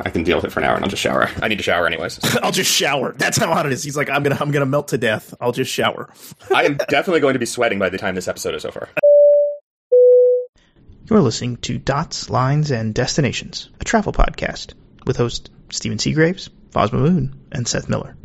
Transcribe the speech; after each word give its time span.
I 0.00 0.10
can 0.10 0.22
deal 0.22 0.36
with 0.36 0.44
it 0.44 0.52
for 0.52 0.60
an 0.60 0.66
hour, 0.66 0.76
and 0.76 0.84
I'll 0.84 0.90
just 0.90 1.02
shower. 1.02 1.28
I 1.42 1.48
need 1.48 1.56
to 1.56 1.62
shower 1.62 1.86
anyways. 1.86 2.20
I'll 2.42 2.52
just 2.52 2.70
shower. 2.70 3.14
That's 3.16 3.36
how 3.36 3.52
hot 3.52 3.66
it 3.66 3.72
is. 3.72 3.82
He's 3.82 3.96
like, 3.96 4.08
I'm 4.08 4.22
gonna, 4.22 4.38
I'm 4.40 4.50
gonna 4.50 4.66
melt 4.66 4.88
to 4.88 4.98
death. 4.98 5.34
I'll 5.40 5.52
just 5.52 5.72
shower. 5.72 6.12
I 6.54 6.64
am 6.64 6.76
definitely 6.88 7.20
going 7.20 7.32
to 7.32 7.38
be 7.38 7.46
sweating 7.46 7.78
by 7.78 7.88
the 7.88 7.98
time 7.98 8.14
this 8.14 8.28
episode 8.28 8.54
is 8.54 8.64
over. 8.64 8.88
You're 11.10 11.20
listening 11.20 11.56
to 11.58 11.78
Dots, 11.78 12.30
Lines, 12.30 12.70
and 12.70 12.94
Destinations, 12.94 13.70
a 13.80 13.84
travel 13.84 14.12
podcast 14.12 14.74
with 15.06 15.16
host 15.16 15.50
Stephen 15.70 15.98
Seagraves, 15.98 16.50
Fosma 16.70 17.00
Moon, 17.00 17.40
and 17.50 17.66
Seth 17.66 17.88
Miller. 17.88 18.16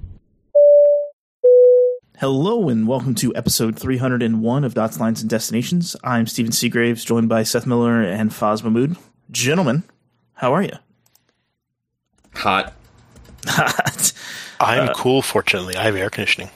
Hello 2.19 2.69
and 2.69 2.87
welcome 2.87 3.15
to 3.15 3.35
episode 3.35 3.79
301 3.79 4.63
of 4.63 4.73
Dots, 4.73 4.99
Lines, 4.99 5.21
and 5.21 5.29
Destinations. 5.29 5.95
I'm 6.03 6.27
Stephen 6.27 6.51
Seagraves, 6.51 7.03
joined 7.03 7.29
by 7.29 7.43
Seth 7.43 7.65
Miller 7.65 8.03
and 8.03 8.31
Fosma 8.31 8.71
Moon. 8.71 8.97
Gentlemen, 9.31 9.83
how 10.33 10.53
are 10.53 10.62
you? 10.62 10.73
Hot. 12.35 12.73
Hot. 13.45 14.13
I'm 14.59 14.93
cool, 14.93 15.21
fortunately. 15.21 15.75
I 15.75 15.83
have 15.83 15.95
air 15.95 16.09
conditioning. 16.09 16.49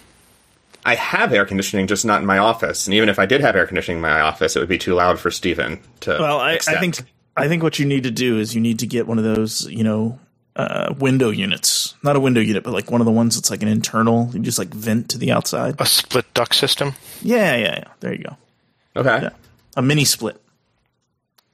I 0.86 0.96
have 0.96 1.34
air 1.34 1.46
conditioning, 1.46 1.88
just 1.88 2.06
not 2.06 2.22
in 2.22 2.26
my 2.26 2.38
office. 2.38 2.88
And 2.88 2.94
even 2.94 3.10
if 3.10 3.20
I 3.20 3.26
did 3.26 3.42
have 3.42 3.56
air 3.58 3.68
conditioning 3.68 3.98
in 3.98 4.02
my 4.02 4.22
office, 4.22 4.56
it 4.56 4.60
would 4.60 4.70
be 4.70 4.78
too 4.78 4.94
loud 4.94 5.20
for 5.20 5.30
Steven 5.30 5.80
to. 6.02 6.12
Well, 6.12 6.40
I, 6.40 6.60
I 6.68 6.80
think 6.80 7.00
I 7.36 7.48
think 7.50 7.62
what 7.62 7.78
you 7.78 7.86
need 7.86 8.04
to 8.04 8.12
do 8.12 8.40
is 8.40 8.56
you 8.56 8.62
need 8.62 8.80
to 8.80 8.88
get 8.88 9.06
one 9.06 9.18
of 9.18 9.26
those, 9.26 9.68
you 9.70 9.84
know, 9.84 10.18
uh, 10.56 10.94
window 10.98 11.30
units. 11.30 11.94
Not 12.04 12.16
a 12.16 12.20
window 12.22 12.40
unit, 12.40 12.64
but 12.64 12.72
like 12.72 12.90
one 12.90 13.02
of 13.02 13.06
the 13.06 13.12
ones 13.12 13.36
that's 13.36 13.52
like 13.52 13.62
an 13.62 13.68
internal. 13.68 14.30
You 14.34 14.40
just 14.40 14.58
like 14.58 14.70
vent 14.70 15.10
to 15.10 15.18
the 15.18 15.32
outside. 15.32 15.76
A 15.80 15.86
split 15.86 16.34
duct 16.34 16.56
system. 16.56 16.94
Yeah, 17.22 17.58
yeah, 17.58 17.80
yeah. 17.80 17.94
There 18.00 18.14
you 18.14 18.24
go. 18.24 18.38
Okay. 18.96 19.24
Yeah. 19.24 19.30
A 19.76 19.82
mini 19.82 20.06
split. 20.06 20.42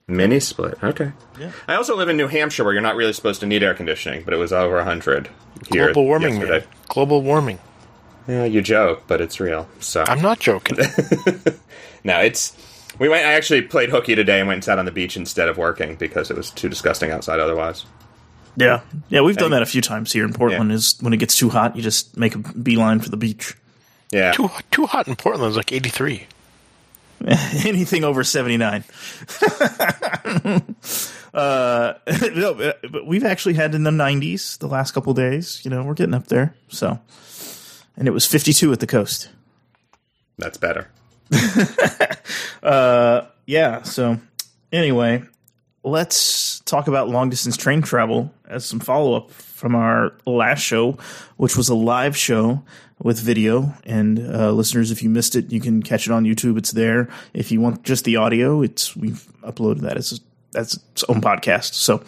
Mini 0.07 0.39
split. 0.39 0.77
Okay. 0.83 1.11
Yeah. 1.39 1.51
I 1.67 1.75
also 1.75 1.95
live 1.95 2.09
in 2.09 2.17
New 2.17 2.27
Hampshire 2.27 2.63
where 2.63 2.73
you're 2.73 2.81
not 2.81 2.95
really 2.95 3.13
supposed 3.13 3.39
to 3.39 3.45
need 3.45 3.63
air 3.63 3.73
conditioning, 3.73 4.23
but 4.23 4.33
it 4.33 4.37
was 4.37 4.51
over 4.51 4.75
100 4.75 5.29
here. 5.71 5.85
Global 5.85 6.05
warming, 6.05 6.35
yesterday. 6.35 6.59
man. 6.59 6.67
Global 6.89 7.21
warming. 7.21 7.59
Yeah, 8.27 8.45
you 8.45 8.61
joke, 8.61 9.03
but 9.07 9.21
it's 9.21 9.39
real. 9.39 9.67
So 9.79 10.03
I'm 10.07 10.21
not 10.21 10.39
joking. 10.39 10.77
no, 12.03 12.19
it's. 12.19 12.55
We 12.99 13.09
went. 13.09 13.25
I 13.25 13.33
actually 13.33 13.63
played 13.63 13.89
hooky 13.89 14.15
today 14.15 14.39
and 14.39 14.47
went 14.47 14.57
and 14.57 14.63
sat 14.63 14.79
on 14.79 14.85
the 14.85 14.91
beach 14.91 15.17
instead 15.17 15.49
of 15.49 15.57
working 15.57 15.95
because 15.95 16.29
it 16.31 16.37
was 16.37 16.51
too 16.51 16.69
disgusting 16.69 17.11
outside 17.11 17.39
otherwise. 17.39 17.85
Yeah, 18.55 18.81
yeah. 19.09 19.21
We've 19.21 19.35
done 19.35 19.51
that 19.51 19.61
a 19.63 19.65
few 19.65 19.81
times 19.81 20.13
here 20.13 20.23
in 20.23 20.31
Portland. 20.31 20.69
Yeah. 20.69 20.75
Is 20.75 20.95
when 21.01 21.11
it 21.11 21.17
gets 21.17 21.35
too 21.35 21.49
hot, 21.49 21.75
you 21.75 21.81
just 21.81 22.15
make 22.15 22.35
a 22.35 22.37
beeline 22.37 22.99
for 22.99 23.09
the 23.09 23.17
beach. 23.17 23.55
Yeah. 24.11 24.31
too 24.31 24.49
too 24.71 24.85
hot 24.85 25.07
in 25.07 25.15
Portland. 25.15 25.47
It's 25.49 25.57
like 25.57 25.71
83. 25.71 26.27
Anything 27.65 28.03
over 28.03 28.23
seventy 28.23 28.57
nine. 28.57 28.83
uh, 31.33 31.93
no, 32.35 32.53
but 32.53 32.79
but 32.91 33.05
we've 33.05 33.23
actually 33.23 33.53
had 33.53 33.73
in 33.75 33.83
the 33.83 33.91
nineties 33.91 34.57
the 34.57 34.67
last 34.67 34.91
couple 34.91 35.13
days. 35.13 35.61
You 35.63 35.71
know, 35.71 35.83
we're 35.83 35.93
getting 35.93 36.13
up 36.13 36.27
there. 36.27 36.53
So, 36.67 36.99
and 37.95 38.07
it 38.07 38.11
was 38.11 38.25
fifty 38.25 38.51
two 38.51 38.73
at 38.73 38.81
the 38.81 38.87
coast. 38.87 39.29
That's 40.37 40.57
better. 40.57 40.89
yeah. 43.45 43.83
So 43.83 44.19
anyway, 44.71 45.23
let's 45.83 46.61
talk 46.61 46.87
about 46.87 47.09
long 47.09 47.29
distance 47.29 47.57
train 47.57 47.81
travel 47.81 48.33
as 48.47 48.65
some 48.65 48.79
follow 48.79 49.15
up 49.15 49.31
from 49.31 49.75
our 49.75 50.13
last 50.25 50.61
show, 50.61 50.97
which 51.37 51.55
was 51.55 51.69
a 51.69 51.75
live 51.75 52.15
show 52.15 52.63
with 53.01 53.19
video. 53.19 53.73
And 53.85 54.19
uh, 54.19 54.51
listeners, 54.51 54.91
if 54.91 55.03
you 55.03 55.09
missed 55.09 55.35
it, 55.35 55.51
you 55.51 55.59
can 55.59 55.83
catch 55.83 56.07
it 56.07 56.11
on 56.11 56.23
YouTube. 56.23 56.57
It's 56.57 56.71
there. 56.71 57.09
If 57.33 57.51
you 57.51 57.61
want 57.61 57.83
just 57.83 58.05
the 58.05 58.15
audio, 58.15 58.61
it's 58.61 58.95
we've 58.95 59.27
uploaded 59.43 59.81
that 59.81 59.97
as 59.97 60.21
as 60.55 60.75
its 60.91 61.03
own 61.05 61.19
podcast. 61.19 61.73
So, 61.73 62.03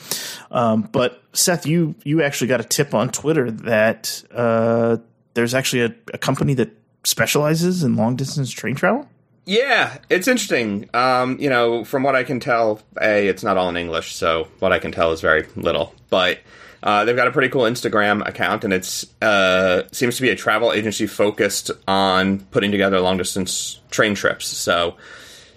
um, 0.52 0.84
but 0.92 1.22
Seth, 1.34 1.66
you 1.66 1.96
you 2.04 2.22
actually 2.24 2.48
got 2.48 2.62
a 2.62 2.64
tip 2.64 2.94
on 2.94 3.10
Twitter 3.10 3.52
that 3.52 4.24
uh, 4.34 4.98
there's 5.34 5.54
actually 5.54 5.84
a, 5.84 5.96
a 6.14 6.18
company 6.18 6.54
that 6.56 6.72
specializes 7.04 7.84
in 7.84 7.96
long 7.96 8.16
distance 8.16 8.52
train 8.52 8.76
travel. 8.76 9.08
Yeah, 9.46 10.00
it's 10.10 10.28
interesting. 10.28 10.90
Um, 10.94 11.38
you 11.40 11.50
know, 11.50 11.84
from 11.84 12.02
what 12.02 12.16
I 12.16 12.24
can 12.24 12.40
tell, 12.40 12.82
a 13.00 13.28
it's 13.28 13.44
not 13.44 13.58
all 13.58 13.70
in 13.70 13.78
English, 13.78 14.16
so 14.16 14.48
what 14.60 14.72
I 14.72 14.80
can 14.80 14.92
tell 14.92 15.12
is 15.12 15.22
very 15.22 15.46
little. 15.56 15.94
But 16.10 16.40
uh, 16.82 17.06
they've 17.06 17.16
got 17.16 17.28
a 17.28 17.32
pretty 17.32 17.50
cool 17.50 17.64
Instagram 17.64 18.28
account, 18.28 18.64
and 18.64 18.74
it's 18.74 19.06
uh, 19.22 19.84
seems 19.92 20.16
to 20.16 20.24
be 20.24 20.30
a 20.30 20.36
travel 20.36 20.72
agency 20.74 21.06
focused 21.06 21.70
on 21.88 22.40
putting 22.52 22.72
together 22.72 23.00
long 23.00 23.18
distance 23.18 23.80
train 23.92 24.16
trips. 24.16 24.48
So 24.48 24.96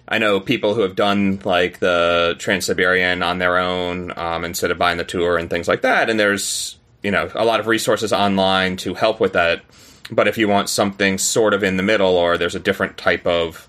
I 0.07 0.19
know 0.19 0.39
people 0.39 0.75
who 0.75 0.83
have 0.83 0.95
done 0.95 1.41
like 1.45 1.79
the 1.79 2.35
Trans 2.39 2.67
Siberian 2.67 3.23
on 3.23 3.39
their 3.39 3.59
own 3.59 4.13
um, 4.19 4.45
instead 4.45 4.71
of 4.71 4.79
buying 4.79 4.99
the 4.99 5.05
tour 5.05 5.39
and 5.39 5.49
things 5.49 5.69
like 5.69 5.83
that. 5.83 6.11
And 6.11 6.19
there's 6.19 6.79
you 7.03 7.11
know 7.11 7.31
a 7.35 7.45
lot 7.45 7.61
of 7.61 7.67
resources 7.67 8.13
online 8.13 8.77
to 8.79 8.95
help 8.95 9.21
with 9.21 9.35
that. 9.35 9.63
But 10.11 10.29
if 10.29 10.39
you 10.39 10.49
want 10.49 10.71
something 10.71 11.19
sort 11.19 11.53
of 11.53 11.63
in 11.63 11.77
the 11.77 11.83
middle, 11.83 12.17
or 12.17 12.39
there's 12.39 12.55
a 12.55 12.61
different 12.61 12.97
type 12.97 13.27
of 13.27 13.68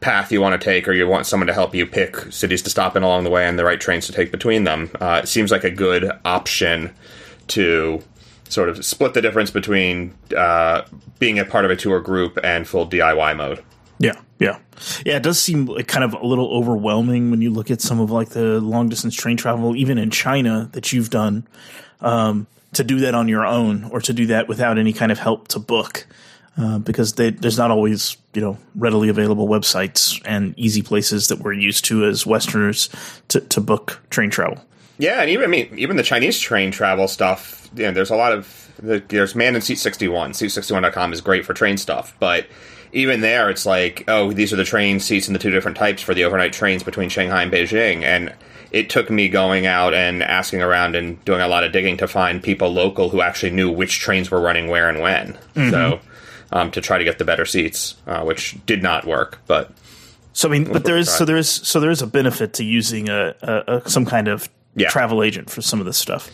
path 0.00 0.32
you 0.32 0.40
want 0.40 0.60
to 0.60 0.64
take, 0.64 0.88
or 0.88 0.92
you 0.92 1.06
want 1.06 1.26
someone 1.26 1.46
to 1.46 1.54
help 1.54 1.74
you 1.74 1.86
pick 1.86 2.32
cities 2.32 2.62
to 2.62 2.70
stop 2.70 2.96
in 2.96 3.02
along 3.02 3.24
the 3.24 3.30
way 3.30 3.46
and 3.46 3.58
the 3.58 3.64
right 3.64 3.80
trains 3.80 4.06
to 4.06 4.12
take 4.12 4.30
between 4.30 4.64
them, 4.64 4.90
uh, 5.00 5.20
it 5.22 5.26
seems 5.26 5.50
like 5.50 5.64
a 5.64 5.70
good 5.70 6.10
option 6.24 6.94
to 7.48 8.02
sort 8.48 8.68
of 8.68 8.84
split 8.84 9.14
the 9.14 9.22
difference 9.22 9.50
between 9.50 10.14
uh, 10.36 10.82
being 11.18 11.38
a 11.38 11.44
part 11.44 11.64
of 11.64 11.70
a 11.70 11.76
tour 11.76 12.00
group 12.00 12.38
and 12.44 12.66
full 12.66 12.86
DIY 12.86 13.36
mode. 13.36 13.62
Yeah, 13.98 14.20
yeah, 14.38 14.58
yeah. 15.04 15.16
It 15.16 15.22
does 15.22 15.40
seem 15.40 15.66
like 15.66 15.88
kind 15.88 16.04
of 16.04 16.12
a 16.12 16.26
little 16.26 16.48
overwhelming 16.52 17.30
when 17.30 17.40
you 17.40 17.50
look 17.50 17.70
at 17.70 17.80
some 17.80 17.98
of 17.98 18.10
like 18.10 18.30
the 18.30 18.60
long 18.60 18.88
distance 18.88 19.14
train 19.14 19.36
travel, 19.36 19.74
even 19.74 19.98
in 19.98 20.10
China 20.10 20.68
that 20.72 20.92
you've 20.92 21.10
done, 21.10 21.46
um, 22.00 22.46
to 22.74 22.84
do 22.84 23.00
that 23.00 23.14
on 23.14 23.28
your 23.28 23.46
own 23.46 23.84
or 23.84 24.00
to 24.00 24.12
do 24.12 24.26
that 24.26 24.48
without 24.48 24.78
any 24.78 24.92
kind 24.92 25.10
of 25.10 25.18
help 25.18 25.48
to 25.48 25.58
book, 25.58 26.06
uh, 26.58 26.78
because 26.78 27.14
they, 27.14 27.30
there's 27.30 27.58
not 27.58 27.70
always 27.70 28.16
you 28.32 28.40
know 28.40 28.58
readily 28.74 29.08
available 29.08 29.48
websites 29.48 30.20
and 30.24 30.54
easy 30.58 30.82
places 30.82 31.28
that 31.28 31.40
we're 31.40 31.52
used 31.52 31.84
to 31.84 32.04
as 32.04 32.26
Westerners 32.26 32.88
to, 33.28 33.40
to 33.40 33.60
book 33.60 34.00
train 34.10 34.30
travel. 34.30 34.58
Yeah, 34.98 35.20
and 35.20 35.30
even 35.30 35.44
I 35.44 35.48
mean, 35.48 35.68
even 35.76 35.96
the 35.96 36.02
Chinese 36.02 36.38
train 36.38 36.70
travel 36.70 37.08
stuff. 37.08 37.68
You 37.74 37.84
know, 37.84 37.92
there's 37.92 38.10
a 38.10 38.16
lot 38.16 38.32
of 38.32 38.70
there's 38.78 39.34
man 39.34 39.54
in 39.54 39.60
seat 39.60 39.78
61. 39.78 40.32
Seat61.com 40.32 41.12
is 41.12 41.20
great 41.20 41.44
for 41.44 41.52
train 41.52 41.76
stuff, 41.76 42.14
but 42.18 42.46
even 42.92 43.20
there, 43.20 43.50
it's 43.50 43.66
like, 43.66 44.04
oh, 44.08 44.32
these 44.32 44.52
are 44.52 44.56
the 44.56 44.64
train 44.64 45.00
seats 45.00 45.26
in 45.26 45.34
the 45.34 45.38
two 45.38 45.50
different 45.50 45.76
types 45.76 46.00
for 46.00 46.14
the 46.14 46.24
overnight 46.24 46.52
trains 46.52 46.82
between 46.82 47.10
Shanghai 47.10 47.42
and 47.42 47.52
Beijing, 47.52 48.02
and 48.02 48.34
it 48.70 48.88
took 48.88 49.10
me 49.10 49.28
going 49.28 49.66
out 49.66 49.92
and 49.92 50.22
asking 50.22 50.62
around 50.62 50.96
and 50.96 51.22
doing 51.26 51.40
a 51.42 51.48
lot 51.48 51.64
of 51.64 51.72
digging 51.72 51.98
to 51.98 52.08
find 52.08 52.42
people 52.42 52.70
local 52.70 53.10
who 53.10 53.20
actually 53.20 53.50
knew 53.50 53.70
which 53.70 54.00
trains 54.00 54.30
were 54.30 54.40
running 54.40 54.68
where 54.68 54.88
and 54.88 55.00
when. 55.00 55.36
So. 55.70 56.00
Um, 56.56 56.70
to 56.70 56.80
try 56.80 56.96
to 56.96 57.04
get 57.04 57.18
the 57.18 57.24
better 57.26 57.44
seats, 57.44 57.96
uh, 58.06 58.22
which 58.22 58.56
did 58.64 58.82
not 58.82 59.04
work, 59.04 59.40
but 59.46 59.72
So 60.32 60.48
I 60.48 60.52
mean, 60.52 60.64
but 60.72 60.84
there 60.84 60.96
is 60.96 61.12
so 61.12 61.24
there 61.26 61.36
is 61.36 61.50
so 61.50 61.80
there 61.80 61.90
is 61.90 62.00
a 62.00 62.06
benefit 62.06 62.54
to 62.54 62.64
using 62.64 63.08
a, 63.10 63.34
a, 63.42 63.82
a 63.84 63.90
some 63.90 64.06
kind 64.06 64.28
of 64.28 64.48
Yeah. 64.74 64.88
travel 64.88 65.22
agent 65.22 65.50
for 65.50 65.60
some 65.60 65.80
of 65.80 65.86
this 65.86 65.98
stuff. 65.98 66.30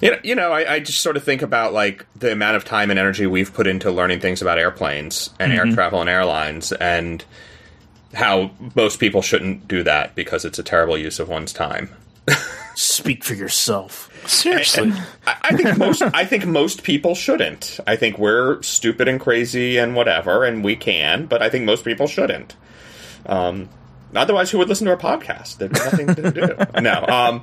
You 0.00 0.10
know, 0.12 0.18
you 0.22 0.34
know 0.36 0.52
I, 0.52 0.74
I 0.74 0.78
just 0.80 1.00
sort 1.00 1.16
of 1.16 1.24
think 1.24 1.42
about 1.42 1.72
like 1.72 2.06
the 2.14 2.30
amount 2.30 2.56
of 2.56 2.64
time 2.64 2.90
and 2.90 2.98
energy 3.00 3.26
we've 3.26 3.52
put 3.52 3.66
into 3.66 3.90
learning 3.90 4.20
things 4.20 4.42
about 4.42 4.58
airplanes 4.58 5.30
and 5.40 5.52
air 5.52 5.66
travel 5.72 6.00
and 6.00 6.08
airlines, 6.10 6.70
and 6.72 7.24
how 8.12 8.50
most 8.76 9.00
people 9.00 9.22
shouldn't 9.22 9.66
do 9.66 9.82
that 9.82 10.14
because 10.14 10.44
it's 10.44 10.58
a 10.58 10.62
terrible 10.62 10.96
use 10.96 11.18
of 11.18 11.28
one's 11.28 11.52
time. 11.52 11.88
Speak 12.74 13.24
for 13.24 13.34
yourself. 13.34 14.10
Seriously. 14.28 14.92
I, 15.26 15.36
I 15.42 15.56
think 15.56 15.78
most 15.78 16.02
I 16.02 16.24
think 16.24 16.46
most 16.46 16.82
people 16.82 17.14
shouldn't. 17.14 17.78
I 17.86 17.96
think 17.96 18.18
we're 18.18 18.62
stupid 18.62 19.08
and 19.08 19.20
crazy 19.20 19.76
and 19.76 19.94
whatever, 19.94 20.44
and 20.44 20.64
we 20.64 20.76
can, 20.76 21.26
but 21.26 21.42
I 21.42 21.50
think 21.50 21.64
most 21.64 21.84
people 21.84 22.06
shouldn't. 22.06 22.56
Um, 23.26 23.68
otherwise, 24.14 24.50
who 24.50 24.58
would 24.58 24.68
listen 24.68 24.86
to 24.86 24.92
our 24.92 24.98
podcast? 24.98 25.58
There's 25.58 25.72
nothing 25.72 26.14
to 26.14 26.30
do. 26.30 26.80
No, 26.80 27.04
um, 27.06 27.42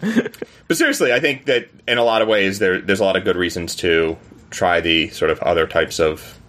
but 0.67 0.77
seriously, 0.77 1.13
I 1.13 1.19
think 1.19 1.45
that 1.45 1.69
in 1.87 1.97
a 1.97 2.03
lot 2.03 2.21
of 2.21 2.27
ways, 2.27 2.59
there, 2.59 2.81
there's 2.81 2.99
a 2.99 3.03
lot 3.03 3.15
of 3.15 3.23
good 3.23 3.35
reasons 3.35 3.75
to 3.77 4.17
try 4.49 4.81
the 4.81 5.09
sort 5.09 5.31
of 5.31 5.39
other 5.39 5.65
types 5.65 5.99
of 5.99 6.39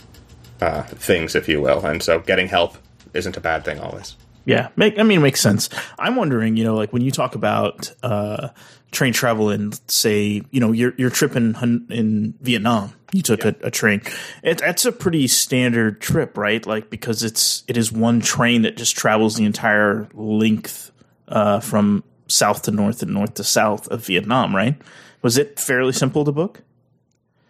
uh, 0.60 0.82
things, 0.82 1.34
if 1.34 1.48
you 1.48 1.60
will, 1.60 1.84
and 1.84 2.02
so 2.02 2.20
getting 2.20 2.48
help 2.48 2.76
isn't 3.14 3.36
a 3.36 3.40
bad 3.40 3.64
thing 3.64 3.78
always. 3.80 4.16
Yeah, 4.44 4.68
make 4.76 4.98
I 4.98 5.02
mean 5.02 5.18
it 5.18 5.22
makes 5.22 5.40
sense. 5.40 5.68
I'm 5.98 6.16
wondering, 6.16 6.56
you 6.56 6.64
know, 6.64 6.74
like 6.74 6.92
when 6.92 7.02
you 7.02 7.10
talk 7.10 7.34
about 7.34 7.92
uh, 8.02 8.48
train 8.90 9.12
travel 9.12 9.50
and 9.50 9.80
say, 9.88 10.42
you 10.50 10.60
know, 10.60 10.72
your 10.72 10.94
your 10.96 11.10
trip 11.10 11.36
in 11.36 11.54
in 11.90 12.34
Vietnam, 12.40 12.92
you 13.12 13.22
took 13.22 13.44
a, 13.44 13.54
a 13.62 13.70
train. 13.70 14.02
It, 14.42 14.58
that's 14.58 14.84
a 14.84 14.92
pretty 14.92 15.28
standard 15.28 16.00
trip, 16.00 16.36
right? 16.36 16.64
Like 16.66 16.90
because 16.90 17.22
it's 17.22 17.62
it 17.68 17.76
is 17.76 17.92
one 17.92 18.20
train 18.20 18.62
that 18.62 18.76
just 18.76 18.96
travels 18.96 19.36
the 19.36 19.44
entire 19.44 20.08
length 20.14 20.90
uh, 21.28 21.60
from 21.60 22.02
south 22.26 22.62
to 22.62 22.70
north 22.70 23.02
and 23.02 23.12
north 23.12 23.34
to 23.34 23.44
south 23.44 23.88
of 23.88 24.04
Vietnam, 24.06 24.54
right? 24.54 24.80
Was 25.22 25.38
it 25.38 25.60
fairly 25.60 25.92
simple 25.92 26.24
to 26.24 26.32
book? 26.32 26.62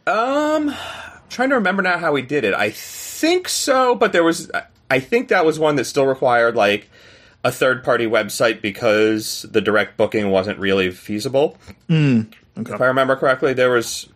Um, 0.06 0.74
trying 1.30 1.50
to 1.50 1.54
remember 1.54 1.82
now 1.82 1.98
how 1.98 2.12
we 2.12 2.22
did 2.22 2.44
it. 2.44 2.54
I 2.54 2.70
think 2.70 3.48
so, 3.48 3.94
but 3.94 4.12
there 4.12 4.24
was. 4.24 4.50
I 4.92 5.00
think 5.00 5.28
that 5.28 5.46
was 5.46 5.58
one 5.58 5.76
that 5.76 5.86
still 5.86 6.04
required 6.04 6.54
like 6.54 6.90
a 7.42 7.50
third 7.50 7.82
party 7.82 8.04
website 8.04 8.60
because 8.60 9.46
the 9.50 9.62
direct 9.62 9.96
booking 9.96 10.30
wasn't 10.30 10.58
really 10.58 10.90
feasible. 10.90 11.56
Okay. 12.58 12.74
If 12.74 12.78
I 12.78 12.84
remember 12.84 13.16
correctly, 13.16 13.54
there 13.54 13.70
was 13.70 14.06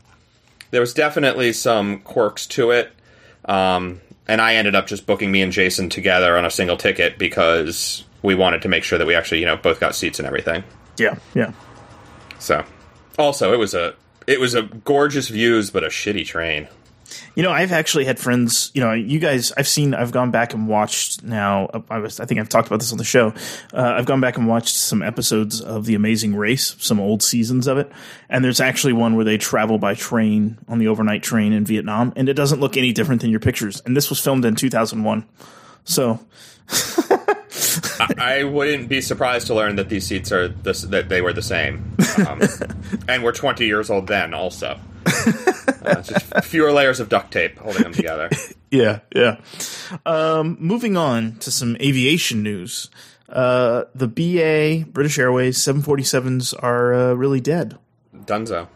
there 0.72 0.82
was 0.82 0.92
definitely 0.92 1.54
some 1.54 2.00
quirks 2.00 2.46
to 2.48 2.72
it. 2.72 2.92
Um, 3.46 4.02
and 4.28 4.38
I 4.38 4.56
ended 4.56 4.74
up 4.74 4.86
just 4.86 5.06
booking 5.06 5.32
me 5.32 5.40
and 5.40 5.50
Jason 5.50 5.88
together 5.88 6.36
on 6.36 6.44
a 6.44 6.50
single 6.50 6.76
ticket 6.76 7.16
because 7.16 8.04
we 8.20 8.34
wanted 8.34 8.60
to 8.60 8.68
make 8.68 8.84
sure 8.84 8.98
that 8.98 9.06
we 9.06 9.14
actually, 9.14 9.40
you 9.40 9.46
know, 9.46 9.56
both 9.56 9.80
got 9.80 9.94
seats 9.94 10.18
and 10.18 10.26
everything. 10.26 10.62
Yeah, 10.98 11.16
yeah. 11.34 11.52
So, 12.38 12.66
also, 13.18 13.54
it 13.54 13.58
was 13.58 13.72
a 13.72 13.94
it 14.26 14.40
was 14.40 14.52
a 14.52 14.62
gorgeous 14.62 15.28
views, 15.28 15.70
but 15.70 15.84
a 15.84 15.88
shitty 15.88 16.26
train. 16.26 16.68
You 17.34 17.42
know, 17.42 17.50
I've 17.50 17.72
actually 17.72 18.04
had 18.04 18.18
friends. 18.18 18.70
You 18.74 18.80
know, 18.82 18.92
you 18.92 19.18
guys. 19.18 19.52
I've 19.56 19.68
seen. 19.68 19.94
I've 19.94 20.12
gone 20.12 20.30
back 20.30 20.54
and 20.54 20.68
watched. 20.68 21.22
Now, 21.22 21.66
uh, 21.66 21.80
I 21.90 21.98
was. 21.98 22.20
I 22.20 22.24
think 22.24 22.40
I've 22.40 22.48
talked 22.48 22.66
about 22.66 22.80
this 22.80 22.92
on 22.92 22.98
the 22.98 23.04
show. 23.04 23.34
Uh, 23.72 23.94
I've 23.96 24.06
gone 24.06 24.20
back 24.20 24.36
and 24.36 24.46
watched 24.46 24.74
some 24.74 25.02
episodes 25.02 25.60
of 25.60 25.86
The 25.86 25.94
Amazing 25.94 26.36
Race, 26.36 26.76
some 26.78 27.00
old 27.00 27.22
seasons 27.22 27.66
of 27.66 27.78
it, 27.78 27.90
and 28.28 28.44
there's 28.44 28.60
actually 28.60 28.92
one 28.92 29.16
where 29.16 29.24
they 29.24 29.38
travel 29.38 29.78
by 29.78 29.94
train 29.94 30.58
on 30.68 30.78
the 30.78 30.88
overnight 30.88 31.22
train 31.22 31.52
in 31.52 31.64
Vietnam, 31.64 32.12
and 32.16 32.28
it 32.28 32.34
doesn't 32.34 32.60
look 32.60 32.76
any 32.76 32.92
different 32.92 33.20
than 33.20 33.30
your 33.30 33.40
pictures. 33.40 33.82
And 33.84 33.96
this 33.96 34.10
was 34.10 34.20
filmed 34.20 34.44
in 34.44 34.54
2001, 34.56 35.26
so 35.84 36.20
I 38.18 38.44
wouldn't 38.44 38.88
be 38.88 39.00
surprised 39.00 39.46
to 39.48 39.54
learn 39.54 39.76
that 39.76 39.88
these 39.88 40.06
seats 40.06 40.32
are 40.32 40.48
this, 40.48 40.82
that 40.82 41.08
they 41.08 41.20
were 41.22 41.32
the 41.32 41.42
same, 41.42 41.96
um, 42.26 42.40
and 43.08 43.22
were 43.22 43.32
twenty 43.32 43.66
years 43.66 43.90
old 43.90 44.06
then. 44.06 44.34
Also, 44.34 44.78
uh, 45.84 46.02
just 46.02 46.44
fewer 46.44 46.72
layers 46.72 47.00
of 47.00 47.08
duct 47.08 47.32
tape 47.32 47.58
holding 47.58 47.82
them 47.82 47.92
together. 47.92 48.30
yeah, 48.70 49.00
yeah. 49.14 49.36
Um, 50.04 50.56
moving 50.60 50.96
on 50.96 51.36
to 51.36 51.50
some 51.50 51.76
aviation 51.80 52.42
news. 52.42 52.90
Uh, 53.28 53.84
the 53.94 54.06
BA 54.06 54.88
British 54.90 55.18
Airways 55.18 55.58
747s 55.58 56.54
are 56.62 56.94
uh, 56.94 57.12
really 57.14 57.40
dead, 57.40 57.76
Dunzo, 58.14 58.68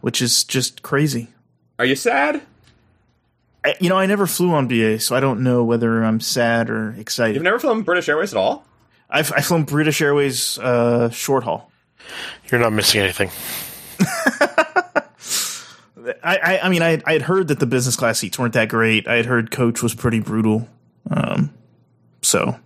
which 0.00 0.22
is 0.22 0.44
just 0.44 0.82
crazy. 0.82 1.28
are 1.78 1.84
you 1.84 1.96
sad? 1.96 2.42
I, 3.64 3.74
you 3.80 3.88
know, 3.88 3.96
I 3.96 4.06
never 4.06 4.26
flew 4.26 4.52
on 4.52 4.66
BA, 4.68 4.98
so 5.00 5.14
I 5.14 5.20
don't 5.20 5.40
know 5.42 5.62
whether 5.64 6.02
I'm 6.02 6.20
sad 6.20 6.68
or 6.70 6.90
excited. 6.98 7.34
You've 7.34 7.44
never 7.44 7.58
flown 7.58 7.82
British 7.82 8.08
Airways 8.08 8.32
at 8.32 8.38
all? 8.38 8.66
I've 9.08 9.32
I've 9.32 9.44
flown 9.46 9.64
British 9.64 10.00
Airways 10.00 10.58
uh, 10.58 11.10
short 11.10 11.44
haul. 11.44 11.70
You're 12.50 12.60
not 12.60 12.72
missing 12.72 13.00
anything. 13.00 13.30
I, 16.24 16.38
I, 16.42 16.60
I 16.64 16.68
mean, 16.68 16.82
I, 16.82 17.00
I 17.06 17.12
had 17.12 17.22
heard 17.22 17.48
that 17.48 17.60
the 17.60 17.66
business 17.66 17.94
class 17.94 18.18
seats 18.18 18.38
weren't 18.38 18.54
that 18.54 18.68
great. 18.68 19.06
I 19.06 19.14
had 19.16 19.26
heard 19.26 19.50
coach 19.50 19.82
was 19.82 19.94
pretty 19.94 20.18
brutal. 20.18 20.68
Um, 21.08 21.54
so 22.22 22.56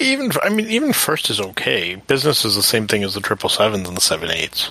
Even 0.00 0.32
I 0.42 0.48
mean, 0.48 0.66
even 0.68 0.92
first 0.92 1.30
is 1.30 1.40
okay. 1.40 1.94
Business 1.94 2.44
is 2.44 2.56
the 2.56 2.62
same 2.62 2.88
thing 2.88 3.04
as 3.04 3.14
the 3.14 3.20
triple 3.20 3.48
sevens 3.48 3.86
and 3.86 3.96
the 3.96 4.00
seven 4.00 4.30
eights. 4.30 4.70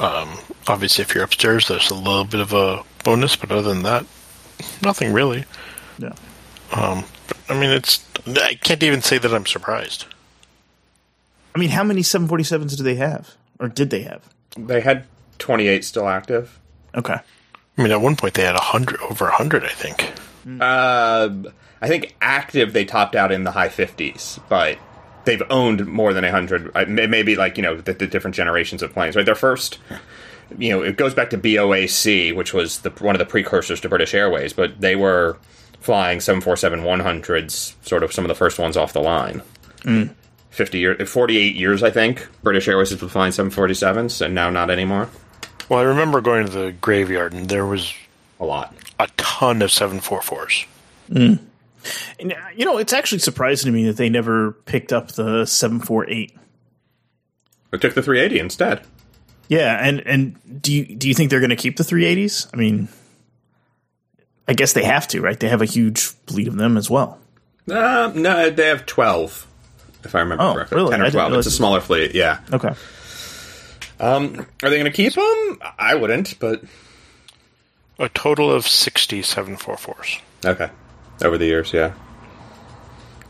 Um, 0.00 0.38
obviously, 0.66 1.02
if 1.02 1.14
you're 1.14 1.24
upstairs, 1.24 1.68
there's 1.68 1.90
a 1.90 1.94
little 1.94 2.24
bit 2.24 2.40
of 2.40 2.52
a 2.52 2.82
bonus, 3.04 3.36
but 3.36 3.52
other 3.52 3.62
than 3.72 3.82
that, 3.84 4.04
nothing 4.82 5.12
really. 5.12 5.44
yeah, 5.98 6.12
Um, 6.72 7.04
but, 7.28 7.36
I 7.48 7.54
mean, 7.60 7.70
it's 7.70 8.04
I 8.26 8.54
can't 8.54 8.82
even 8.82 9.02
say 9.02 9.18
that 9.18 9.32
I'm 9.32 9.46
surprised. 9.46 10.06
I 11.54 11.58
mean, 11.58 11.70
how 11.70 11.84
many 11.84 12.00
747s 12.02 12.76
do 12.76 12.82
they 12.82 12.96
have, 12.96 13.34
or 13.60 13.68
did 13.68 13.90
they 13.90 14.02
have? 14.02 14.22
They 14.56 14.80
had 14.80 15.04
twenty 15.38 15.68
eight 15.68 15.84
still 15.84 16.08
active. 16.08 16.58
Okay, 16.94 17.14
I 17.78 17.82
mean, 17.82 17.92
at 17.92 18.00
one 18.00 18.16
point 18.16 18.34
they 18.34 18.44
had 18.44 18.54
a 18.56 18.60
hundred, 18.60 19.00
over 19.02 19.28
a 19.28 19.34
hundred, 19.34 19.64
I 19.64 19.68
think. 19.68 20.12
Uh, 20.60 21.28
I 21.80 21.88
think 21.88 22.16
active 22.20 22.72
they 22.72 22.84
topped 22.84 23.14
out 23.16 23.32
in 23.32 23.44
the 23.44 23.50
high 23.50 23.68
fifties, 23.68 24.38
but 24.48 24.78
they've 25.24 25.42
owned 25.50 25.86
more 25.86 26.12
than 26.12 26.22
a 26.24 26.30
hundred. 26.30 26.70
uh, 26.74 26.84
may- 26.86 27.06
Maybe 27.06 27.34
like 27.36 27.56
you 27.56 27.62
know 27.62 27.76
the, 27.80 27.92
the 27.94 28.06
different 28.06 28.36
generations 28.36 28.82
of 28.82 28.92
planes. 28.92 29.16
Right, 29.16 29.24
their 29.26 29.34
first. 29.34 29.78
You 30.58 30.70
know, 30.70 30.82
it 30.82 30.96
goes 30.96 31.14
back 31.14 31.30
to 31.30 31.38
BOAC, 31.38 32.34
which 32.34 32.52
was 32.54 32.80
the 32.80 32.90
one 32.90 33.14
of 33.14 33.18
the 33.18 33.24
precursors 33.26 33.80
to 33.80 33.88
British 33.88 34.14
Airways, 34.14 34.52
but 34.52 34.80
they 34.80 34.96
were 34.96 35.38
flying 35.80 36.20
747 36.20 36.80
100s, 36.80 37.74
sort 37.86 38.02
of 38.02 38.12
some 38.12 38.24
of 38.24 38.28
the 38.28 38.34
first 38.34 38.58
ones 38.58 38.76
off 38.76 38.92
the 38.92 39.00
line. 39.02 39.42
50 40.50 40.78
years, 40.78 41.10
48 41.10 41.56
years, 41.56 41.82
I 41.82 41.90
think. 41.90 42.26
British 42.42 42.68
Airways 42.68 42.90
has 42.90 43.00
been 43.00 43.08
flying 43.08 43.32
747s, 43.32 44.24
and 44.24 44.34
now 44.34 44.48
not 44.50 44.70
anymore. 44.70 45.08
Well, 45.68 45.80
I 45.80 45.82
remember 45.82 46.20
going 46.20 46.46
to 46.46 46.50
the 46.52 46.72
graveyard, 46.72 47.32
and 47.32 47.48
there 47.48 47.66
was 47.66 47.92
A 48.40 48.44
lot. 48.44 48.74
a 49.00 49.08
ton 49.16 49.60
of 49.62 49.72
seven 49.72 50.00
four 50.00 50.22
fours. 50.22 50.64
and, 51.10 51.38
uh, 52.22 52.34
you 52.56 52.64
know, 52.64 52.78
it's 52.78 52.92
actually 52.92 53.18
surprising 53.18 53.66
to 53.66 53.72
me 53.76 53.84
that 53.86 53.96
they 53.96 54.08
never 54.08 54.52
picked 54.52 54.92
up 54.92 55.12
the 55.12 55.44
748. 55.44 56.36
I 57.72 57.76
took 57.76 57.94
the 57.94 58.02
380 58.02 58.38
instead. 58.40 58.82
Yeah, 59.48 59.76
and 59.86 60.00
and 60.06 60.62
do 60.62 60.72
you 60.72 60.96
do 60.96 61.06
you 61.08 61.14
think 61.14 61.30
they're 61.30 61.40
going 61.40 61.50
to 61.50 61.56
keep 61.56 61.76
the 61.76 61.84
380s? 61.84 62.48
I 62.52 62.56
mean, 62.56 62.88
I 64.48 64.54
guess 64.54 64.72
they 64.72 64.84
have 64.84 65.06
to, 65.08 65.20
right? 65.20 65.38
They 65.38 65.48
have 65.48 65.62
a 65.62 65.66
huge 65.66 66.00
fleet 66.26 66.48
of 66.48 66.56
them 66.56 66.76
as 66.76 66.88
well. 66.90 67.18
Uh, 67.70 68.12
no, 68.14 68.50
they 68.50 68.66
have 68.68 68.84
12, 68.86 69.46
if 70.04 70.14
I 70.14 70.20
remember 70.20 70.44
Oh, 70.44 70.54
correctly. 70.54 70.76
really? 70.76 70.90
10 70.90 71.00
or 71.00 71.04
didn't 71.04 71.12
12. 71.14 71.26
It's 71.26 71.30
realize 71.32 71.46
a 71.46 71.48
it- 71.48 71.52
smaller 71.52 71.80
fleet, 71.80 72.14
yeah. 72.14 72.40
Okay. 72.52 72.74
Um, 74.00 74.46
are 74.62 74.68
they 74.70 74.76
going 74.76 74.84
to 74.84 74.90
keep 74.90 75.14
them? 75.14 75.58
I 75.78 75.94
wouldn't, 75.94 76.38
but 76.40 76.62
A 77.98 78.08
total 78.10 78.50
of 78.52 78.66
sixty 78.66 79.22
seven 79.22 79.56
four 79.56 79.76
fours. 79.76 80.18
okay. 80.44 80.68
Over 81.22 81.38
the 81.38 81.46
years, 81.46 81.72
yeah. 81.72 81.92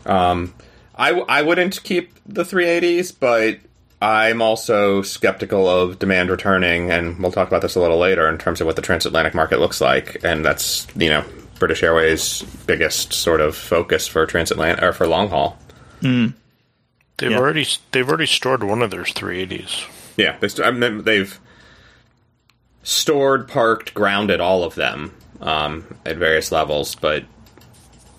Um, 0.05 0.53
I, 0.95 1.09
w- 1.09 1.25
I 1.29 1.41
wouldn't 1.43 1.81
keep 1.83 2.13
the 2.25 2.43
380s, 2.43 3.13
but 3.19 3.59
I'm 4.01 4.41
also 4.41 5.01
skeptical 5.01 5.67
of 5.69 5.99
demand 5.99 6.29
returning, 6.29 6.91
and 6.91 7.17
we'll 7.19 7.31
talk 7.31 7.47
about 7.47 7.61
this 7.61 7.75
a 7.75 7.79
little 7.79 7.97
later 7.97 8.27
in 8.29 8.37
terms 8.37 8.61
of 8.61 8.67
what 8.67 8.75
the 8.75 8.81
transatlantic 8.81 9.33
market 9.33 9.59
looks 9.59 9.79
like, 9.81 10.23
and 10.23 10.45
that's, 10.45 10.85
you 10.95 11.09
know, 11.09 11.23
British 11.59 11.81
Airways' 11.81 12.43
biggest 12.67 13.13
sort 13.13 13.39
of 13.41 13.55
focus 13.55 14.07
for 14.07 14.25
transatlantic 14.25 14.83
or 14.83 14.91
for 14.93 15.07
long 15.07 15.29
haul. 15.29 15.57
They've 16.01 17.31
Yeah. 17.31 17.37
already 17.37 17.65
they've 17.91 18.07
already 18.07 18.25
stored 18.25 18.61
one 18.63 18.81
of 18.81 18.91
their 18.91 19.05
three 19.05 19.39
eighties. 19.41 19.85
Yeah, 20.17 20.35
they 20.39 20.49
st- 20.49 20.67
I 20.67 20.71
mean, 20.71 21.03
they've 21.03 21.39
stored, 22.83 23.47
parked, 23.47 23.93
grounded 23.93 24.39
all 24.41 24.63
of 24.63 24.75
them 24.75 25.13
um, 25.41 25.85
at 26.05 26.17
various 26.17 26.51
levels, 26.51 26.93
but 26.95 27.23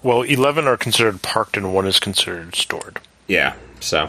Well, 0.02 0.22
eleven 0.22 0.67
are 0.67 0.76
considered 0.79 1.22
parked, 1.22 1.56
and 1.56 1.72
one 1.75 1.87
is 1.87 2.00
considered 2.00 2.55
stored. 2.55 2.99
yeah, 3.26 3.55
so 3.81 4.08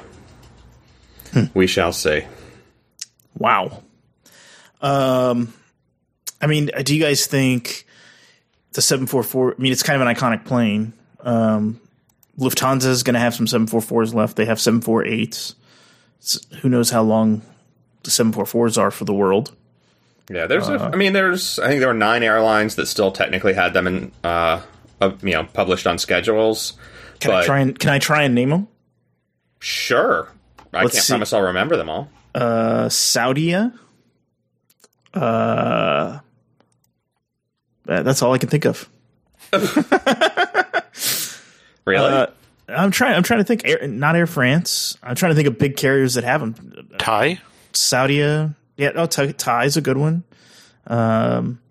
we 1.54 1.68
shall 1.68 1.92
see. 1.94 2.24
Wow. 3.38 3.84
Um, 4.82 5.54
I 6.42 6.48
mean, 6.48 6.70
do 6.84 6.96
you 6.96 7.02
guys 7.04 7.26
think 7.28 7.86
the 8.74 8.82
744? 8.82 9.56
I 9.58 9.62
mean, 9.62 9.72
it's 9.72 9.84
kind 9.84 10.02
of 10.02 10.08
an 10.08 10.14
iconic 10.16 10.46
plane. 10.46 10.94
Um, 11.22 11.80
Lufthansa 12.40 12.86
is 12.86 13.04
going 13.04 13.16
to 13.16 13.20
have 13.20 13.34
some 13.36 13.46
744s 13.48 14.14
left. 14.14 14.36
They 14.36 14.46
have 14.46 14.58
748s. 14.60 15.56
S- 16.22 16.40
Who 16.62 16.70
knows 16.70 16.90
how 16.92 17.02
long 17.04 17.42
the 18.04 18.12
744s 18.12 18.78
are 18.78 18.92
for 18.92 19.06
the 19.06 19.14
world? 19.14 19.56
Yeah, 20.30 20.46
there's. 20.46 20.68
a, 20.68 20.74
I 20.94 20.96
mean, 20.98 21.14
there's. 21.14 21.58
I 21.58 21.68
think 21.70 21.80
there 21.80 21.88
were 21.88 21.94
nine 21.94 22.22
airlines 22.22 22.76
that 22.76 22.88
still 22.88 23.12
technically 23.12 23.54
had 23.54 23.74
them 23.74 23.88
in, 23.88 24.12
uh, 24.26 24.62
uh, 25.00 25.12
you 25.22 25.32
know, 25.32 25.46
published 25.46 25.88
on 25.88 25.98
schedules. 25.98 26.74
Can 27.22 27.32
I 27.32 27.46
try 27.46 27.60
and 27.62 27.80
can 27.80 27.90
I 27.92 28.00
try 28.00 28.24
and 28.24 28.36
name 28.36 28.50
them? 28.50 28.68
sure, 29.60 30.28
I 30.74 30.84
Let's 30.84 30.96
can't 30.96 31.06
see. 31.06 31.12
promise 31.12 31.34
I'll 31.34 31.42
remember 31.42 31.78
them 31.78 31.90
all. 31.90 32.10
Uh, 32.36 32.86
Saudia. 32.88 33.78
Uh, 35.14 36.20
that's 37.86 38.22
all 38.22 38.34
I 38.34 38.38
can 38.38 38.50
think 38.50 38.66
of. 38.66 38.90
Really? 41.86 42.06
Uh, 42.12 42.28
I'm 42.68 42.92
trying. 42.92 43.16
I'm 43.16 43.24
trying 43.24 43.40
to 43.40 43.46
think. 43.46 43.62
Air, 43.64 43.88
not 43.88 44.18
Air 44.18 44.28
France. 44.28 44.98
I'm 45.02 45.16
trying 45.16 45.32
to 45.32 45.36
think 45.36 45.48
of 45.48 45.58
big 45.58 45.78
carriers 45.78 46.16
that 46.16 46.26
have 46.26 46.42
them. 46.42 46.90
Thai. 47.00 47.40
Saudia. 47.72 48.56
Yeah. 48.76 48.92
Oh, 48.96 49.06
Thai 49.06 49.32
Thai 49.32 49.64
is 49.64 49.78
a 49.78 49.82
good 49.82 49.96
one. 49.96 50.26
Um, 50.86 51.62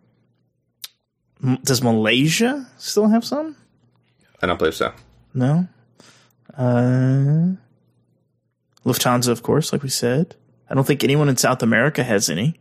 does 1.65 1.83
Malaysia 1.83 2.67
still 2.79 3.09
have 3.09 3.27
some? 3.27 3.57
I 4.43 4.47
don't 4.47 4.59
believe 4.59 4.75
so. 4.75 4.91
No. 5.35 5.69
Uh, 6.57 7.57
Lufthansa, 8.87 9.29
of 9.29 9.43
course, 9.43 9.73
like 9.73 9.83
we 9.83 9.89
said. 9.91 10.37
I 10.71 10.75
don't 10.75 10.87
think 10.87 11.03
anyone 11.05 11.29
in 11.29 11.37
South 11.37 11.63
America 11.63 12.03
has 12.05 12.31
any. 12.31 12.59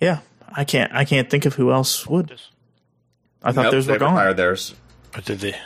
Yeah, 0.00 0.20
I 0.52 0.64
can't. 0.64 0.92
I 0.94 1.04
can't 1.04 1.28
think 1.30 1.46
of 1.46 1.54
who 1.54 1.72
else 1.72 2.06
would. 2.06 2.38
I 3.42 3.52
thought 3.52 3.62
Nope, 3.64 3.72
those 3.72 3.86
were 3.88 3.98
gone. 3.98 4.14
retired 4.14 4.36
theirs. 4.36 4.74
What 5.14 5.24
did 5.24 5.40
they? 5.40 5.56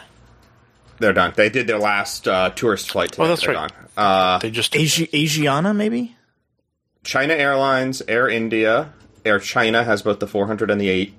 They're 0.99 1.12
done. 1.12 1.33
They 1.37 1.50
did 1.50 1.66
their 1.66 1.78
last 1.78 2.26
uh, 2.26 2.50
tourist 2.50 2.90
flight. 2.90 3.12
Today. 3.12 3.25
Oh, 3.25 3.28
that's 3.28 3.43
They're 3.45 3.55
right. 3.55 3.71
Gone. 3.97 4.05
Uh, 4.05 4.38
They 4.38 4.50
just 4.50 4.75
Asi- 4.75 5.09
Asiana, 5.09 5.75
maybe. 5.76 6.16
China 7.05 7.35
Airlines, 7.35 8.02
Air 8.09 8.28
India, 8.28 8.93
Air 9.25 9.38
China 9.38 9.85
has 9.85 10.02
both 10.02 10.21
the 10.21 10.26
400 10.26 10.71
and 10.71 10.81
the 10.81 10.88
8. 10.88 11.14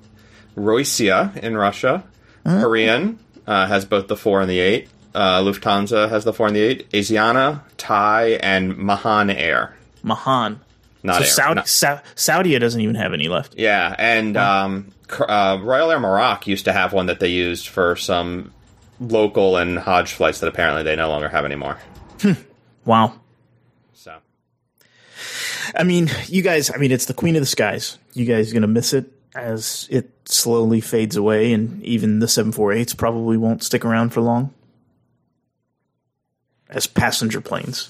Rossiya 0.58 1.38
in 1.38 1.56
Russia, 1.56 2.04
Korean 2.44 3.20
uh, 3.46 3.68
has 3.68 3.86
both 3.86 4.08
the 4.08 4.18
4 4.18 4.42
and 4.42 4.50
the 4.50 4.60
8. 4.60 4.90
Uh, 5.18 5.42
Lufthansa 5.42 6.08
has 6.10 6.24
the 6.26 6.32
four 6.32 6.46
and 6.46 6.56
the 6.56 6.62
eight. 6.62 6.92
Asiana, 6.92 7.62
Thai, 7.78 8.38
and 8.44 8.78
Mahan 8.78 9.32
Air. 9.32 9.76
Mahan. 10.04 10.60
Not 11.02 11.16
so 11.16 11.20
Air. 11.22 11.26
Saudi, 11.26 11.56
not- 11.56 11.68
Sa- 11.68 12.60
doesn't 12.60 12.82
even 12.82 12.94
have 12.96 13.14
any 13.14 13.28
left. 13.28 13.56
yeah, 13.58 13.96
and 13.98 14.38
um, 14.38 14.92
uh, 15.20 15.58
Royal 15.60 15.90
Air 15.90 16.00
Maroc 16.00 16.46
used 16.46 16.66
to 16.66 16.72
have 16.72 16.94
one 16.94 17.08
that 17.08 17.20
they 17.20 17.30
used 17.30 17.68
for 17.68 17.96
some 17.96 18.54
local 19.00 19.58
and 19.58 19.80
Hajj 19.80 20.14
flights 20.14 20.40
that 20.42 20.48
apparently 20.50 20.84
they 20.84 20.96
no 20.96 21.10
longer 21.10 21.30
have 21.30 21.46
anymore. 21.46 21.78
Wow. 22.86 23.14
So 23.96 24.18
I 25.76 25.84
mean, 25.84 26.10
you 26.28 26.44
guys, 26.44 26.70
I 26.72 26.78
mean, 26.78 26.92
it's 26.92 27.06
the 27.06 27.14
queen 27.16 27.36
of 27.36 27.42
the 27.42 27.48
skies. 27.48 27.98
You 28.14 28.26
guys 28.26 28.54
going 28.54 28.62
to 28.62 28.68
miss 28.68 28.94
it 28.94 29.12
as 29.36 29.88
it 29.90 30.12
slowly 30.26 30.80
fades 30.80 31.16
away, 31.16 31.54
and 31.54 31.82
even 31.84 32.20
the 32.20 32.28
748s 32.28 32.96
probably 32.96 33.38
won't 33.38 33.64
stick 33.64 33.84
around 33.84 34.12
for 34.12 34.22
long 34.22 34.54
as 36.70 36.88
passenger 36.88 37.42
planes. 37.42 37.90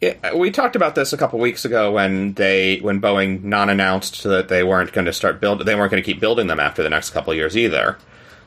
Yeah, 0.00 0.34
we 0.34 0.50
talked 0.50 0.76
about 0.76 0.94
this 0.94 1.12
a 1.14 1.16
couple 1.16 1.38
weeks 1.38 1.64
ago 1.64 1.92
when 1.92 2.34
they 2.34 2.78
when 2.78 3.00
Boeing 3.00 3.42
non-announced 3.42 4.24
that 4.24 4.48
they 4.48 4.62
weren't 4.62 4.92
going 4.92 5.06
to 5.06 5.12
start 5.12 5.40
build 5.40 5.64
they 5.64 5.74
weren't 5.74 5.90
going 5.90 6.02
to 6.02 6.06
keep 6.06 6.20
building 6.20 6.48
them 6.48 6.60
after 6.60 6.82
the 6.82 6.90
next 6.90 7.10
couple 7.10 7.32
years 7.32 7.56
either, 7.56 7.96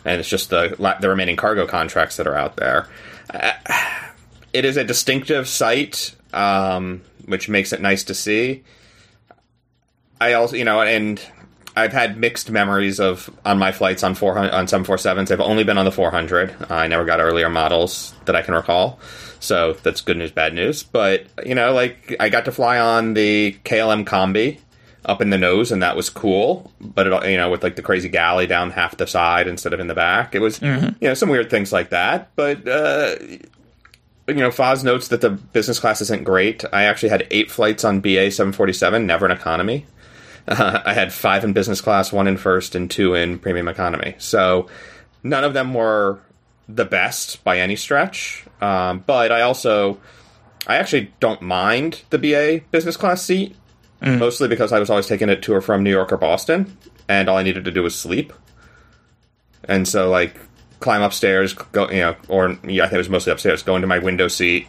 and 0.05 0.19
it's 0.19 0.29
just 0.29 0.51
the 0.51 0.75
the 1.01 1.09
remaining 1.09 1.35
cargo 1.35 1.65
contracts 1.65 2.17
that 2.17 2.27
are 2.27 2.35
out 2.35 2.55
there. 2.55 2.87
It 4.51 4.65
is 4.65 4.77
a 4.77 4.83
distinctive 4.83 5.47
sight, 5.47 6.15
um, 6.33 7.03
which 7.25 7.49
makes 7.49 7.71
it 7.71 7.81
nice 7.81 8.03
to 8.05 8.15
see. 8.15 8.63
I 10.19 10.33
also, 10.33 10.55
you 10.55 10.65
know, 10.65 10.81
and 10.81 11.21
I've 11.79 11.93
had 11.93 12.17
mixed 12.17 12.51
memories 12.51 12.99
of 12.99 13.29
on 13.45 13.57
my 13.57 13.71
flights 13.71 14.03
on 14.03 14.15
400 14.15 14.51
on 14.51 14.65
747s. 14.67 15.31
I've 15.31 15.39
only 15.39 15.63
been 15.63 15.77
on 15.77 15.85
the 15.85 15.91
400. 15.91 16.55
I 16.69 16.87
never 16.87 17.05
got 17.05 17.19
earlier 17.19 17.49
models 17.49 18.13
that 18.25 18.35
I 18.35 18.41
can 18.41 18.53
recall. 18.53 18.99
So 19.39 19.73
that's 19.83 20.01
good 20.01 20.17
news, 20.17 20.31
bad 20.31 20.53
news. 20.53 20.83
But 20.83 21.25
you 21.45 21.55
know, 21.55 21.73
like 21.73 22.15
I 22.19 22.29
got 22.29 22.45
to 22.45 22.51
fly 22.51 22.77
on 22.77 23.13
the 23.13 23.57
KLM 23.63 24.05
Combi 24.05 24.59
up 25.05 25.21
in 25.21 25.29
the 25.29 25.37
nose, 25.37 25.71
and 25.71 25.81
that 25.81 25.95
was 25.95 26.09
cool. 26.09 26.71
But 26.81 27.07
it, 27.07 27.31
you 27.31 27.37
know, 27.37 27.49
with 27.49 27.63
like 27.63 27.75
the 27.75 27.81
crazy 27.81 28.09
galley 28.09 28.47
down 28.47 28.71
half 28.71 28.97
the 28.97 29.07
side 29.07 29.47
instead 29.47 29.73
of 29.73 29.79
in 29.79 29.87
the 29.87 29.95
back, 29.95 30.35
it 30.35 30.39
was 30.39 30.61
you 30.99 31.07
know 31.07 31.13
some 31.13 31.29
weird 31.29 31.49
things 31.49 31.71
like 31.71 31.89
that. 31.89 32.31
But 32.35 32.67
uh, 32.67 33.15
you 34.27 34.35
know, 34.35 34.49
Foz 34.49 34.83
notes 34.83 35.07
that 35.07 35.21
the 35.21 35.29
business 35.31 35.79
class 35.79 36.01
isn't 36.01 36.23
great. 36.23 36.63
I 36.73 36.83
actually 36.83 37.09
had 37.09 37.27
eight 37.31 37.49
flights 37.49 37.83
on 37.83 38.01
BA 38.01 38.31
747, 38.31 39.05
never 39.07 39.25
an 39.25 39.31
economy. 39.31 39.85
Uh, 40.49 40.81
I 40.85 40.93
had 40.93 41.13
five 41.13 41.43
in 41.43 41.53
business 41.53 41.79
class, 41.79 42.11
one 42.11 42.27
in 42.27 42.37
first, 42.37 42.75
and 42.75 42.89
two 42.91 43.13
in 43.13 43.39
premium 43.39 43.67
economy. 43.67 44.15
So 44.17 44.67
none 45.23 45.43
of 45.43 45.53
them 45.53 45.73
were 45.73 46.19
the 46.67 46.85
best 46.85 47.43
by 47.43 47.59
any 47.59 47.75
stretch. 47.75 48.45
Um, 48.61 49.03
but 49.05 49.31
I 49.31 49.41
also, 49.41 49.99
I 50.67 50.77
actually 50.77 51.13
don't 51.19 51.41
mind 51.41 52.03
the 52.09 52.17
BA 52.17 52.61
business 52.71 52.97
class 52.97 53.23
seat, 53.23 53.55
mostly 54.01 54.47
because 54.47 54.71
I 54.71 54.79
was 54.79 54.89
always 54.89 55.07
taking 55.07 55.29
it 55.29 55.41
to 55.43 55.53
or 55.53 55.61
from 55.61 55.83
New 55.83 55.91
York 55.91 56.11
or 56.11 56.17
Boston, 56.17 56.77
and 57.07 57.29
all 57.29 57.37
I 57.37 57.43
needed 57.43 57.65
to 57.65 57.71
do 57.71 57.83
was 57.83 57.95
sleep. 57.95 58.33
And 59.65 59.87
so, 59.87 60.09
like, 60.09 60.35
climb 60.79 61.01
upstairs, 61.01 61.53
go, 61.53 61.89
you 61.89 61.99
know, 61.99 62.15
or 62.27 62.57
yeah, 62.63 62.83
I 62.83 62.87
think 62.87 62.95
it 62.95 62.97
was 62.99 63.09
mostly 63.09 63.33
upstairs, 63.33 63.63
go 63.63 63.75
into 63.75 63.87
my 63.87 63.99
window 63.99 64.27
seat, 64.27 64.67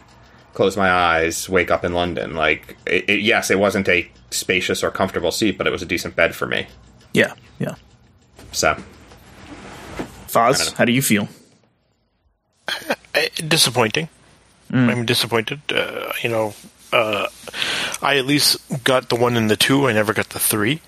close 0.53 0.77
my 0.77 0.89
eyes, 0.89 1.49
wake 1.49 1.71
up 1.71 1.83
in 1.83 1.93
London. 1.93 2.35
Like, 2.35 2.77
it, 2.85 3.09
it, 3.09 3.21
yes, 3.21 3.49
it 3.49 3.59
wasn't 3.59 3.87
a 3.89 4.09
spacious 4.29 4.83
or 4.83 4.91
comfortable 4.91 5.31
seat, 5.31 5.57
but 5.57 5.67
it 5.67 5.71
was 5.71 5.81
a 5.81 5.85
decent 5.85 6.15
bed 6.15 6.35
for 6.35 6.47
me. 6.47 6.67
Yeah, 7.13 7.33
yeah. 7.59 7.75
So, 8.51 8.77
Foz, 10.27 10.73
how 10.73 10.85
do 10.85 10.91
you 10.91 11.01
feel? 11.01 11.27
Uh, 12.67 12.95
disappointing. 13.47 14.09
I'm 14.73 15.05
disappointed. 15.05 15.59
Uh, 15.69 16.13
you 16.23 16.29
know, 16.29 16.53
uh, 16.93 17.27
I 18.01 18.17
at 18.17 18.25
least 18.25 18.57
got 18.85 19.09
the 19.09 19.15
one 19.15 19.35
and 19.35 19.49
the 19.49 19.57
two. 19.57 19.87
I 19.87 19.93
never 19.93 20.13
got 20.13 20.29
the 20.29 20.39
three, 20.39 20.79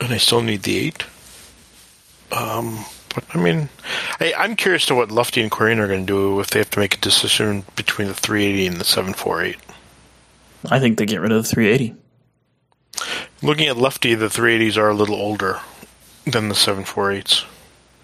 and 0.00 0.12
I 0.12 0.18
still 0.18 0.42
need 0.42 0.62
the 0.62 0.78
eight. 0.78 1.04
Um, 2.30 2.84
but 3.16 3.24
I 3.34 3.38
mean, 3.42 3.70
I, 4.20 4.34
I'm 4.36 4.54
curious 4.56 4.84
to 4.86 4.94
what 4.94 5.08
Lufty 5.08 5.40
and 5.42 5.50
Korean 5.50 5.80
are 5.80 5.88
going 5.88 6.06
to 6.06 6.12
do 6.12 6.38
if 6.38 6.50
they 6.50 6.60
have 6.60 6.70
to 6.70 6.78
make 6.78 6.94
a 6.94 7.00
decision 7.00 7.64
between 7.74 8.08
the 8.08 8.14
380 8.14 8.66
and 8.66 8.76
the 8.76 8.84
748. 8.84 9.56
I 10.70 10.78
think 10.78 10.98
they 10.98 11.06
get 11.06 11.20
rid 11.20 11.32
of 11.32 11.42
the 11.42 11.48
380. 11.48 11.94
Looking 13.42 13.68
at 13.68 13.76
Lufty, 13.76 14.18
the 14.18 14.26
380s 14.26 14.76
are 14.76 14.90
a 14.90 14.94
little 14.94 15.16
older 15.16 15.60
than 16.24 16.48
the 16.48 16.54
748s. 16.54 17.44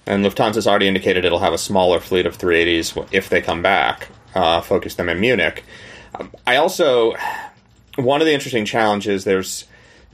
and 0.07 0.25
Lufthansa's 0.25 0.67
already 0.67 0.89
indicated 0.89 1.25
it'll 1.25 1.41
have 1.41 1.53
a 1.53 1.59
smaller 1.59 2.01
fleet 2.01 2.25
of 2.25 2.39
380s 2.39 3.09
if 3.13 3.29
they 3.29 3.43
come 3.43 3.61
back, 3.61 4.09
uh, 4.35 4.63
focus 4.63 4.95
them 4.95 5.11
in 5.11 5.21
Munich. 5.21 5.63
Um, 6.15 6.31
I 6.47 6.57
also, 6.57 7.15
one 7.97 8.23
of 8.23 8.27
the 8.27 8.33
interesting 8.33 8.65
challenges, 8.65 9.25
there's 9.25 9.67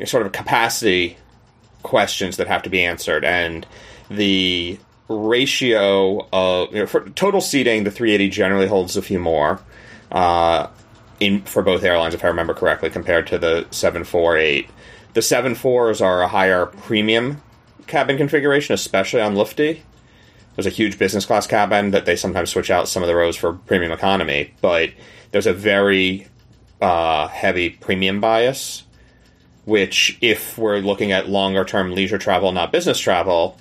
sort 0.05 0.27
of 0.27 0.33
capacity 0.33 1.17
questions 1.83 2.37
that 2.37 2.49
have 2.49 2.63
to 2.65 2.71
be 2.71 2.85
answered, 2.85 3.25
and 3.25 3.67
the 4.11 4.79
ratio 5.09 6.29
of 6.33 6.73
you 6.73 6.81
know, 6.81 6.87
for 6.87 7.09
total 7.11 7.41
seating, 7.41 7.85
the 7.85 7.91
380 7.91 8.31
generally 8.31 8.67
holds 8.67 8.97
a 8.97 9.03
few 9.03 9.19
more. 9.19 9.61
Uh, 10.11 10.69
in 11.21 11.43
for 11.43 11.63
both 11.63 11.83
airlines, 11.83 12.15
if 12.15 12.25
I 12.25 12.29
remember 12.29 12.55
correctly, 12.55 12.91
compared 12.91 13.27
to 13.29 13.39
the 13.39 13.67
748. 13.71 14.69
The 15.15 15.21
74s 15.21 16.05
are 16.05 16.23
a 16.23 16.29
higher 16.29 16.67
premium 16.67 17.43
cabin 17.87 18.17
configuration, 18.17 18.75
especially 18.75 19.21
on 19.21 19.35
Lufty. 19.35 19.81
There's 20.55 20.67
a 20.67 20.71
huge 20.71 20.99
business 20.99 21.25
class 21.25 21.47
cabin 21.47 21.93
that 21.93 22.05
they 22.05 22.17
sometimes 22.17 22.51
switch 22.51 22.71
out 22.71 22.89
some 22.89 23.03
of 23.03 23.07
the 23.07 23.15
rows 23.15 23.37
for 23.37 23.53
premium 23.53 23.93
economy, 23.93 24.55
but 24.61 24.91
there's 25.31 25.47
a 25.47 25.53
very 25.53 26.27
uh, 26.81 27.29
heavy 27.29 27.71
premium 27.71 28.21
bias, 28.21 28.85
which, 29.65 30.19
if 30.21 30.59
we're 30.59 30.79
looking 30.79 31.13
at 31.13 31.29
longer 31.29 31.65
term 31.65 31.93
leisure 31.93 32.19
travel, 32.19 32.53
not 32.53 32.73
business 32.73 32.99
travel, 32.99 33.57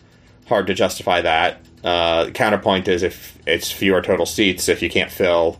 hard 0.47 0.67
to 0.67 0.73
justify 0.73 1.21
that. 1.21 1.61
Uh, 1.83 2.29
counterpoint 2.31 2.87
is 2.87 3.03
if 3.03 3.37
it's 3.45 3.71
fewer 3.71 4.01
total 4.01 4.25
seats, 4.25 4.67
if 4.67 4.81
you 4.81 4.89
can't 4.89 5.11
fill 5.11 5.59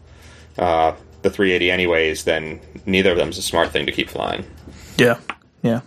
uh, 0.57 0.93
the 1.21 1.29
380 1.29 1.71
anyways, 1.71 2.23
then 2.23 2.59
neither 2.85 3.11
of 3.11 3.17
them 3.17 3.29
is 3.29 3.37
a 3.37 3.41
smart 3.41 3.71
thing 3.71 3.85
to 3.85 3.91
keep 3.91 4.09
flying. 4.09 4.45
Yeah, 4.97 5.19
yeah. 5.61 5.81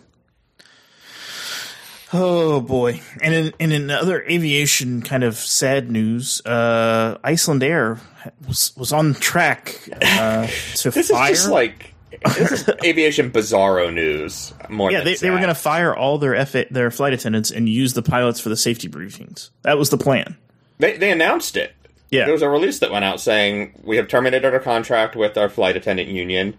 Oh 2.13 2.61
boy! 2.61 3.01
And 3.23 3.33
in, 3.35 3.53
and 3.61 3.73
in 3.73 3.91
other 3.91 4.23
aviation 4.29 5.01
kind 5.03 5.23
of 5.23 5.37
sad 5.37 5.93
news, 5.93 6.43
uh, 6.45 7.19
Icelandair 7.25 8.01
was 8.49 8.77
was 8.77 8.93
on 8.93 9.15
track 9.15 9.77
uh, 10.03 10.49
to 10.77 10.91
This 10.91 11.09
fire. 11.11 11.31
is 11.31 11.39
just 11.39 11.51
like 11.51 11.90
this 12.37 12.53
is 12.53 12.71
aviation 12.85 13.31
bizarro 13.31 13.93
news. 13.93 14.53
More 14.69 14.91
yeah, 14.91 15.03
they, 15.03 15.15
they 15.15 15.31
were 15.31 15.37
going 15.37 15.49
to 15.49 15.55
fire 15.55 15.95
all 15.95 16.19
their 16.19 16.35
F- 16.35 16.69
their 16.71 16.91
flight 16.91 17.13
attendants 17.13 17.51
and 17.51 17.69
use 17.69 17.95
the 17.95 18.03
pilots 18.03 18.41
for 18.41 18.49
the 18.49 18.57
safety 18.57 18.89
briefings. 18.89 19.51
That 19.63 19.79
was 19.79 19.91
the 19.91 19.99
plan. 19.99 20.37
They 20.79 20.97
they 20.97 21.11
announced 21.11 21.57
it. 21.57 21.75
Yeah, 22.11 22.25
There 22.25 22.33
was 22.33 22.43
a 22.43 22.49
release 22.49 22.81
that 22.81 22.91
went 22.91 23.05
out 23.05 23.21
saying 23.21 23.81
we 23.85 23.97
have 23.97 24.09
terminated 24.09 24.53
our 24.53 24.59
contract 24.59 25.15
with 25.15 25.39
our 25.39 25.49
flight 25.49 25.77
attendant 25.77 26.09
union. 26.09 26.57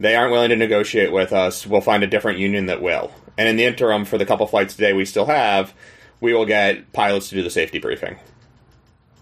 They 0.00 0.16
aren't 0.16 0.32
willing 0.32 0.48
to 0.48 0.56
negotiate 0.56 1.12
with 1.12 1.30
us. 1.32 1.66
We'll 1.66 1.82
find 1.82 2.02
a 2.02 2.06
different 2.06 2.38
union 2.38 2.66
that 2.66 2.80
will. 2.80 3.12
And 3.36 3.46
in 3.46 3.56
the 3.56 3.64
interim, 3.64 4.06
for 4.06 4.16
the 4.16 4.24
couple 4.24 4.46
flights 4.46 4.74
today 4.74 4.94
we 4.94 5.04
still 5.04 5.26
have, 5.26 5.74
we 6.20 6.32
will 6.32 6.46
get 6.46 6.92
pilots 6.94 7.28
to 7.28 7.34
do 7.34 7.42
the 7.42 7.50
safety 7.50 7.78
briefing. 7.78 8.16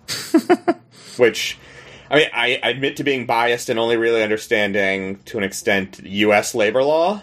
Which, 1.16 1.58
I 2.12 2.16
mean, 2.16 2.28
I 2.32 2.60
admit 2.62 2.96
to 2.98 3.04
being 3.04 3.26
biased 3.26 3.68
and 3.70 3.78
only 3.78 3.96
really 3.96 4.22
understanding 4.22 5.18
to 5.24 5.38
an 5.38 5.44
extent 5.44 5.98
U.S. 6.04 6.54
labor 6.54 6.84
law, 6.84 7.22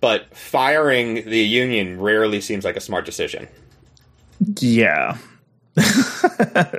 but 0.00 0.36
firing 0.36 1.24
the 1.24 1.38
union 1.38 2.00
rarely 2.00 2.40
seems 2.40 2.64
like 2.64 2.76
a 2.76 2.80
smart 2.80 3.06
decision. 3.06 3.48
yeah. 4.58 5.16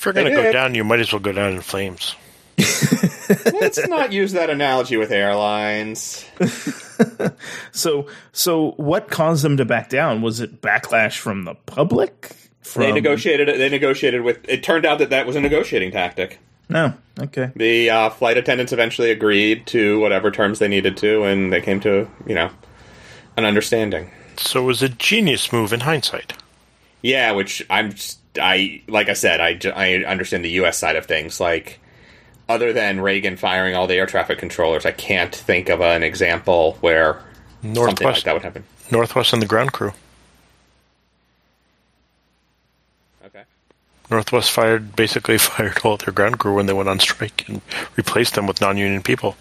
If 0.00 0.06
you're 0.06 0.14
going 0.14 0.34
to 0.34 0.42
go 0.42 0.50
down, 0.50 0.74
you 0.74 0.82
might 0.82 1.00
as 1.00 1.12
well 1.12 1.20
go 1.20 1.30
down 1.32 1.52
in 1.52 1.60
flames. 1.60 2.16
Let's 2.56 3.86
not 3.86 4.14
use 4.14 4.32
that 4.32 4.48
analogy 4.48 4.96
with 4.96 5.10
airlines. 5.10 6.24
So 7.72 8.06
so 8.32 8.72
what 8.72 9.08
caused 9.08 9.42
them 9.44 9.56
to 9.56 9.64
back 9.64 9.88
down? 9.88 10.20
Was 10.20 10.40
it 10.40 10.60
backlash 10.60 11.16
from 11.16 11.44
the 11.44 11.54
public? 11.54 12.30
From, 12.60 12.82
They 12.82 12.92
negotiated. 12.92 13.48
They 13.48 13.70
negotiated 13.70 14.20
with. 14.22 14.46
It 14.48 14.62
turned 14.62 14.84
out 14.84 14.98
that 14.98 15.08
that 15.08 15.26
was 15.26 15.36
a 15.36 15.40
negotiating 15.40 15.92
tactic. 15.92 16.38
No. 16.70 16.94
Okay. 17.18 17.50
The 17.54 17.90
uh, 17.90 18.10
flight 18.10 18.38
attendants 18.38 18.72
eventually 18.72 19.10
agreed 19.10 19.66
to 19.68 20.00
whatever 20.00 20.30
terms 20.30 20.58
they 20.58 20.68
needed 20.68 20.96
to, 20.98 21.24
and 21.24 21.52
they 21.52 21.60
came 21.60 21.80
to 21.80 22.08
you 22.26 22.34
know 22.34 22.50
an 23.36 23.44
understanding. 23.44 24.10
So 24.36 24.62
it 24.62 24.66
was 24.66 24.82
a 24.82 24.88
genius 24.88 25.52
move 25.52 25.72
in 25.72 25.80
hindsight. 25.80 26.32
Yeah, 27.02 27.32
which 27.32 27.64
I'm. 27.68 27.94
I 28.40 28.82
like 28.86 29.08
I 29.08 29.14
said. 29.14 29.40
I, 29.40 29.58
I 29.74 30.04
understand 30.04 30.44
the 30.44 30.50
U.S. 30.50 30.78
side 30.78 30.96
of 30.96 31.06
things. 31.06 31.40
Like 31.40 31.80
other 32.48 32.72
than 32.72 33.00
Reagan 33.00 33.36
firing 33.36 33.74
all 33.74 33.86
the 33.86 33.94
air 33.94 34.06
traffic 34.06 34.38
controllers, 34.38 34.86
I 34.86 34.92
can't 34.92 35.34
think 35.34 35.68
of 35.68 35.80
an 35.80 36.02
example 36.02 36.76
where 36.80 37.22
something 37.62 37.74
like 37.74 38.00
Northwest, 38.00 38.24
that 38.24 38.32
would 38.34 38.42
happen. 38.42 38.64
Northwest 38.90 39.32
and 39.32 39.42
the 39.42 39.46
ground 39.46 39.72
crew. 39.72 39.92
Okay. 43.24 43.42
Northwest 44.10 44.50
fired 44.50 44.96
basically 44.96 45.38
fired 45.38 45.78
all 45.84 45.96
their 45.96 46.12
ground 46.12 46.38
crew 46.38 46.54
when 46.54 46.66
they 46.66 46.72
went 46.72 46.88
on 46.88 46.98
strike 46.98 47.48
and 47.48 47.60
replaced 47.96 48.34
them 48.34 48.46
with 48.46 48.60
non-union 48.60 49.02
people. 49.02 49.36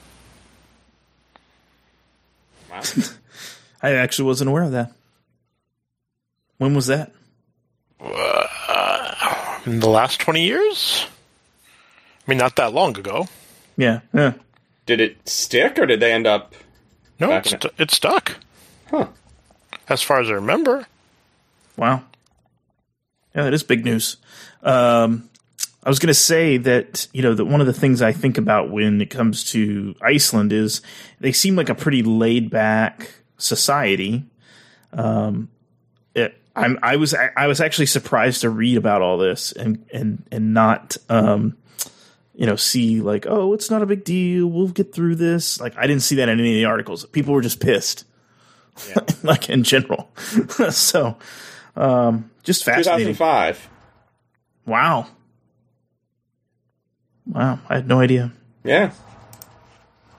Wow. 2.70 2.82
I 3.82 3.92
actually 3.94 4.26
wasn't 4.26 4.50
aware 4.50 4.64
of 4.64 4.72
that. 4.72 4.92
When 6.58 6.74
was 6.74 6.88
that? 6.88 7.12
Uh, 8.02 9.60
in 9.66 9.80
the 9.80 9.90
last 9.90 10.20
twenty 10.20 10.44
years, 10.44 11.06
I 12.28 12.32
mean, 12.32 12.38
not 12.38 12.56
that 12.58 12.74
long 12.74 12.98
ago. 12.98 13.28
Yeah, 13.78 14.02
yeah. 14.14 14.34
did 14.86 15.00
it 15.02 15.28
stick, 15.28 15.80
or 15.80 15.86
did 15.86 16.00
they 16.02 16.12
end 16.12 16.28
up? 16.28 16.54
No, 17.20 17.28
Back 17.28 17.46
it's 17.46 17.54
in 17.54 17.60
stu- 17.62 17.70
it 17.78 17.92
stuck. 17.92 18.36
Huh. 18.90 19.08
As 19.88 20.02
far 20.02 20.20
as 20.22 20.30
I 20.30 20.34
remember, 20.34 20.86
Wow. 21.80 22.04
Yeah, 23.34 23.44
that 23.44 23.54
is 23.54 23.64
big 23.64 23.86
news. 23.86 24.18
Um, 24.64 25.30
I 25.84 25.90
was 25.90 26.00
going 26.00 26.10
to 26.10 26.14
say 26.14 26.58
that 26.58 27.08
you 27.14 27.22
know 27.22 27.34
that 27.34 27.46
one 27.46 27.62
of 27.62 27.68
the 27.68 27.74
things 27.74 28.02
I 28.02 28.12
think 28.12 28.38
about 28.38 28.70
when 28.70 29.02
it 29.02 29.10
comes 29.10 29.44
to 29.52 29.96
Iceland 30.02 30.52
is 30.52 30.82
they 31.20 31.32
seem 31.32 31.56
like 31.56 31.70
a 31.70 31.76
pretty 31.76 32.04
laid 32.04 32.50
back 32.50 33.12
society. 33.38 34.26
Um, 34.92 35.50
it, 36.16 36.38
I'm, 36.56 36.78
I 36.84 36.98
was 36.98 37.14
I 37.14 37.48
was 37.48 37.62
actually 37.62 37.86
surprised 37.86 38.42
to 38.42 38.50
read 38.50 38.78
about 38.78 39.02
all 39.02 39.18
this 39.18 39.54
and 39.54 39.86
and 39.94 40.24
and 40.32 40.54
not 40.54 40.98
um, 41.08 41.56
you 42.36 42.46
know 42.46 42.58
see 42.58 43.00
like 43.00 43.26
oh 43.28 43.54
it's 43.54 43.72
not 43.72 43.82
a 43.82 43.86
big 43.86 44.04
deal. 44.04 44.48
We'll 44.48 44.68
get 44.68 44.94
through 44.94 45.16
this. 45.16 45.62
Like 45.62 45.78
I 45.78 45.88
didn't 45.88 46.04
see 46.04 46.16
that 46.16 46.28
in 46.28 46.40
any 46.40 46.52
of 46.52 46.56
the 46.56 46.66
articles. 46.66 47.06
People 47.06 47.34
were 47.34 47.42
just 47.42 47.60
pissed. 47.60 48.06
Like 49.24 49.50
in 49.50 49.64
general. 49.64 50.10
So 50.72 51.18
um, 51.76 52.30
just 52.44 52.64
fascinating. 52.64 53.14
2005. 53.14 53.69
Wow 54.66 55.08
wow 57.26 57.60
I 57.70 57.76
had 57.76 57.88
no 57.88 58.00
idea 58.00 58.32
Yeah. 58.64 58.92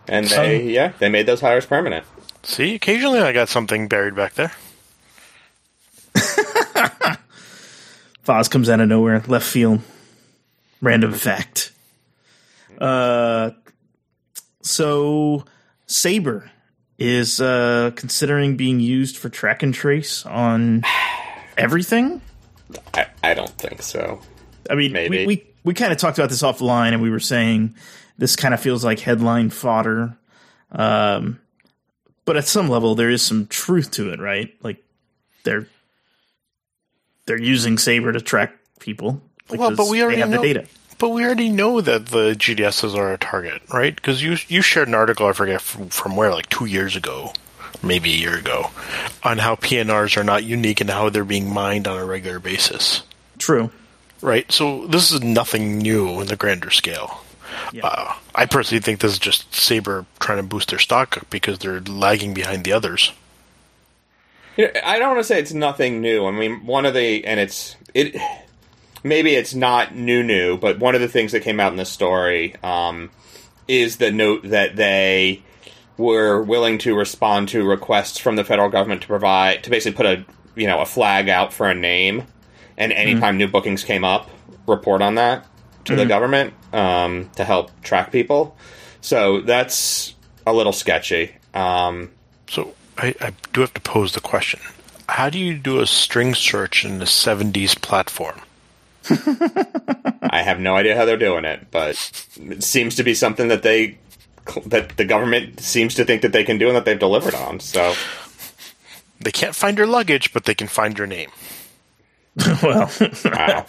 And 0.08 0.28
So- 0.28 0.36
they, 0.42 0.62
yeah, 0.70 0.92
they 0.98 1.08
made 1.08 1.26
those 1.26 1.40
hires 1.40 1.66
permanent. 1.66 2.04
see, 2.42 2.74
occasionally 2.74 3.20
I 3.20 3.32
got 3.32 3.48
something 3.48 3.86
buried 3.88 4.14
back 4.16 4.34
there. 4.34 4.52
Foz 8.26 8.50
comes 8.50 8.68
out 8.68 8.80
of 8.80 8.88
nowhere, 8.88 9.22
left 9.26 9.46
field. 9.46 9.80
Random 10.82 11.12
fact. 11.12 11.72
Uh, 12.78 13.50
so 14.62 15.44
Sabre 15.86 16.50
is 16.98 17.40
uh, 17.40 17.90
considering 17.96 18.56
being 18.56 18.80
used 18.80 19.16
for 19.16 19.28
track 19.28 19.62
and 19.62 19.74
trace 19.74 20.24
on 20.26 20.82
everything. 21.58 22.20
I, 22.94 23.06
I 23.22 23.34
don't 23.34 23.50
think 23.50 23.82
so. 23.82 24.20
I 24.68 24.74
mean, 24.74 24.92
Maybe. 24.92 25.26
we 25.26 25.26
we, 25.26 25.46
we 25.64 25.74
kind 25.74 25.92
of 25.92 25.98
talked 25.98 26.18
about 26.18 26.30
this 26.30 26.42
offline, 26.42 26.92
and 26.92 27.02
we 27.02 27.10
were 27.10 27.20
saying 27.20 27.74
this 28.18 28.36
kind 28.36 28.54
of 28.54 28.60
feels 28.60 28.84
like 28.84 29.00
headline 29.00 29.50
fodder. 29.50 30.16
Um, 30.72 31.40
but 32.24 32.36
at 32.36 32.46
some 32.46 32.68
level, 32.68 32.94
there 32.94 33.10
is 33.10 33.22
some 33.22 33.46
truth 33.46 33.90
to 33.92 34.10
it, 34.10 34.20
right? 34.20 34.54
Like 34.62 34.82
they're 35.44 35.66
they're 37.26 37.40
using 37.40 37.78
Sabre 37.78 38.12
to 38.12 38.20
track 38.20 38.54
people. 38.78 39.22
Well, 39.50 39.74
but 39.74 39.88
we 39.88 40.02
already 40.02 40.20
have 40.20 40.30
know. 40.30 40.40
the 40.40 40.46
data. 40.46 40.66
But 40.98 41.10
we 41.10 41.24
already 41.24 41.48
know 41.48 41.80
that 41.80 42.06
the 42.06 42.34
GDSs 42.34 42.94
are 42.94 43.14
a 43.14 43.18
target, 43.18 43.62
right? 43.72 43.96
Because 43.96 44.22
you 44.22 44.36
you 44.48 44.60
shared 44.62 44.88
an 44.88 44.94
article, 44.94 45.26
I 45.26 45.32
forget 45.32 45.62
from, 45.62 45.88
from 45.88 46.14
where, 46.14 46.30
like 46.30 46.48
two 46.50 46.66
years 46.66 46.94
ago, 46.94 47.32
maybe 47.82 48.12
a 48.12 48.16
year 48.16 48.36
ago, 48.36 48.70
on 49.22 49.38
how 49.38 49.56
PNRs 49.56 50.16
are 50.16 50.24
not 50.24 50.44
unique 50.44 50.80
and 50.80 50.90
how 50.90 51.10
they're 51.10 51.24
being 51.24 51.52
mined 51.52 51.86
on 51.86 51.98
a 51.98 52.04
regular 52.04 52.38
basis, 52.38 53.02
True. 53.38 53.70
right? 54.20 54.50
So 54.50 54.86
this 54.86 55.10
is 55.10 55.22
nothing 55.22 55.78
new 55.78 56.20
in 56.20 56.26
the 56.26 56.36
grander 56.36 56.70
scale. 56.70 57.24
Yeah. 57.72 57.86
Uh, 57.86 58.14
I 58.34 58.46
personally 58.46 58.80
think 58.80 59.00
this 59.00 59.12
is 59.12 59.18
just 59.18 59.54
Sabre 59.54 60.06
trying 60.18 60.38
to 60.38 60.42
boost 60.42 60.70
their 60.70 60.78
stock 60.78 61.28
because 61.30 61.58
they're 61.58 61.80
lagging 61.80 62.34
behind 62.34 62.64
the 62.64 62.72
others. 62.72 63.12
You 64.56 64.66
know, 64.66 64.80
I 64.84 64.98
don't 64.98 65.10
want 65.10 65.20
to 65.20 65.24
say 65.24 65.40
it's 65.40 65.52
nothing 65.52 66.00
new. 66.00 66.26
I 66.26 66.30
mean, 66.32 66.66
one 66.66 66.86
of 66.86 66.94
the 66.94 67.24
and 67.24 67.38
it's 67.38 67.76
it 67.94 68.16
maybe 69.02 69.34
it's 69.34 69.54
not 69.54 69.94
new 69.94 70.22
new, 70.22 70.56
but 70.58 70.78
one 70.78 70.94
of 70.94 71.00
the 71.00 71.08
things 71.08 71.32
that 71.32 71.42
came 71.42 71.60
out 71.60 71.72
in 71.72 71.78
the 71.78 71.84
story 71.84 72.56
um, 72.62 73.10
is 73.68 73.96
the 73.96 74.10
note 74.10 74.42
that 74.44 74.76
they 74.76 75.42
were 76.00 76.42
willing 76.42 76.78
to 76.78 76.96
respond 76.96 77.48
to 77.50 77.64
requests 77.66 78.18
from 78.18 78.36
the 78.36 78.44
federal 78.44 78.68
government 78.70 79.02
to 79.02 79.06
provide 79.06 79.62
to 79.64 79.70
basically 79.70 79.96
put 79.96 80.06
a 80.06 80.24
you 80.56 80.66
know 80.66 80.80
a 80.80 80.86
flag 80.86 81.28
out 81.28 81.52
for 81.52 81.68
a 81.68 81.74
name, 81.74 82.24
and 82.76 82.92
anytime 82.92 83.36
new 83.38 83.46
bookings 83.48 83.84
came 83.84 84.04
up, 84.04 84.30
report 84.66 85.02
on 85.02 85.14
that 85.16 85.46
to 85.84 85.94
the 85.96 86.06
government 86.06 86.54
um, 86.72 87.30
to 87.36 87.44
help 87.44 87.70
track 87.82 88.10
people. 88.12 88.56
So 89.00 89.40
that's 89.40 90.14
a 90.46 90.52
little 90.52 90.72
sketchy. 90.72 91.32
Um, 91.54 92.10
So 92.48 92.74
I, 92.98 93.14
I 93.20 93.32
do 93.52 93.60
have 93.60 93.74
to 93.74 93.80
pose 93.80 94.12
the 94.12 94.20
question: 94.20 94.60
How 95.08 95.30
do 95.30 95.38
you 95.38 95.56
do 95.56 95.80
a 95.80 95.86
string 95.86 96.34
search 96.34 96.84
in 96.84 96.98
the 96.98 97.06
'70s 97.06 97.80
platform? 97.80 98.40
I 100.22 100.42
have 100.42 100.60
no 100.60 100.76
idea 100.76 100.96
how 100.96 101.04
they're 101.04 101.16
doing 101.16 101.44
it, 101.44 101.68
but 101.70 101.90
it 102.36 102.62
seems 102.62 102.96
to 102.96 103.02
be 103.02 103.14
something 103.14 103.48
that 103.48 103.62
they 103.62 103.98
that 104.66 104.96
the 104.96 105.04
government 105.04 105.60
seems 105.60 105.94
to 105.96 106.04
think 106.04 106.22
that 106.22 106.32
they 106.32 106.44
can 106.44 106.58
do 106.58 106.68
and 106.68 106.76
that 106.76 106.84
they've 106.84 106.98
delivered 106.98 107.34
on. 107.34 107.60
So 107.60 107.94
They 109.20 109.30
can't 109.32 109.54
find 109.54 109.76
your 109.78 109.86
luggage, 109.86 110.32
but 110.32 110.44
they 110.44 110.54
can 110.54 110.66
find 110.66 110.96
your 110.96 111.06
name. 111.06 111.30
well, 112.62 112.90
wow. 113.24 113.66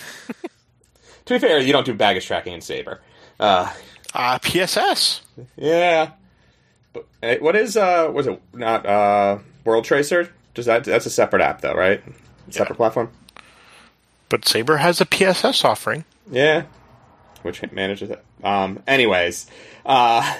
to 1.25 1.33
be 1.33 1.39
fair, 1.39 1.59
you 1.59 1.73
don't 1.73 1.85
do 1.85 1.93
baggage 1.93 2.25
tracking 2.27 2.53
in 2.53 2.61
Sabre. 2.61 3.01
Uh, 3.39 3.71
Ah, 4.13 4.39
PSS. 4.41 5.21
yeah. 5.55 6.11
But, 6.93 7.05
eh, 7.23 7.37
what 7.39 7.55
is 7.55 7.77
uh 7.77 8.09
was 8.13 8.27
it 8.27 8.41
not 8.53 8.85
uh 8.85 9.37
World 9.63 9.85
Tracer? 9.85 10.29
Does 10.53 10.65
that 10.65 10.83
that's 10.83 11.05
a 11.05 11.09
separate 11.09 11.41
app 11.41 11.61
though, 11.61 11.73
right? 11.73 12.03
Separate 12.49 12.75
platform. 12.75 13.09
But 14.27 14.45
Sabre 14.45 14.77
has 14.77 14.99
a 14.99 15.05
PSS 15.05 15.63
offering. 15.63 16.03
Yeah. 16.29 16.63
Which 17.43 17.61
manages 17.71 18.09
it. 18.09 18.21
Um 18.43 18.83
anyways, 18.85 19.47
uh 19.85 20.35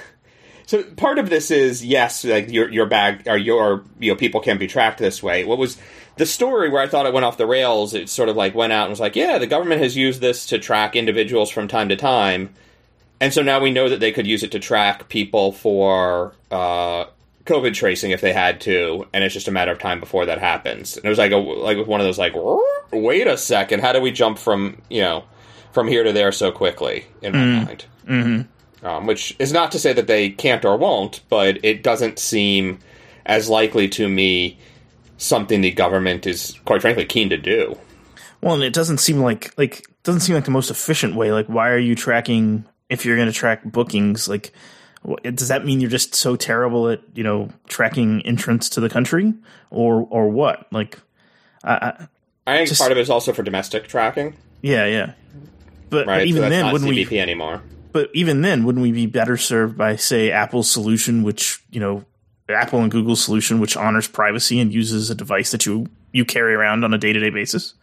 so 0.72 0.84
part 0.84 1.20
of 1.20 1.30
this 1.30 1.52
is 1.52 1.84
yes, 1.84 2.24
like 2.24 2.50
your 2.50 2.70
your 2.70 2.86
bag 2.86 3.28
or 3.28 3.36
your 3.36 3.84
you 4.00 4.10
know 4.10 4.16
people 4.16 4.40
can 4.40 4.58
be 4.58 4.68
tracked 4.68 5.00
this 5.00 5.22
way. 5.22 5.44
What 5.44 5.58
was 5.58 5.78
the 6.16 6.26
story 6.26 6.70
where 6.70 6.82
I 6.82 6.88
thought 6.88 7.06
it 7.06 7.12
went 7.12 7.26
off 7.26 7.36
the 7.36 7.46
rails? 7.46 7.94
It 7.94 8.08
sort 8.08 8.30
of 8.30 8.38
like 8.38 8.56
went 8.56 8.72
out 8.72 8.84
and 8.84 8.90
was 8.90 9.02
like, 9.02 9.18
yeah, 9.18 9.38
the 9.38 9.48
government 9.48 9.82
has 9.82 9.98
used 9.98 10.22
this 10.22 10.46
to 10.46 10.60
track 10.60 10.96
individuals 10.96 11.50
from 11.50 11.68
time 11.68 11.90
to 11.90 11.98
time, 11.98 12.54
and 13.20 13.34
so 13.34 13.42
now 13.42 13.60
we 13.60 13.70
know 13.70 13.90
that 13.90 14.00
they 14.00 14.14
could 14.14 14.26
use 14.26 14.44
it 14.44 14.52
to 14.54 14.60
track 14.60 15.10
people 15.10 15.52
for 15.52 16.36
uh, 16.52 17.04
COVID 17.44 17.74
tracing 17.74 18.12
if 18.12 18.22
they 18.22 18.32
had 18.32 18.62
to, 18.62 19.06
and 19.12 19.26
it's 19.26 19.34
just 19.34 19.50
a 19.50 19.52
matter 19.52 19.74
of 19.74 19.80
time 19.80 20.00
before 20.00 20.26
that 20.28 20.40
happens. 20.40 20.96
And 20.96 21.06
it 21.06 21.10
was 21.10 21.18
like 21.18 21.34
a 21.34 21.38
like 21.38 21.86
one 21.86 22.00
of 22.00 22.08
those 22.08 22.18
like, 22.18 22.32
wait 22.94 23.28
a 23.28 23.38
second, 23.38 23.82
how 23.82 23.92
do 23.92 24.00
we 24.00 24.14
jump 24.14 24.38
from 24.38 24.82
you 24.90 25.02
know 25.02 25.26
from 25.74 25.90
here 25.90 26.06
to 26.06 26.14
there 26.14 26.32
so 26.32 26.50
quickly 26.50 27.08
in 27.22 27.34
my 27.34 27.46
mind? 27.66 27.86
Mm-hmm. 28.08 28.61
Um, 28.84 29.06
which 29.06 29.36
is 29.38 29.54
not 29.54 29.72
to 29.74 29.80
say 29.80 29.94
that 29.94 30.08
they 30.08 30.30
can't 30.32 30.66
or 30.66 30.76
won't, 30.76 31.22
but 31.30 31.64
it 31.64 31.84
doesn't 31.84 32.18
seem 32.18 32.80
as 33.28 33.48
likely 33.48 33.88
to 33.90 34.10
me 34.10 34.58
something 35.18 35.62
the 35.62 35.72
government 35.72 36.26
is 36.26 36.60
quite 36.66 36.82
frankly 36.82 37.06
keen 37.06 37.30
to 37.30 37.38
do. 37.38 37.78
well, 38.42 38.56
and 38.56 38.64
it 38.64 38.74
doesn't 38.74 38.98
seem 38.98 39.20
like 39.20 39.54
like 39.58 39.86
doesn't 40.04 40.22
seem 40.22 40.34
like 40.36 40.46
the 40.46 40.52
most 40.52 40.72
efficient 40.72 41.16
way. 41.16 41.32
Like, 41.32 41.46
why 41.46 41.70
are 41.70 41.78
you 41.78 41.94
tracking 41.96 42.66
if 42.90 43.06
you're 43.06 43.16
going 43.16 43.28
to 43.28 43.34
track 43.34 43.64
bookings? 43.64 44.28
Like, 44.28 44.52
does 45.24 45.50
that 45.50 45.64
mean 45.64 45.80
you're 45.80 45.90
just 45.90 46.16
so 46.16 46.36
terrible 46.36 46.90
at 46.90 47.02
you 47.14 47.24
know 47.24 47.50
tracking 47.68 48.22
entrance 48.26 48.68
to 48.70 48.80
the 48.80 48.90
country, 48.90 49.32
or 49.70 50.08
or 50.10 50.28
what? 50.30 50.66
Like, 50.72 50.98
I, 51.64 51.74
I, 51.74 52.08
I 52.48 52.58
think 52.58 52.70
Just- 52.70 52.82
part 52.82 52.92
of 52.92 52.98
it 52.98 53.02
is 53.02 53.12
also 53.12 53.32
for 53.32 53.44
domestic 53.44 53.88
tracking, 53.88 54.36
yeah, 54.62 54.86
yeah. 54.88 55.14
But, 55.92 56.08
right? 56.08 56.20
but 56.20 56.28
even 56.28 56.44
so 56.44 56.50
then, 56.50 56.66
not 56.66 56.74
wouldn't 56.74 56.90
CBP 56.90 57.12
we? 57.12 57.20
anymore. 57.20 57.62
But 57.92 58.10
even 58.14 58.42
then, 58.42 58.64
wouldn't 58.64 58.82
we 58.82 58.92
be 58.92 59.06
better 59.06 59.38
served 59.38 59.78
by, 59.78 59.96
say, 59.98 60.32
Apple's 60.32 60.70
solution, 60.70 61.24
which 61.24 61.62
you 61.72 61.80
know, 61.80 62.06
Apple 62.50 62.82
and 62.82 62.92
Google's 62.92 63.24
solution, 63.24 63.60
which 63.60 63.76
honors 63.76 64.08
privacy 64.08 64.60
and 64.60 64.74
uses 64.74 65.10
a 65.10 65.16
device 65.16 65.52
that 65.52 65.66
you 65.66 65.88
you 66.14 66.26
carry 66.26 66.54
around 66.54 66.84
on 66.84 66.94
a 66.94 66.98
day 66.98 67.14
to 67.14 67.20
day 67.20 67.30
basis? 67.30 67.74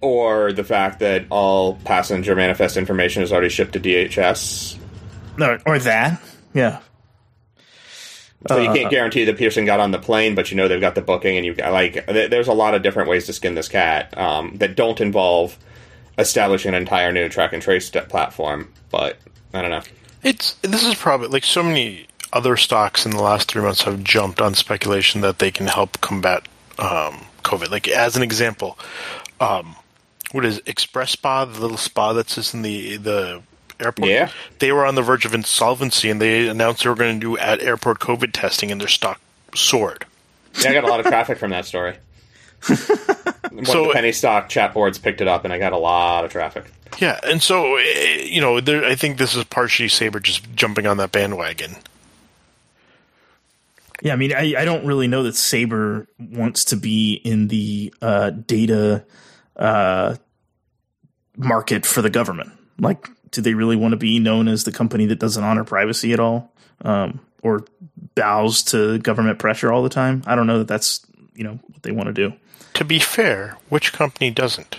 Or 0.00 0.52
the 0.52 0.64
fact 0.64 1.00
that 1.00 1.26
all 1.28 1.74
passenger 1.84 2.34
manifest 2.34 2.76
information 2.78 3.22
is 3.22 3.32
already 3.32 3.50
shipped 3.50 3.74
to 3.74 3.80
DHS. 3.80 4.78
No, 5.36 5.58
or 5.66 5.78
that, 5.78 6.20
yeah. 6.54 6.80
So 8.48 8.58
you 8.58 8.70
Uh, 8.70 8.74
can't 8.74 8.90
guarantee 8.90 9.24
that 9.26 9.36
Pearson 9.36 9.66
got 9.66 9.80
on 9.80 9.90
the 9.90 9.98
plane, 9.98 10.34
but 10.34 10.50
you 10.50 10.56
know 10.56 10.68
they've 10.68 10.80
got 10.80 10.94
the 10.94 11.02
booking, 11.02 11.36
and 11.36 11.44
you 11.44 11.54
like. 11.54 12.06
There's 12.06 12.48
a 12.48 12.54
lot 12.54 12.74
of 12.74 12.82
different 12.82 13.10
ways 13.10 13.26
to 13.26 13.34
skin 13.34 13.54
this 13.54 13.68
cat 13.68 14.16
um, 14.16 14.56
that 14.56 14.76
don't 14.76 14.98
involve 15.02 15.58
establishing 16.18 16.70
an 16.70 16.74
entire 16.74 17.12
new 17.12 17.28
track 17.28 17.52
and 17.52 17.62
trace 17.62 17.90
platform. 17.90 18.72
But 18.90 19.18
I 19.52 19.62
don't 19.62 19.70
know. 19.70 19.82
It's 20.22 20.54
this 20.62 20.84
is 20.84 20.94
probably 20.94 21.28
like 21.28 21.44
so 21.44 21.62
many 21.62 22.06
other 22.32 22.56
stocks 22.56 23.04
in 23.04 23.12
the 23.12 23.22
last 23.22 23.50
three 23.50 23.62
months 23.62 23.82
have 23.82 24.04
jumped 24.04 24.40
on 24.40 24.54
speculation 24.54 25.20
that 25.22 25.38
they 25.38 25.50
can 25.50 25.66
help 25.66 26.00
combat 26.00 26.46
um, 26.78 27.24
COVID. 27.42 27.70
Like 27.70 27.88
as 27.88 28.16
an 28.16 28.22
example, 28.22 28.78
um, 29.40 29.76
what 30.32 30.44
is 30.44 30.60
XpresSpa, 30.60 31.52
the 31.52 31.60
little 31.60 31.76
spa 31.76 32.12
that's 32.12 32.34
just 32.34 32.54
in 32.54 32.62
the 32.62 32.96
the 32.96 33.42
airport. 33.80 34.10
Yeah. 34.10 34.30
they 34.58 34.72
were 34.72 34.84
on 34.84 34.94
the 34.94 35.02
verge 35.02 35.24
of 35.24 35.34
insolvency, 35.34 36.10
and 36.10 36.20
they 36.20 36.48
announced 36.48 36.84
they 36.84 36.90
were 36.90 36.96
going 36.96 37.18
to 37.18 37.20
do 37.20 37.38
at 37.38 37.62
airport 37.62 37.98
COVID 37.98 38.32
testing, 38.32 38.70
and 38.70 38.80
their 38.80 38.88
stock 38.88 39.20
soared. 39.54 40.04
Yeah, 40.60 40.70
I 40.70 40.74
got 40.74 40.84
a 40.84 40.88
lot 40.88 41.00
of 41.00 41.06
traffic 41.06 41.38
from 41.38 41.50
that 41.50 41.64
story. 41.64 41.96
One 42.68 43.64
So- 43.64 43.86
the 43.88 43.92
penny 43.92 44.12
stock 44.12 44.48
chat 44.48 44.74
boards 44.74 44.98
picked 44.98 45.20
it 45.20 45.28
up, 45.28 45.44
and 45.44 45.52
I 45.52 45.58
got 45.58 45.72
a 45.72 45.78
lot 45.78 46.24
of 46.24 46.30
traffic. 46.32 46.64
Yeah, 46.98 47.18
and 47.24 47.42
so 47.42 47.76
eh, 47.76 48.22
you 48.24 48.40
know, 48.40 48.60
there, 48.60 48.84
I 48.84 48.94
think 48.94 49.18
this 49.18 49.34
is 49.34 49.44
partially 49.44 49.88
Sabre 49.88 50.20
just 50.20 50.44
jumping 50.54 50.86
on 50.86 50.96
that 50.98 51.12
bandwagon. 51.12 51.76
Yeah, 54.02 54.14
I 54.14 54.16
mean, 54.16 54.32
I, 54.34 54.54
I 54.56 54.64
don't 54.64 54.86
really 54.86 55.08
know 55.08 55.22
that 55.24 55.36
Sabre 55.36 56.06
wants 56.18 56.64
to 56.66 56.76
be 56.76 57.14
in 57.14 57.48
the 57.48 57.92
uh, 58.00 58.30
data 58.30 59.04
uh, 59.56 60.16
market 61.36 61.84
for 61.84 62.00
the 62.00 62.08
government. 62.10 62.50
Like, 62.78 63.08
do 63.30 63.42
they 63.42 63.52
really 63.52 63.76
want 63.76 63.92
to 63.92 63.98
be 63.98 64.18
known 64.18 64.48
as 64.48 64.64
the 64.64 64.72
company 64.72 65.06
that 65.06 65.18
doesn't 65.18 65.44
honor 65.44 65.64
privacy 65.64 66.12
at 66.14 66.20
all, 66.20 66.50
um, 66.82 67.20
or 67.42 67.64
bows 68.14 68.62
to 68.64 68.98
government 68.98 69.38
pressure 69.38 69.70
all 69.70 69.82
the 69.82 69.90
time? 69.90 70.22
I 70.26 70.34
don't 70.34 70.46
know 70.46 70.58
that 70.58 70.68
that's 70.68 71.04
you 71.34 71.44
know 71.44 71.58
what 71.66 71.82
they 71.82 71.92
want 71.92 72.06
to 72.06 72.12
do. 72.14 72.34
To 72.74 72.84
be 72.84 72.98
fair, 72.98 73.56
which 73.68 73.92
company 73.92 74.30
doesn't? 74.30 74.76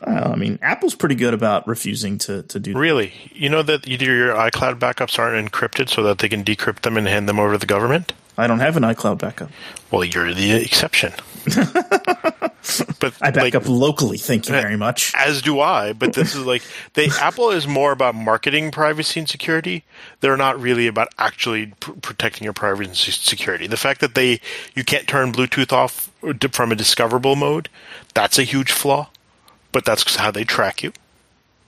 Uh, 0.00 0.30
I 0.32 0.36
mean, 0.36 0.58
Apple's 0.62 0.94
pretty 0.94 1.16
good 1.16 1.34
about 1.34 1.66
refusing 1.66 2.18
to 2.18 2.42
to 2.44 2.60
do. 2.60 2.76
Really, 2.78 3.12
you 3.32 3.48
know 3.48 3.62
that 3.62 3.86
your 3.88 4.34
iCloud 4.34 4.78
backups 4.78 5.18
aren't 5.18 5.50
encrypted 5.50 5.88
so 5.88 6.02
that 6.04 6.18
they 6.18 6.28
can 6.28 6.44
decrypt 6.44 6.82
them 6.82 6.96
and 6.96 7.08
hand 7.08 7.28
them 7.28 7.40
over 7.40 7.52
to 7.52 7.58
the 7.58 7.66
government. 7.66 8.12
I 8.36 8.46
don't 8.46 8.60
have 8.60 8.76
an 8.76 8.84
iCloud 8.84 9.18
backup. 9.18 9.50
Well, 9.90 10.04
you're 10.04 10.32
the 10.32 10.52
exception. 10.52 11.12
but 13.00 13.14
I 13.20 13.30
back 13.30 13.42
like, 13.42 13.54
up 13.54 13.68
locally. 13.68 14.18
Thank 14.18 14.48
you 14.48 14.54
eh, 14.54 14.60
very 14.60 14.76
much. 14.76 15.12
as 15.16 15.42
do 15.42 15.60
I. 15.60 15.92
But 15.92 16.12
this 16.12 16.34
is 16.34 16.44
like 16.44 16.62
they 16.94 17.08
Apple 17.20 17.50
is 17.50 17.66
more 17.66 17.92
about 17.92 18.14
marketing 18.14 18.70
privacy 18.70 19.20
and 19.20 19.28
security. 19.28 19.84
They're 20.20 20.36
not 20.36 20.60
really 20.60 20.86
about 20.86 21.08
actually 21.18 21.72
pr- 21.80 21.92
protecting 21.92 22.44
your 22.44 22.52
privacy 22.52 22.90
and 22.90 22.96
security. 22.96 23.66
The 23.66 23.76
fact 23.76 24.00
that 24.00 24.14
they 24.14 24.40
you 24.74 24.84
can't 24.84 25.06
turn 25.06 25.32
Bluetooth 25.32 25.72
off 25.72 26.10
uh, 26.22 26.34
from 26.52 26.72
a 26.72 26.76
discoverable 26.76 27.36
mode, 27.36 27.68
that's 28.14 28.38
a 28.38 28.44
huge 28.44 28.72
flaw. 28.72 29.10
But 29.70 29.84
that's 29.84 30.16
how 30.16 30.30
they 30.30 30.44
track 30.44 30.82
you, 30.82 30.92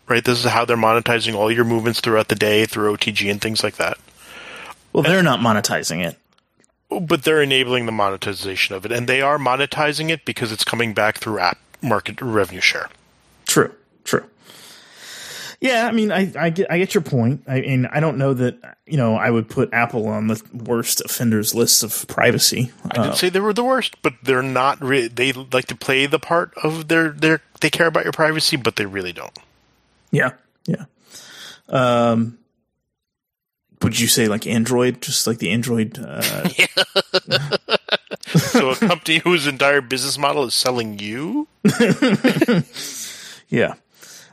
right? 0.08 0.24
This 0.24 0.42
is 0.42 0.50
how 0.50 0.64
they're 0.64 0.76
monetizing 0.76 1.34
all 1.34 1.52
your 1.52 1.66
movements 1.66 2.00
throughout 2.00 2.28
the 2.28 2.34
day 2.34 2.64
through 2.64 2.96
OTG 2.96 3.30
and 3.30 3.40
things 3.40 3.62
like 3.62 3.76
that. 3.76 3.98
Well, 4.92 5.02
they're 5.02 5.22
not 5.22 5.40
monetizing 5.40 6.04
it. 6.04 6.18
But 7.00 7.22
they're 7.22 7.42
enabling 7.42 7.86
the 7.86 7.92
monetization 7.92 8.74
of 8.74 8.84
it, 8.84 8.92
and 8.92 9.08
they 9.08 9.20
are 9.20 9.38
monetizing 9.38 10.10
it 10.10 10.24
because 10.24 10.50
it's 10.50 10.64
coming 10.64 10.92
back 10.94 11.18
through 11.18 11.38
app 11.38 11.58
market 11.82 12.20
revenue 12.20 12.60
share. 12.60 12.88
True, 13.46 13.72
true. 14.04 14.24
Yeah, 15.60 15.86
I 15.86 15.92
mean, 15.92 16.10
I, 16.10 16.32
I 16.38 16.48
get 16.48 16.70
I 16.70 16.78
get 16.78 16.94
your 16.94 17.02
point. 17.02 17.42
I 17.46 17.60
mean, 17.60 17.86
I 17.86 18.00
don't 18.00 18.16
know 18.16 18.32
that 18.32 18.78
you 18.86 18.96
know 18.96 19.14
I 19.14 19.30
would 19.30 19.48
put 19.48 19.74
Apple 19.74 20.08
on 20.08 20.28
the 20.28 20.42
worst 20.54 21.02
offenders 21.02 21.54
list 21.54 21.82
of 21.82 22.08
privacy. 22.08 22.72
I 22.90 23.02
didn't 23.02 23.16
say 23.16 23.28
they 23.28 23.40
were 23.40 23.52
the 23.52 23.64
worst, 23.64 24.00
but 24.00 24.14
they're 24.22 24.42
not. 24.42 24.82
Re- 24.82 25.08
they 25.08 25.32
like 25.32 25.66
to 25.66 25.76
play 25.76 26.06
the 26.06 26.18
part 26.18 26.54
of 26.62 26.88
their 26.88 27.10
their. 27.10 27.42
They 27.60 27.68
care 27.68 27.86
about 27.86 28.04
your 28.04 28.12
privacy, 28.12 28.56
but 28.56 28.76
they 28.76 28.86
really 28.86 29.12
don't. 29.12 29.38
Yeah, 30.10 30.32
yeah. 30.64 30.86
Um, 31.68 32.38
would 33.82 33.98
you 33.98 34.06
say 34.08 34.28
like 34.28 34.46
Android, 34.46 35.00
just 35.00 35.26
like 35.26 35.38
the 35.38 35.50
Android? 35.50 35.98
Uh, 35.98 36.48
So 38.38 38.70
a 38.70 38.76
company 38.76 39.18
whose 39.18 39.46
entire 39.48 39.80
business 39.80 40.16
model 40.16 40.44
is 40.44 40.54
selling 40.54 41.00
you. 41.00 41.48
yeah, 43.48 43.74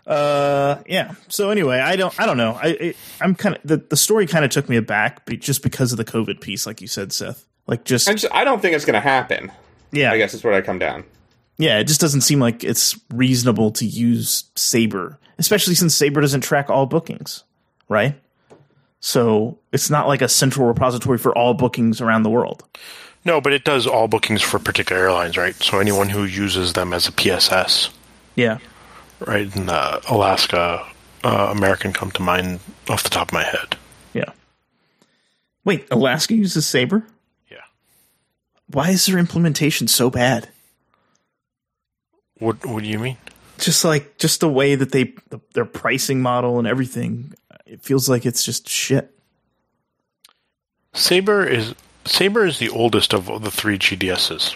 uh, 0.05 0.83
yeah. 0.87 1.15
So 1.29 1.49
anyway, 1.49 1.79
I 1.79 1.95
don't, 1.95 2.17
I 2.19 2.27
don't 2.27 2.37
know. 2.37 2.59
I, 2.61 2.67
I 2.67 2.93
I'm 3.21 3.33
kind 3.33 3.55
of 3.55 3.61
the 3.63 3.77
the 3.77 3.97
story 3.97 4.27
kind 4.27 4.45
of 4.45 4.51
took 4.51 4.69
me 4.69 4.75
aback, 4.75 5.25
be- 5.25 5.37
just 5.37 5.63
because 5.63 5.91
of 5.91 5.97
the 5.97 6.05
COVID 6.05 6.41
piece, 6.41 6.67
like 6.67 6.79
you 6.79 6.87
said, 6.87 7.11
Seth. 7.11 7.45
Like 7.65 7.85
just 7.85 8.07
I 8.07 8.13
just 8.13 8.31
I 8.31 8.43
don't 8.43 8.61
think 8.61 8.75
it's 8.75 8.85
going 8.85 8.93
to 8.93 8.99
happen. 8.99 9.51
yeah, 9.91 10.11
I 10.11 10.17
guess 10.17 10.33
is 10.35 10.43
where 10.43 10.53
I 10.53 10.61
come 10.61 10.77
down. 10.77 11.03
Yeah, 11.57 11.79
it 11.79 11.85
just 11.85 11.99
doesn't 11.99 12.21
seem 12.21 12.39
like 12.39 12.63
it's 12.63 12.99
reasonable 13.11 13.71
to 13.71 13.85
use 13.85 14.43
Sabre, 14.55 15.17
especially 15.39 15.73
since 15.73 15.95
Sabre 15.95 16.21
doesn't 16.21 16.41
track 16.41 16.69
all 16.69 16.85
bookings, 16.85 17.43
right? 17.89 18.15
So 18.99 19.57
it's 19.71 19.89
not 19.89 20.07
like 20.07 20.21
a 20.21 20.27
central 20.29 20.67
repository 20.67 21.17
for 21.17 21.37
all 21.37 21.53
bookings 21.53 22.01
around 22.01 22.23
the 22.23 22.29
world. 22.29 22.63
No, 23.25 23.41
but 23.41 23.53
it 23.53 23.63
does 23.63 23.85
all 23.85 24.07
bookings 24.07 24.41
for 24.41 24.57
particular 24.59 25.01
airlines, 25.01 25.37
right? 25.37 25.55
So 25.55 25.79
anyone 25.79 26.09
who 26.09 26.23
uses 26.23 26.73
them 26.73 26.93
as 26.93 27.07
a 27.07 27.11
PSS, 27.11 27.89
Yeah. 28.35 28.57
right? 29.19 29.53
And 29.55 29.69
uh, 29.69 29.99
Alaska, 30.09 30.85
uh, 31.23 31.49
American 31.55 31.93
come 31.93 32.11
to 32.11 32.21
mind 32.21 32.59
off 32.89 33.03
the 33.03 33.09
top 33.09 33.29
of 33.29 33.33
my 33.33 33.43
head. 33.43 33.75
Yeah. 34.13 34.31
Wait, 35.65 35.85
Alaska 35.91 36.33
uses 36.35 36.65
Sabre? 36.65 37.05
Yeah. 37.51 37.57
Why 38.67 38.91
is 38.91 39.05
their 39.05 39.17
implementation 39.17 39.87
so 39.87 40.09
bad? 40.09 40.49
What 42.39 42.65
What 42.65 42.83
do 42.83 42.89
you 42.89 42.99
mean? 42.99 43.17
Just 43.57 43.83
like 43.83 44.17
just 44.19 44.39
the 44.39 44.49
way 44.49 44.75
that 44.75 44.91
they 44.91 45.13
the, 45.29 45.41
their 45.53 45.65
pricing 45.65 46.21
model 46.21 46.59
and 46.59 46.67
everything, 46.67 47.33
it 47.67 47.81
feels 47.83 48.09
like 48.09 48.25
it's 48.25 48.43
just 48.43 48.67
shit. 48.69 49.11
Sabre 50.93 51.45
is 51.45 51.75
Sabre 52.05 52.45
is 52.45 52.59
the 52.59 52.69
oldest 52.69 53.13
of 53.13 53.43
the 53.43 53.51
three 53.51 53.77
GDSs. 53.77 54.55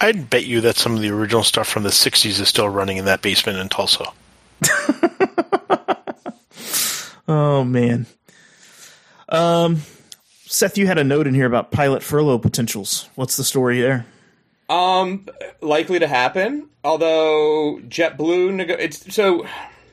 I'd 0.00 0.28
bet 0.28 0.44
you 0.44 0.60
that 0.60 0.76
some 0.76 0.94
of 0.94 1.00
the 1.00 1.10
original 1.10 1.42
stuff 1.42 1.66
from 1.66 1.82
the 1.82 1.88
'60s 1.88 2.40
is 2.40 2.48
still 2.48 2.68
running 2.68 2.98
in 2.98 3.06
that 3.06 3.22
basement 3.22 3.58
in 3.58 3.68
Tulsa. 3.68 4.04
Oh 7.28 7.64
man. 7.64 8.06
Um 9.28 9.82
Seth, 10.44 10.78
you 10.78 10.86
had 10.86 10.96
a 10.98 11.02
note 11.04 11.26
in 11.26 11.34
here 11.34 11.46
about 11.46 11.72
pilot 11.72 12.04
furlough 12.04 12.38
potentials. 12.38 13.08
What's 13.16 13.36
the 13.36 13.42
story 13.42 13.80
there? 13.80 14.06
Um, 14.68 15.26
likely 15.60 15.98
to 15.98 16.06
happen. 16.06 16.68
Although 16.84 17.80
JetBlue, 17.88 18.54
nego- 18.54 18.74
it's 18.74 19.12
so 19.12 19.44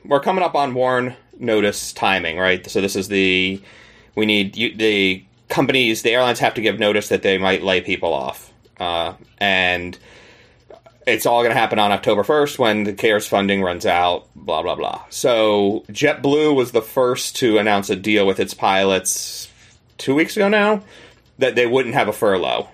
we're 0.04 0.20
coming 0.20 0.44
up 0.44 0.54
on 0.54 0.74
warn 0.74 1.16
notice 1.38 1.92
timing, 1.92 2.38
right? 2.38 2.68
So 2.70 2.80
this 2.80 2.96
is 2.96 3.08
the 3.08 3.60
we 4.14 4.26
need 4.26 4.56
you, 4.56 4.74
the 4.74 5.24
companies, 5.48 6.02
the 6.02 6.10
airlines 6.10 6.38
have 6.38 6.54
to 6.54 6.60
give 6.60 6.78
notice 6.78 7.08
that 7.08 7.22
they 7.22 7.38
might 7.38 7.62
lay 7.62 7.80
people 7.80 8.12
off, 8.12 8.52
uh, 8.78 9.14
and 9.38 9.98
it's 11.06 11.26
all 11.26 11.42
going 11.42 11.52
to 11.52 11.58
happen 11.58 11.78
on 11.78 11.92
October 11.92 12.22
1st 12.22 12.58
when 12.58 12.84
the 12.84 12.92
CARES 12.92 13.26
funding 13.26 13.62
runs 13.62 13.84
out, 13.84 14.26
blah, 14.34 14.62
blah, 14.62 14.74
blah. 14.74 15.04
So 15.10 15.84
JetBlue 15.90 16.54
was 16.54 16.72
the 16.72 16.82
first 16.82 17.36
to 17.36 17.58
announce 17.58 17.90
a 17.90 17.96
deal 17.96 18.26
with 18.26 18.40
its 18.40 18.54
pilots 18.54 19.50
two 19.98 20.14
weeks 20.14 20.36
ago 20.36 20.48
now 20.48 20.82
that 21.38 21.56
they 21.56 21.66
wouldn't 21.66 21.94
have 21.94 22.08
a 22.08 22.12
furlough. 22.12 22.68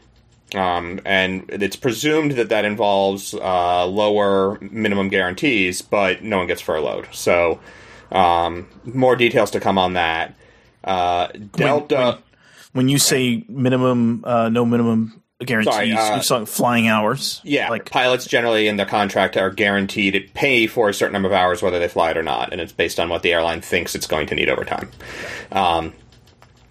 Um, 0.54 1.00
and 1.04 1.46
it's 1.48 1.76
presumed 1.76 2.32
that 2.32 2.48
that 2.48 2.64
involves 2.64 3.34
uh, 3.34 3.86
lower 3.86 4.58
minimum 4.60 5.08
guarantees, 5.08 5.82
but 5.82 6.22
no 6.22 6.38
one 6.38 6.46
gets 6.46 6.60
furloughed. 6.60 7.08
So 7.12 7.60
um, 8.10 8.68
more 8.84 9.16
details 9.16 9.52
to 9.52 9.60
come 9.60 9.78
on 9.78 9.94
that. 9.94 10.34
Uh, 10.82 11.28
Delta. 11.52 12.18
When 12.72 12.88
you 12.88 12.98
say 12.98 13.44
minimum 13.48 14.24
uh 14.24 14.48
no 14.48 14.64
minimum 14.64 15.20
guarantees, 15.40 15.74
Sorry, 15.74 15.92
uh, 15.92 16.14
you're 16.14 16.22
talking 16.22 16.46
flying 16.46 16.88
hours. 16.88 17.40
Yeah, 17.42 17.68
Like 17.68 17.90
pilots 17.90 18.26
generally 18.26 18.68
in 18.68 18.76
their 18.76 18.86
contract 18.86 19.36
are 19.36 19.50
guaranteed 19.50 20.14
to 20.14 20.20
pay 20.34 20.66
for 20.66 20.88
a 20.88 20.94
certain 20.94 21.12
number 21.12 21.28
of 21.28 21.32
hours 21.32 21.62
whether 21.62 21.78
they 21.78 21.88
fly 21.88 22.12
it 22.12 22.16
or 22.16 22.22
not, 22.22 22.52
and 22.52 22.60
it's 22.60 22.72
based 22.72 23.00
on 23.00 23.08
what 23.08 23.22
the 23.22 23.32
airline 23.32 23.60
thinks 23.60 23.94
it's 23.94 24.06
going 24.06 24.28
to 24.28 24.34
need 24.34 24.48
over 24.48 24.64
time. 24.64 24.90
Um, 25.50 25.92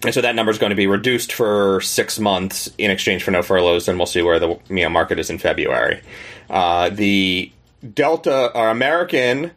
and 0.04 0.14
so 0.14 0.22
that 0.22 0.36
number 0.36 0.52
is 0.52 0.58
going 0.58 0.70
to 0.70 0.78
be 0.78 0.88
reduced 0.88 1.34
for 1.34 1.82
six 1.82 2.20
months 2.20 2.72
in 2.78 2.90
exchange 2.90 3.24
for 3.24 3.32
no 3.32 3.42
furloughs, 3.42 3.88
and 3.90 4.00
we'll 4.00 4.06
see 4.06 4.22
where 4.22 4.40
the 4.40 4.58
you 4.70 4.84
know, 4.84 4.90
market 4.90 5.20
is 5.20 5.30
in 5.30 5.38
February. 5.38 6.02
Uh, 6.50 6.90
the 6.90 7.52
Delta 7.94 8.52
or 8.56 8.70
American 8.70 9.52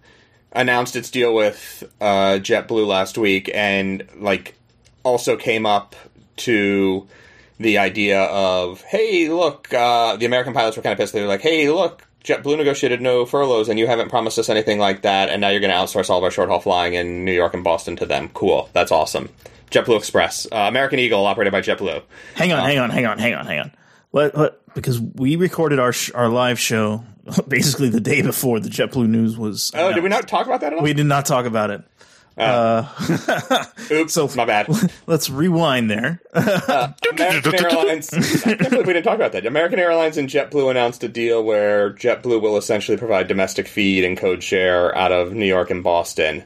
announced 0.52 0.96
its 0.96 1.10
deal 1.10 1.34
with 1.34 1.84
uh, 2.00 2.38
JetBlue 2.40 2.86
last 2.86 3.18
week, 3.18 3.50
and 3.54 4.06
like 4.16 4.54
also 5.02 5.36
came 5.36 5.66
up 5.66 5.96
to 6.36 7.06
the 7.58 7.78
idea 7.78 8.22
of, 8.22 8.82
hey, 8.82 9.28
look, 9.28 9.72
uh, 9.72 10.16
the 10.16 10.26
American 10.26 10.52
pilots 10.52 10.76
were 10.76 10.82
kind 10.82 10.92
of 10.92 10.98
pissed. 10.98 11.12
They 11.12 11.22
were 11.22 11.28
like, 11.28 11.40
hey, 11.40 11.70
look, 11.70 12.06
JetBlue 12.24 12.56
negotiated 12.58 13.00
no 13.00 13.24
furloughs, 13.24 13.68
and 13.68 13.78
you 13.78 13.86
haven't 13.86 14.08
promised 14.08 14.38
us 14.38 14.48
anything 14.48 14.78
like 14.78 15.02
that, 15.02 15.28
and 15.28 15.40
now 15.40 15.48
you're 15.48 15.60
going 15.60 15.72
to 15.72 15.76
outsource 15.76 16.10
all 16.10 16.18
of 16.18 16.24
our 16.24 16.30
short 16.30 16.48
haul 16.48 16.60
flying 16.60 16.94
in 16.94 17.24
New 17.24 17.32
York 17.32 17.54
and 17.54 17.64
Boston 17.64 17.96
to 17.96 18.06
them. 18.06 18.28
Cool, 18.34 18.68
that's 18.72 18.92
awesome. 18.92 19.28
JetBlue 19.70 19.98
Express, 19.98 20.46
uh, 20.52 20.56
American 20.68 20.98
Eagle, 20.98 21.24
operated 21.24 21.52
by 21.52 21.62
JetBlue. 21.62 22.02
hang 22.34 22.52
on, 22.52 22.64
hang 22.64 22.78
on, 22.78 22.90
hang 22.90 23.06
on, 23.06 23.18
hang 23.18 23.34
on, 23.34 23.46
hang 23.46 23.60
on. 23.60 23.72
Let, 24.12 24.36
let, 24.36 24.74
because 24.74 25.00
we 25.00 25.36
recorded 25.36 25.78
our 25.78 25.92
sh- 25.92 26.10
our 26.14 26.28
live 26.28 26.58
show 26.58 27.04
basically 27.48 27.88
the 27.88 28.00
day 28.00 28.22
before 28.22 28.60
the 28.60 28.68
JetBlue 28.68 29.08
news 29.08 29.36
was. 29.38 29.70
Oh, 29.74 29.92
did 29.92 30.02
we 30.02 30.08
not 30.08 30.28
talk 30.28 30.46
about 30.46 30.60
that 30.60 30.72
at 30.72 30.78
all? 30.78 30.84
We 30.84 30.92
did 30.92 31.06
not 31.06 31.24
talk 31.26 31.46
about 31.46 31.70
it. 31.70 31.82
Oh. 32.38 32.42
Uh, 32.44 33.64
Oops, 33.90 34.12
So- 34.14 34.28
my 34.36 34.44
bad. 34.46 34.66
Let's 35.06 35.28
rewind 35.28 35.90
there. 35.90 36.20
Uh, 36.32 36.92
American 37.12 37.54
Airlines. 37.54 38.12
I 38.12 38.20
can't 38.54 38.70
believe 38.70 38.86
we 38.86 38.92
didn't 38.94 39.04
talk 39.04 39.16
about 39.16 39.32
that. 39.32 39.44
American 39.44 39.78
Airlines 39.78 40.16
and 40.16 40.28
JetBlue 40.30 40.70
announced 40.70 41.04
a 41.04 41.08
deal 41.08 41.42
where 41.44 41.92
JetBlue 41.92 42.40
will 42.40 42.56
essentially 42.56 42.96
provide 42.96 43.28
domestic 43.28 43.68
feed 43.68 44.04
and 44.04 44.16
code 44.16 44.42
share 44.42 44.96
out 44.96 45.12
of 45.12 45.32
New 45.34 45.44
York 45.46 45.70
and 45.70 45.84
Boston 45.84 46.44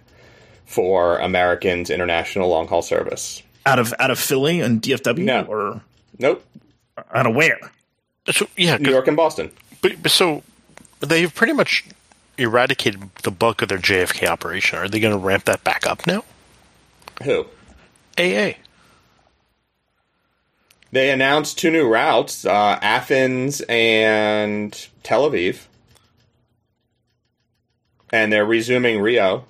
for 0.65 1.19
Americans' 1.19 1.91
international 1.91 2.49
long 2.49 2.67
haul 2.67 2.83
service. 2.83 3.43
out 3.65 3.79
of 3.79 3.95
out 4.01 4.11
of 4.11 4.19
Philly 4.19 4.61
and 4.61 4.83
DFW, 4.83 5.25
No. 5.25 5.43
or 5.45 5.81
Nope, 6.19 6.45
out 7.13 7.27
of 7.27 7.35
where? 7.35 7.59
So 8.31 8.47
yeah, 8.57 8.77
New 8.79 8.91
York 8.91 9.09
and 9.09 9.17
Boston. 9.17 9.51
but, 9.83 10.03
but 10.03 10.11
so 10.11 10.43
they've 11.01 11.33
pretty 11.33 11.53
much 11.53 11.85
eradicated 12.39 13.09
the 13.23 13.31
bulk 13.31 13.63
of 13.63 13.69
their 13.69 13.79
JFK 13.79 14.27
operation. 14.29 14.79
Are 14.79 14.89
they 14.89 15.01
going 15.01 15.13
to 15.13 15.19
ramp 15.19 15.45
that 15.45 15.65
back 15.65 15.87
up 15.87 16.07
now? 16.07 16.25
Who? 17.23 17.47
AA. 18.19 18.53
They 20.93 21.11
announced 21.11 21.59
two 21.59 21.71
new 21.71 21.89
routes: 21.89 22.45
uh, 22.45 22.79
Athens 22.81 23.61
and 23.69 24.89
Tel 25.03 25.29
Aviv, 25.29 25.67
and 28.11 28.33
they're 28.33 28.47
resuming 28.47 29.01
Rio. 29.01 29.45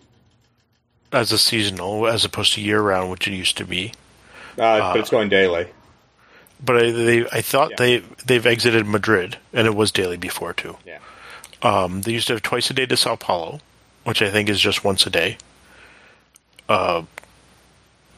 as 1.13 1.33
a 1.33 1.39
seasonal 1.39 2.07
as 2.07 2.25
opposed 2.25 2.55
to 2.55 2.61
year 2.61 2.81
round, 2.81 3.11
which 3.11 3.29
it 3.29 3.35
used 3.35 3.57
to 3.59 3.65
be. 3.65 3.93
Uh, 4.59 4.93
but 4.93 5.01
it's 5.01 5.11
going 5.11 5.29
daily. 5.29 5.69
But 6.65 6.77
I, 6.77 6.91
they, 6.91 7.27
I 7.31 7.41
thought 7.43 7.71
Yeah. 7.73 7.77
they 7.79 7.99
they've 8.25 8.47
exited 8.47 8.87
Madrid, 8.87 9.37
and 9.53 9.67
it 9.67 9.75
was 9.75 9.91
daily 9.93 10.17
before 10.17 10.53
too. 10.53 10.77
Yeah. 10.87 10.99
Um, 11.63 12.03
they 12.03 12.13
used 12.13 12.27
to 12.29 12.35
have 12.35 12.43
twice 12.43 12.71
a 12.71 12.75
day 12.75 12.87
to 12.87 12.97
Sao 12.97 13.17
Paulo, 13.17 13.61
which 14.05 14.23
I 14.23 14.31
think 14.31 14.49
is 14.49 14.61
just 14.61 14.85
once 14.85 15.07
a 15.07 15.11
day. 15.11 15.37
Uh, 16.69 17.03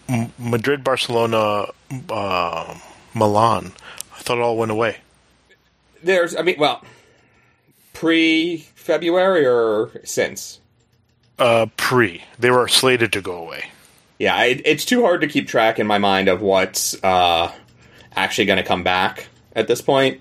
M- 0.09 0.33
Madrid, 0.38 0.83
Barcelona, 0.85 1.66
uh, 2.11 2.79
Milan. 3.14 3.72
I 4.16 4.20
thought 4.20 4.38
it 4.38 4.42
all 4.42 4.57
went 4.57 4.70
away. 4.70 4.98
There's, 6.03 6.35
I 6.37 6.42
mean, 6.42 6.57
well, 6.59 6.83
pre 7.92 8.59
February 8.74 9.44
or 9.46 9.90
since. 10.05 10.61
Uh, 11.38 11.66
pre 11.77 12.24
they 12.38 12.51
were 12.51 12.68
slated 12.68 13.12
to 13.12 13.20
go 13.20 13.37
away. 13.37 13.70
Yeah, 14.18 14.42
it, 14.44 14.62
it's 14.64 14.85
too 14.85 15.03
hard 15.03 15.20
to 15.20 15.29
keep 15.29 15.46
track 15.46 15.79
in 15.79 15.87
my 15.87 15.98
mind 15.98 16.29
of 16.29 16.40
what's 16.40 17.03
uh, 17.05 17.53
actually 18.16 18.47
going 18.47 18.59
to 18.59 18.62
come 18.64 18.83
back 18.83 19.29
at 19.55 19.68
this 19.68 19.81
point. 19.81 20.21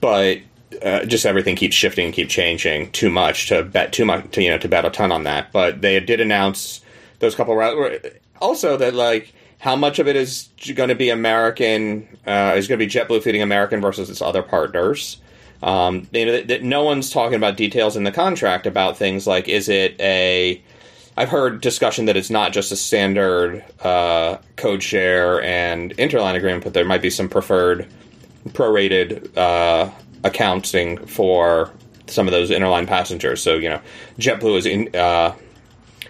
But 0.00 0.38
uh, 0.82 1.04
just 1.04 1.26
everything 1.26 1.56
keeps 1.56 1.74
shifting 1.74 2.06
and 2.06 2.14
keep 2.14 2.28
changing 2.28 2.90
too 2.92 3.10
much 3.10 3.48
to 3.48 3.62
bet 3.62 3.92
too 3.92 4.04
much 4.04 4.30
to 4.32 4.42
you 4.42 4.50
know 4.50 4.58
to 4.58 4.68
bet 4.68 4.84
a 4.84 4.90
ton 4.90 5.12
on 5.12 5.24
that. 5.24 5.52
But 5.52 5.80
they 5.80 5.98
did 6.00 6.20
announce 6.20 6.82
those 7.18 7.34
couple 7.34 7.56
routes. 7.56 8.06
Also, 8.40 8.76
that 8.76 8.94
like 8.94 9.34
how 9.58 9.74
much 9.74 9.98
of 9.98 10.06
it 10.06 10.16
is 10.16 10.48
going 10.74 10.88
to 10.88 10.94
be 10.94 11.10
American 11.10 12.06
uh, 12.26 12.54
is 12.56 12.68
going 12.68 12.78
to 12.78 12.86
be 12.86 12.90
JetBlue 12.90 13.22
feeding 13.22 13.42
American 13.42 13.80
versus 13.80 14.08
its 14.10 14.22
other 14.22 14.42
partners. 14.42 15.18
Um, 15.62 16.06
you 16.12 16.26
know 16.26 16.32
that, 16.32 16.48
that 16.48 16.62
no 16.62 16.84
one's 16.84 17.10
talking 17.10 17.34
about 17.34 17.56
details 17.56 17.96
in 17.96 18.04
the 18.04 18.12
contract 18.12 18.66
about 18.66 18.96
things 18.96 19.26
like 19.26 19.48
is 19.48 19.68
it 19.68 20.00
a 20.00 20.62
I've 21.18 21.30
heard 21.30 21.60
discussion 21.60 22.04
that 22.04 22.16
it's 22.16 22.30
not 22.30 22.52
just 22.52 22.70
a 22.70 22.76
standard 22.76 23.64
uh, 23.82 24.38
code 24.54 24.84
share 24.84 25.42
and 25.42 25.90
interline 25.96 26.36
agreement, 26.36 26.62
but 26.62 26.74
there 26.74 26.84
might 26.84 27.02
be 27.02 27.10
some 27.10 27.28
preferred 27.28 27.88
prorated 28.50 29.36
uh, 29.36 29.90
accounting 30.22 31.06
for 31.06 31.72
some 32.06 32.28
of 32.28 32.32
those 32.32 32.50
interline 32.50 32.86
passengers. 32.86 33.42
So 33.42 33.56
you 33.56 33.68
know, 33.68 33.80
JetBlue 34.20 34.58
is 34.58 34.66
in, 34.66 34.94
uh, 34.94 35.34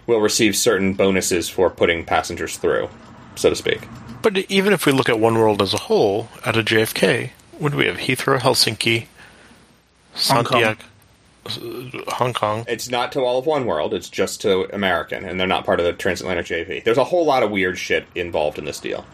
will 0.07 0.21
receive 0.21 0.55
certain 0.55 0.93
bonuses 0.93 1.49
for 1.49 1.71
putting 1.71 2.05
passengers 2.05 2.59
through, 2.59 2.91
so 3.35 3.49
to 3.49 3.57
speak. 3.57 3.89
But 4.21 4.37
even 4.51 4.75
if 4.75 4.85
we 4.85 4.93
look 4.93 5.09
at 5.09 5.17
oneworld 5.17 5.63
as 5.63 5.73
a 5.73 5.79
whole, 5.79 6.29
at 6.45 6.55
of 6.59 6.67
JFK, 6.67 7.31
what 7.59 7.73
do 7.73 7.79
we 7.79 7.87
have? 7.87 7.97
Heathrow, 7.97 8.39
Helsinki, 8.39 9.07
Hong 10.13 10.45
Kong. 10.45 10.61
Santiago, 10.61 10.85
Hong 12.09 12.33
Kong. 12.33 12.65
It's 12.69 12.89
not 12.89 13.13
to 13.13 13.21
all 13.21 13.39
of 13.39 13.45
oneworld; 13.47 13.93
it's 13.93 14.09
just 14.09 14.41
to 14.43 14.73
American, 14.75 15.25
and 15.25 15.39
they're 15.39 15.47
not 15.47 15.65
part 15.65 15.81
of 15.81 15.87
the 15.87 15.93
transatlantic 15.93 16.47
JV. 16.47 16.85
There's 16.85 16.99
a 16.99 17.05
whole 17.05 17.25
lot 17.25 17.43
of 17.43 17.51
weird 17.51 17.79
shit 17.79 18.07
involved 18.15 18.59
in 18.59 18.65
this 18.65 18.81
deal. 18.81 19.05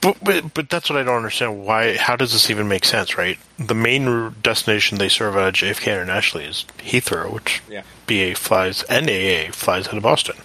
But, 0.00 0.18
but 0.22 0.52
but 0.52 0.68
that's 0.68 0.90
what 0.90 0.98
I 0.98 1.02
don't 1.02 1.16
understand. 1.16 1.64
Why? 1.64 1.96
How 1.96 2.16
does 2.16 2.32
this 2.32 2.50
even 2.50 2.68
make 2.68 2.84
sense? 2.84 3.16
Right? 3.16 3.38
The 3.58 3.74
main 3.74 4.34
destination 4.42 4.98
they 4.98 5.08
serve 5.08 5.36
out 5.36 5.48
of 5.48 5.54
JFK 5.54 5.92
internationally 5.92 6.46
is 6.46 6.64
Heathrow, 6.78 7.32
which 7.32 7.62
Yeah. 7.70 7.82
BA 8.06 8.34
flies 8.34 8.82
and 8.84 9.08
AA 9.08 9.50
flies 9.52 9.88
out 9.88 9.96
of 9.96 10.02
Boston. 10.02 10.36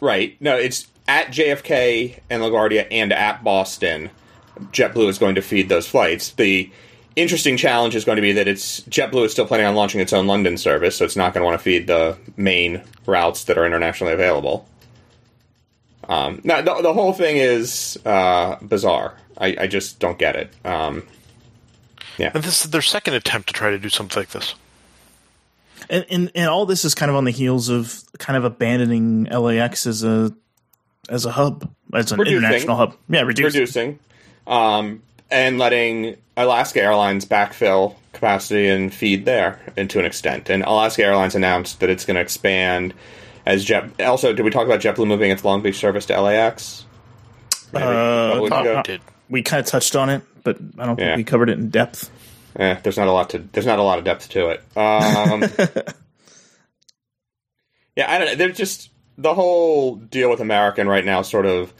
Right. 0.00 0.36
No, 0.40 0.56
it's 0.56 0.86
at 1.06 1.28
JFK 1.28 2.20
and 2.30 2.42
LaGuardia 2.42 2.86
and 2.90 3.12
at 3.12 3.44
Boston. 3.44 4.10
JetBlue 4.72 5.08
is 5.08 5.18
going 5.18 5.34
to 5.34 5.42
feed 5.42 5.68
those 5.68 5.86
flights. 5.86 6.30
The 6.30 6.70
interesting 7.16 7.56
challenge 7.56 7.94
is 7.94 8.04
going 8.04 8.16
to 8.16 8.22
be 8.22 8.32
that 8.32 8.48
it's 8.48 8.80
JetBlue 8.82 9.26
is 9.26 9.32
still 9.32 9.46
planning 9.46 9.66
on 9.66 9.74
launching 9.74 10.00
its 10.00 10.12
own 10.12 10.26
London 10.26 10.56
service, 10.56 10.96
so 10.96 11.04
it's 11.04 11.16
not 11.16 11.34
going 11.34 11.42
to 11.42 11.46
want 11.46 11.58
to 11.58 11.62
feed 11.62 11.86
the 11.86 12.16
main 12.36 12.82
routes 13.06 13.44
that 13.44 13.58
are 13.58 13.66
internationally 13.66 14.12
available. 14.12 14.66
Um, 16.08 16.40
now, 16.44 16.60
the, 16.60 16.82
the 16.82 16.92
whole 16.92 17.12
thing 17.12 17.36
is 17.36 17.98
uh, 18.04 18.56
bizarre. 18.62 19.14
I, 19.38 19.56
I 19.60 19.66
just 19.66 19.98
don't 20.00 20.18
get 20.18 20.36
it. 20.36 20.52
Um, 20.64 21.04
yeah. 22.18 22.32
And 22.34 22.42
this 22.42 22.64
is 22.64 22.70
their 22.70 22.82
second 22.82 23.14
attempt 23.14 23.48
to 23.48 23.54
try 23.54 23.70
to 23.70 23.78
do 23.78 23.88
something 23.88 24.20
like 24.20 24.30
this. 24.30 24.54
And, 25.88 26.04
and 26.10 26.30
and 26.34 26.48
all 26.48 26.66
this 26.66 26.84
is 26.84 26.94
kind 26.94 27.10
of 27.10 27.16
on 27.16 27.24
the 27.24 27.30
heels 27.30 27.68
of 27.68 28.02
kind 28.18 28.36
of 28.36 28.44
abandoning 28.44 29.24
LAX 29.24 29.86
as 29.86 30.04
a 30.04 30.32
as 31.08 31.24
a 31.24 31.32
hub, 31.32 31.68
as 31.94 32.12
an 32.12 32.18
Reducing. 32.18 32.38
international 32.38 32.76
hub. 32.76 32.96
Yeah, 33.08 33.22
reduce. 33.22 33.54
reducing, 33.54 33.98
um, 34.46 35.02
and 35.30 35.58
letting 35.58 36.16
Alaska 36.42 36.82
Airlines 36.82 37.24
backfill 37.24 37.94
capacity 38.12 38.68
and 38.68 38.92
feed 38.92 39.24
there, 39.24 39.60
and 39.76 39.88
to 39.90 39.98
an 39.98 40.04
extent. 40.04 40.50
And 40.50 40.62
Alaska 40.62 41.02
Airlines 41.04 41.34
announced 41.34 41.80
that 41.80 41.90
it's 41.90 42.04
going 42.04 42.16
to 42.16 42.20
expand 42.20 42.92
as 43.46 43.64
Jet. 43.64 44.00
Also, 44.00 44.32
did 44.32 44.44
we 44.44 44.50
talk 44.50 44.66
about 44.66 44.80
JetBlue 44.80 45.06
moving 45.06 45.30
its 45.30 45.44
Long 45.44 45.62
Beach 45.62 45.76
service 45.78 46.06
to 46.06 46.20
LAX? 46.20 46.84
Maybe 47.72 47.84
a 47.84 47.88
couple 47.88 48.42
weeks 48.42 48.56
ago? 48.56 48.76
we 48.76 48.82
did. 48.82 49.00
We 49.28 49.42
kind 49.42 49.60
of 49.60 49.66
touched 49.66 49.94
on 49.96 50.10
it, 50.10 50.22
but 50.42 50.58
I 50.78 50.86
don't 50.86 50.98
Yeah. 50.98 51.06
think 51.14 51.16
we 51.18 51.24
covered 51.24 51.50
it 51.50 51.58
in 51.58 51.70
depth. 51.70 52.10
Eh, 52.56 52.74
there's 52.82 52.98
not 52.98 53.06
a 53.06 53.12
lot 53.12 53.30
to. 53.30 53.38
There's 53.38 53.66
not 53.66 53.78
a 53.78 53.82
lot 53.82 53.98
of 53.98 54.04
depth 54.04 54.28
to 54.30 54.48
it. 54.48 54.60
Um, 54.76 55.42
yeah, 57.96 58.10
I 58.10 58.18
don't 58.18 58.26
know. 58.28 58.34
There's 58.34 58.56
just 58.56 58.90
the 59.18 59.34
whole 59.34 59.96
deal 59.96 60.30
with 60.30 60.40
American 60.40 60.88
right 60.88 61.04
now, 61.04 61.22
sort 61.22 61.46
of 61.46 61.72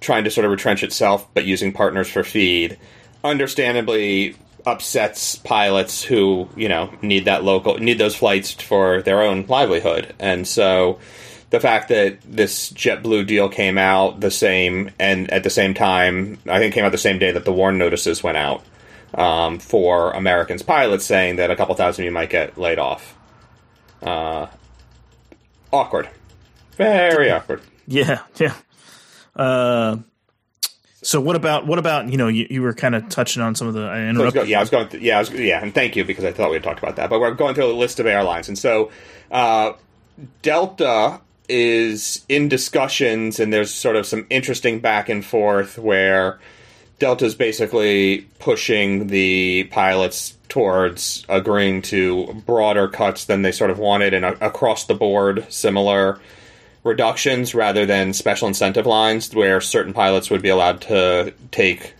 trying 0.00 0.24
to 0.24 0.30
sort 0.30 0.44
of 0.44 0.50
retrench 0.50 0.82
itself, 0.82 1.26
but 1.34 1.44
using 1.44 1.72
partners 1.72 2.08
for 2.08 2.22
feed. 2.22 2.78
Understandably, 3.24 4.36
upsets 4.66 5.36
pilots 5.36 6.02
who 6.02 6.48
you 6.56 6.68
know 6.68 6.92
need 7.02 7.24
that 7.24 7.42
local 7.42 7.78
need 7.78 7.98
those 7.98 8.14
flights 8.14 8.52
for 8.52 9.02
their 9.02 9.22
own 9.22 9.46
livelihood, 9.46 10.14
and 10.18 10.46
so 10.46 10.98
the 11.50 11.60
fact 11.60 11.88
that 11.88 12.18
this 12.22 12.70
JetBlue 12.72 13.26
deal 13.26 13.48
came 13.48 13.78
out 13.78 14.20
the 14.20 14.30
same 14.30 14.90
and 14.98 15.30
at 15.30 15.44
the 15.44 15.50
same 15.50 15.72
time, 15.72 16.38
I 16.48 16.58
think 16.58 16.74
came 16.74 16.84
out 16.84 16.92
the 16.92 16.98
same 16.98 17.18
day 17.18 17.30
that 17.30 17.44
the 17.44 17.52
warn 17.52 17.78
notices 17.78 18.22
went 18.24 18.36
out 18.36 18.64
um, 19.14 19.58
for 19.60 20.10
Americans 20.12 20.62
pilots, 20.62 21.04
saying 21.04 21.36
that 21.36 21.50
a 21.50 21.56
couple 21.56 21.74
thousand 21.76 22.02
of 22.02 22.06
you 22.06 22.10
might 22.10 22.30
get 22.30 22.58
laid 22.58 22.78
off. 22.78 23.16
Uh, 24.02 24.48
awkward, 25.72 26.08
very 26.72 27.30
awkward. 27.30 27.62
Yeah, 27.86 28.22
yeah. 28.36 28.54
Uh, 29.36 29.98
so 31.04 31.20
what 31.20 31.36
about 31.36 31.66
what 31.66 31.78
about 31.78 32.08
you 32.08 32.16
know 32.16 32.28
you, 32.28 32.46
you 32.50 32.62
were 32.62 32.72
kind 32.74 32.94
of 32.94 33.08
touching 33.08 33.42
on 33.42 33.54
some 33.54 33.68
of 33.68 33.74
the 33.74 33.82
I 33.82 34.12
So 34.14 34.26
I 34.26 34.30
go- 34.30 34.42
yeah, 34.42 34.58
I 34.58 34.60
was 34.60 34.70
going. 34.70 34.88
Th- 34.88 35.02
yeah, 35.02 35.16
I 35.16 35.18
was, 35.20 35.30
yeah, 35.30 35.62
and 35.62 35.74
thank 35.74 35.94
you 35.96 36.04
because 36.04 36.24
I 36.24 36.32
thought 36.32 36.50
we 36.50 36.56
had 36.56 36.64
talked 36.64 36.78
about 36.80 36.96
that. 36.96 37.10
But 37.10 37.20
we're 37.20 37.32
going 37.34 37.54
through 37.54 37.66
a 37.66 37.72
list 37.72 38.00
of 38.00 38.06
airlines, 38.06 38.48
and 38.48 38.58
so 38.58 38.90
uh, 39.30 39.72
Delta 40.42 41.20
is 41.48 42.24
in 42.28 42.48
discussions, 42.48 43.38
and 43.38 43.52
there's 43.52 43.72
sort 43.72 43.96
of 43.96 44.06
some 44.06 44.26
interesting 44.30 44.80
back 44.80 45.08
and 45.08 45.24
forth 45.24 45.78
where 45.78 46.38
Delta's 46.98 47.34
basically 47.34 48.22
pushing 48.38 49.08
the 49.08 49.64
pilots 49.64 50.36
towards 50.48 51.24
agreeing 51.28 51.82
to 51.82 52.32
broader 52.46 52.88
cuts 52.88 53.24
than 53.26 53.42
they 53.42 53.52
sort 53.52 53.70
of 53.70 53.78
wanted, 53.78 54.14
and 54.14 54.24
a- 54.24 54.46
across 54.46 54.86
the 54.86 54.94
board 54.94 55.46
similar 55.50 56.18
reductions 56.84 57.54
rather 57.54 57.84
than 57.84 58.12
special 58.12 58.46
incentive 58.46 58.86
lines 58.86 59.34
where 59.34 59.60
certain 59.60 59.92
pilots 59.92 60.30
would 60.30 60.42
be 60.42 60.50
allowed 60.50 60.80
to 60.82 61.32
take 61.50 61.94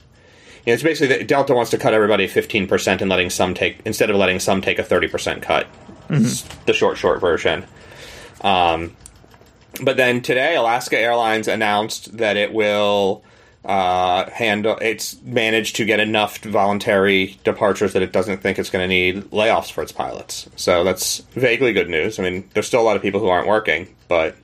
you 0.64 0.70
know, 0.70 0.74
it's 0.74 0.82
basically 0.82 1.18
that 1.18 1.28
Delta 1.28 1.54
wants 1.54 1.70
to 1.72 1.78
cut 1.78 1.92
everybody 1.92 2.26
fifteen 2.26 2.66
percent 2.66 3.02
and 3.02 3.10
letting 3.10 3.28
some 3.28 3.52
take 3.52 3.80
instead 3.84 4.08
of 4.08 4.16
letting 4.16 4.40
some 4.40 4.62
take 4.62 4.78
a 4.78 4.82
thirty 4.82 5.08
percent 5.08 5.42
cut. 5.42 5.66
It's 6.08 6.42
the 6.64 6.72
short, 6.72 6.96
short 6.96 7.20
version. 7.20 7.64
Um, 8.40 8.96
but 9.82 9.96
then 9.96 10.22
today, 10.22 10.56
Alaska 10.56 10.98
Airlines 10.98 11.48
announced 11.48 12.16
that 12.16 12.36
it 12.36 12.52
will 12.52 13.24
uh, 13.64 14.30
handle. 14.30 14.78
It's 14.80 15.20
managed 15.22 15.76
to 15.76 15.84
get 15.84 16.00
enough 16.00 16.38
voluntary 16.38 17.38
departures 17.44 17.92
that 17.92 18.02
it 18.02 18.12
doesn't 18.12 18.38
think 18.38 18.58
it's 18.58 18.70
going 18.70 18.84
to 18.84 18.88
need 18.88 19.24
layoffs 19.32 19.72
for 19.72 19.82
its 19.82 19.92
pilots. 19.92 20.48
So 20.56 20.84
that's 20.84 21.18
vaguely 21.32 21.72
good 21.72 21.90
news. 21.90 22.18
I 22.18 22.22
mean, 22.22 22.48
there's 22.54 22.66
still 22.66 22.80
a 22.80 22.84
lot 22.84 22.96
of 22.96 23.02
people 23.02 23.20
who 23.20 23.28
aren't 23.28 23.48
working, 23.48 23.88
but 24.08 24.36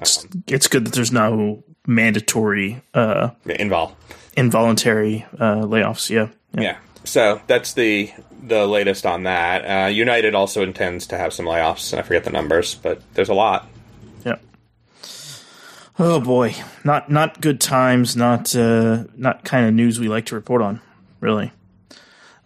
It's, 0.00 0.26
it's 0.46 0.68
good 0.68 0.84
that 0.84 0.92
there's 0.94 1.12
no 1.12 1.64
mandatory 1.86 2.82
uh, 2.94 3.30
involved. 3.46 3.94
involuntary 4.36 5.26
uh, 5.38 5.62
layoffs. 5.62 6.10
Yeah. 6.10 6.28
Yeah. 6.52 6.78
So 7.04 7.40
that's 7.46 7.72
the 7.72 8.12
the 8.42 8.66
latest 8.66 9.06
on 9.06 9.24
that. 9.24 9.64
Uh, 9.64 9.88
United 9.88 10.34
also 10.34 10.62
intends 10.62 11.06
to 11.08 11.18
have 11.18 11.32
some 11.32 11.46
layoffs. 11.46 11.96
I 11.96 12.02
forget 12.02 12.24
the 12.24 12.30
numbers, 12.30 12.74
but 12.76 13.02
there's 13.14 13.28
a 13.30 13.34
lot. 13.34 13.66
Yeah. 14.24 14.36
Oh 15.98 16.20
boy, 16.20 16.54
not 16.84 17.10
not 17.10 17.40
good 17.40 17.60
times. 17.60 18.14
Not 18.16 18.54
uh, 18.54 19.04
not 19.16 19.44
kind 19.44 19.66
of 19.66 19.74
news 19.74 19.98
we 19.98 20.08
like 20.08 20.26
to 20.26 20.34
report 20.34 20.62
on. 20.62 20.80
Really. 21.20 21.50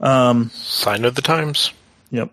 Sign 0.00 1.04
of 1.04 1.14
the 1.14 1.22
times. 1.22 1.72
Yep. 2.10 2.30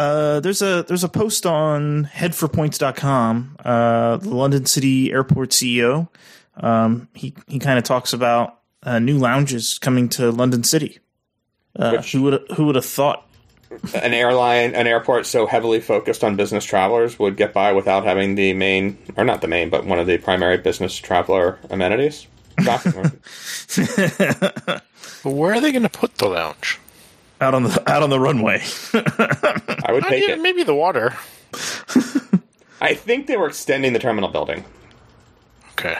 Uh, 0.00 0.40
there's 0.40 0.62
a 0.62 0.82
there's 0.88 1.04
a 1.04 1.08
post 1.08 1.44
on 1.44 2.06
headforpoints.com. 2.06 3.56
Uh, 3.64 4.16
the 4.16 4.30
London 4.30 4.64
City 4.64 5.12
Airport 5.12 5.50
CEO. 5.50 6.08
Um, 6.56 7.08
he 7.14 7.34
he 7.46 7.58
kind 7.58 7.78
of 7.78 7.84
talks 7.84 8.12
about 8.14 8.58
uh, 8.82 8.98
new 8.98 9.18
lounges 9.18 9.78
coming 9.78 10.08
to 10.10 10.30
London 10.30 10.64
City. 10.64 10.98
Uh, 11.76 11.96
Which- 11.96 12.12
who 12.12 12.22
would 12.22 12.40
who 12.56 12.66
would 12.66 12.76
have 12.76 12.84
thought? 12.86 13.26
An 13.94 14.12
airline, 14.14 14.74
an 14.74 14.88
airport 14.88 15.26
so 15.26 15.46
heavily 15.46 15.78
focused 15.80 16.24
on 16.24 16.34
business 16.34 16.64
travelers 16.64 17.20
would 17.20 17.36
get 17.36 17.52
by 17.52 17.72
without 17.72 18.02
having 18.04 18.34
the 18.34 18.52
main, 18.52 18.98
or 19.16 19.22
not 19.24 19.42
the 19.42 19.46
main, 19.46 19.70
but 19.70 19.84
one 19.86 20.00
of 20.00 20.08
the 20.08 20.18
primary 20.18 20.56
business 20.56 20.96
traveler 20.96 21.56
amenities. 21.70 22.26
Shocking. 22.60 23.12
But 25.22 25.32
where 25.32 25.52
are 25.52 25.60
they 25.60 25.70
going 25.70 25.82
to 25.82 25.88
put 25.88 26.16
the 26.16 26.28
lounge? 26.28 26.80
Out 27.40 27.54
on 27.54 27.62
the 27.64 27.82
out 27.90 28.02
on 28.02 28.10
the 28.10 28.20
runway. 28.20 28.62
I 28.92 29.92
would 29.92 30.04
take 30.04 30.26
yeah, 30.28 30.34
it. 30.34 30.40
maybe 30.40 30.62
the 30.62 30.74
water. 30.74 31.14
I 32.82 32.94
think 32.94 33.26
they 33.26 33.36
were 33.36 33.48
extending 33.48 33.92
the 33.92 33.98
terminal 33.98 34.30
building 34.30 34.64
Okay. 35.72 35.98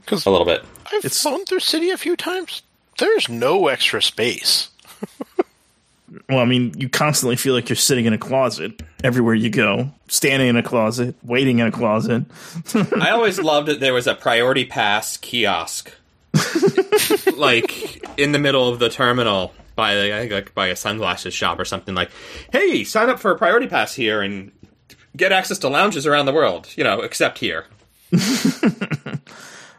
Because 0.00 0.26
a 0.26 0.30
little 0.30 0.46
bit. 0.46 0.64
I've 0.86 0.98
It's- 1.04 1.20
flown 1.22 1.44
through 1.44 1.60
city 1.60 1.90
a 1.90 1.96
few 1.98 2.16
times. 2.16 2.62
There's 2.98 3.28
no 3.28 3.66
extra 3.66 4.00
space. 4.00 4.68
well, 6.28 6.38
I 6.38 6.44
mean, 6.44 6.74
you 6.78 6.88
constantly 6.88 7.34
feel 7.34 7.54
like 7.54 7.68
you're 7.68 7.74
sitting 7.76 8.04
in 8.04 8.12
a 8.12 8.18
closet 8.18 8.80
everywhere 9.02 9.34
you 9.34 9.50
go, 9.50 9.90
standing 10.06 10.48
in 10.48 10.56
a 10.56 10.62
closet, 10.62 11.16
waiting 11.24 11.58
in 11.58 11.66
a 11.66 11.72
closet. 11.72 12.24
I 12.74 13.10
always 13.10 13.40
loved 13.40 13.66
that 13.66 13.80
there 13.80 13.92
was 13.94 14.06
a 14.06 14.14
priority 14.14 14.64
pass 14.64 15.16
kiosk, 15.16 15.90
like 17.36 18.00
in 18.18 18.30
the 18.30 18.38
middle 18.38 18.68
of 18.68 18.78
the 18.78 18.88
terminal 18.90 19.52
by 19.76 19.92
I 20.12 20.20
think 20.20 20.32
like 20.32 20.54
by 20.54 20.68
a 20.68 20.76
sunglasses 20.76 21.34
shop 21.34 21.58
or 21.58 21.64
something. 21.64 21.94
Like, 21.94 22.10
hey, 22.52 22.84
sign 22.84 23.08
up 23.10 23.18
for 23.20 23.30
a 23.30 23.38
priority 23.38 23.66
pass 23.66 23.94
here 23.94 24.20
and 24.22 24.52
get 25.16 25.32
access 25.32 25.58
to 25.60 25.68
lounges 25.68 26.06
around 26.06 26.26
the 26.26 26.32
world. 26.32 26.68
You 26.76 26.84
know, 26.84 27.00
except 27.00 27.38
here. 27.38 27.66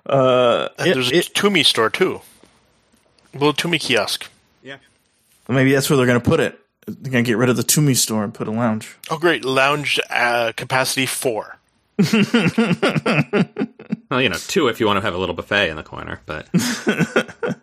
And 0.07 0.69
It- 0.79 0.93
there's 0.93 1.11
it- 1.11 1.27
a 1.29 1.31
Tumi 1.31 1.65
store 1.65 1.89
too. 1.89 2.21
Little 3.33 3.53
Tumi 3.53 3.79
kiosk. 3.79 4.27
Yeah. 4.63 4.77
Maybe 5.49 5.71
that's 5.73 5.89
where 5.89 5.97
they're 5.97 6.05
going 6.05 6.21
to 6.21 6.29
put 6.29 6.39
it. 6.39 6.59
They're 6.85 7.11
going 7.11 7.23
to 7.23 7.27
get 7.29 7.37
rid 7.37 7.49
of 7.49 7.57
the 7.57 7.63
Tumi 7.63 7.95
store 7.95 8.23
and 8.23 8.31
put 8.33 8.47
a 8.47 8.51
lounge. 8.51 8.95
Oh, 9.09 9.17
great! 9.17 9.43
Lounge 9.43 9.99
uh, 10.11 10.51
capacity 10.55 11.05
four. 11.07 11.57
Well, 14.11 14.21
you 14.21 14.29
know, 14.29 14.37
two 14.37 14.67
if 14.67 14.79
you 14.79 14.85
want 14.85 14.97
to 14.97 15.01
have 15.01 15.15
a 15.15 15.17
little 15.17 15.33
buffet 15.33 15.67
in 15.69 15.75
the 15.77 15.83
corner, 15.83 16.21
but 16.27 16.47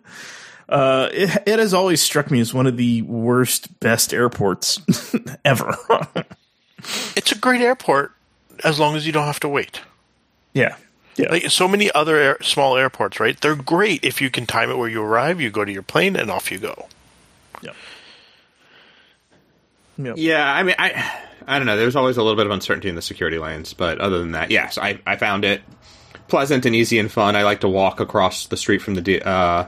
Uh, 0.73 1.07
it, 1.13 1.43
it 1.45 1.59
has 1.59 1.73
always 1.73 2.01
struck 2.01 2.31
me 2.31 2.39
as 2.39 2.53
one 2.53 2.65
of 2.65 2.77
the 2.77 3.03
worst, 3.03 3.79
best 3.79 4.11
airports 4.13 4.79
ever. 5.45 5.77
It's 7.15 7.31
a 7.31 7.37
great 7.37 7.61
airport 7.61 8.11
as 8.63 8.79
long 8.79 8.95
as 8.95 9.05
you 9.05 9.11
don't 9.13 9.25
have 9.27 9.39
to 9.41 9.49
wait. 9.49 9.81
yeah. 10.53 10.75
Yeah. 11.15 11.29
Like 11.29 11.51
so 11.51 11.67
many 11.67 11.91
other 11.91 12.15
air, 12.17 12.37
small 12.41 12.75
airports, 12.75 13.19
right? 13.19 13.39
They're 13.39 13.55
great 13.55 14.03
if 14.03 14.19
you 14.19 14.31
can 14.31 14.47
time 14.47 14.71
it 14.71 14.77
where 14.79 14.89
you 14.89 15.03
arrive, 15.03 15.39
you 15.39 15.51
go 15.51 15.63
to 15.63 15.71
your 15.71 15.83
plane, 15.83 16.15
and 16.15 16.31
off 16.31 16.51
you 16.51 16.57
go. 16.57 16.87
Yeah. 17.61 17.73
Yep. 19.99 20.15
Yeah, 20.17 20.51
I 20.51 20.63
mean, 20.63 20.73
I 20.79 21.19
I 21.47 21.59
don't 21.59 21.67
know. 21.67 21.77
There's 21.77 21.95
always 21.95 22.17
a 22.17 22.23
little 22.23 22.35
bit 22.35 22.47
of 22.47 22.51
uncertainty 22.51 22.89
in 22.89 22.95
the 22.95 23.01
security 23.03 23.37
lanes, 23.37 23.75
but 23.75 23.99
other 23.99 24.17
than 24.17 24.31
that, 24.31 24.49
yes, 24.49 24.79
I, 24.79 24.99
I 25.05 25.17
found 25.17 25.45
it 25.45 25.61
pleasant 26.29 26.65
and 26.65 26.75
easy 26.75 26.97
and 26.97 27.11
fun. 27.11 27.35
I 27.35 27.43
like 27.43 27.61
to 27.61 27.69
walk 27.69 27.99
across 27.99 28.47
the 28.47 28.57
street 28.57 28.81
from 28.81 28.95
the. 28.95 29.01
D- 29.01 29.21
Uh, 29.21 29.65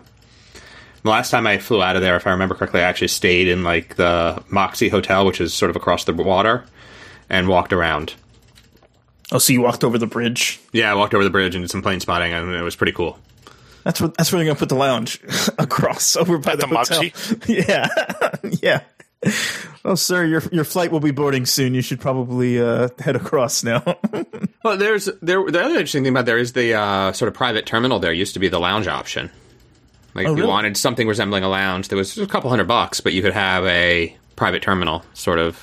the 1.05 1.11
last 1.11 1.29
time 1.29 1.45
I 1.45 1.59
flew 1.59 1.83
out 1.83 1.95
of 1.95 2.01
there, 2.01 2.15
if 2.15 2.25
I 2.25 2.31
remember 2.31 2.55
correctly, 2.55 2.81
I 2.81 2.83
actually 2.83 3.09
stayed 3.09 3.47
in 3.47 3.63
like 3.63 3.95
the 3.95 4.43
Moxy 4.49 4.89
Hotel, 4.89 5.23
which 5.23 5.39
is 5.39 5.53
sort 5.53 5.69
of 5.69 5.75
across 5.75 6.03
the 6.05 6.13
water, 6.13 6.65
and 7.29 7.47
walked 7.47 7.71
around. 7.71 8.15
Oh, 9.31 9.37
so 9.37 9.53
you 9.53 9.61
walked 9.61 9.83
over 9.83 9.99
the 9.99 10.07
bridge? 10.07 10.59
Yeah, 10.73 10.91
I 10.91 10.95
walked 10.95 11.13
over 11.13 11.23
the 11.23 11.29
bridge 11.29 11.53
and 11.53 11.63
did 11.63 11.69
some 11.69 11.83
plane 11.83 11.99
spotting, 11.99 12.33
and 12.33 12.49
it 12.49 12.63
was 12.63 12.75
pretty 12.75 12.91
cool. 12.91 13.19
That's 13.83 14.01
what. 14.01 14.15
That's 14.17 14.31
where 14.31 14.39
they're 14.39 14.45
going 14.45 14.55
to 14.55 14.59
put 14.59 14.69
the 14.69 14.75
lounge 14.75 15.21
across 15.59 16.15
over 16.15 16.39
by 16.39 16.55
the, 16.55 16.65
the 16.65 16.75
hotel. 16.75 17.03
Moxy? 17.03 17.13
Yeah, 17.53 17.87
yeah. 18.63 18.81
Oh, 19.85 19.93
sir, 19.93 20.25
your 20.25 20.41
your 20.51 20.63
flight 20.63 20.91
will 20.91 20.99
be 20.99 21.11
boarding 21.11 21.45
soon. 21.45 21.75
You 21.75 21.83
should 21.83 21.99
probably 21.99 22.59
uh, 22.59 22.89
head 22.97 23.15
across 23.15 23.63
now. 23.63 23.83
Well, 24.63 24.77
there's 24.77 25.05
there. 25.21 25.45
The 25.45 25.61
other 25.61 25.75
interesting 25.75 26.03
thing 26.03 26.13
about 26.13 26.25
there 26.25 26.39
is 26.39 26.53
the 26.53 26.73
uh, 26.73 27.11
sort 27.11 27.27
of 27.27 27.35
private 27.35 27.67
terminal. 27.67 27.99
There 27.99 28.11
used 28.11 28.33
to 28.33 28.39
be 28.39 28.47
the 28.49 28.59
lounge 28.59 28.87
option. 28.87 29.29
Like, 30.15 30.27
oh, 30.27 30.31
if 30.31 30.37
you 30.37 30.43
really? 30.43 30.49
wanted 30.49 30.77
something 30.77 31.07
resembling 31.07 31.43
a 31.43 31.49
lounge, 31.49 31.89
there 31.89 31.97
was 31.97 32.17
a 32.17 32.25
couple 32.25 32.49
hundred 32.49 32.67
bucks, 32.67 33.01
but 33.01 33.13
you 33.13 33.21
could 33.21 33.33
have 33.33 33.65
a 33.65 34.15
private 34.35 34.63
terminal, 34.63 35.03
sort 35.13 35.37
of, 35.37 35.55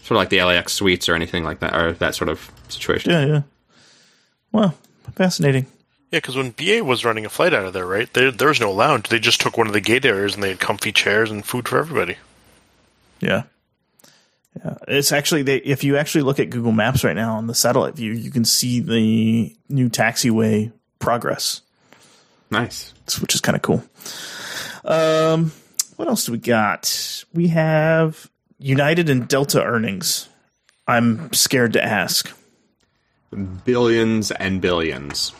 sort 0.00 0.12
of 0.12 0.16
like 0.18 0.30
the 0.30 0.42
LAX 0.42 0.72
suites 0.72 1.08
or 1.08 1.14
anything 1.14 1.44
like 1.44 1.58
that, 1.60 1.74
or 1.74 1.92
that 1.92 2.14
sort 2.14 2.28
of 2.30 2.50
situation. 2.68 3.10
yeah, 3.10 3.26
yeah. 3.26 3.42
Well, 4.52 4.74
fascinating. 5.16 5.66
Yeah, 6.12 6.20
because 6.20 6.36
when 6.36 6.52
BA 6.52 6.84
was 6.84 7.04
running 7.04 7.26
a 7.26 7.28
flight 7.28 7.52
out 7.52 7.66
of 7.66 7.72
there, 7.72 7.84
right? 7.84 8.10
There, 8.14 8.30
there 8.30 8.48
was 8.48 8.60
no 8.60 8.70
lounge. 8.70 9.08
They 9.08 9.18
just 9.18 9.40
took 9.40 9.58
one 9.58 9.66
of 9.66 9.72
the 9.72 9.80
gate 9.80 10.04
areas 10.04 10.34
and 10.34 10.42
they 10.42 10.50
had 10.50 10.60
comfy 10.60 10.92
chairs 10.92 11.30
and 11.30 11.44
food 11.44 11.68
for 11.68 11.78
everybody. 11.78 12.16
Yeah. 13.20 13.42
Yeah. 14.64 14.76
It's 14.88 15.12
actually 15.12 15.42
they 15.42 15.56
if 15.58 15.84
you 15.84 15.96
actually 15.96 16.22
look 16.22 16.40
at 16.40 16.48
Google 16.48 16.72
Maps 16.72 17.04
right 17.04 17.16
now 17.16 17.36
on 17.36 17.48
the 17.48 17.54
satellite 17.54 17.94
view, 17.94 18.12
you 18.12 18.30
can 18.30 18.44
see 18.44 18.80
the 18.80 19.54
new 19.68 19.90
taxiway 19.90 20.72
progress, 20.98 21.60
Nice. 22.50 22.94
which 23.20 23.34
is 23.34 23.40
kind 23.40 23.56
of 23.56 23.62
cool. 23.62 23.84
Um 24.84 25.52
what 25.96 26.08
else 26.08 26.26
do 26.26 26.32
we 26.32 26.38
got? 26.38 27.24
We 27.32 27.48
have 27.48 28.30
United 28.58 29.08
and 29.08 29.26
Delta 29.26 29.62
earnings. 29.62 30.28
I'm 30.86 31.32
scared 31.32 31.72
to 31.72 31.84
ask. 31.84 32.30
Billions 33.64 34.30
and 34.30 34.60
billions. 34.60 35.32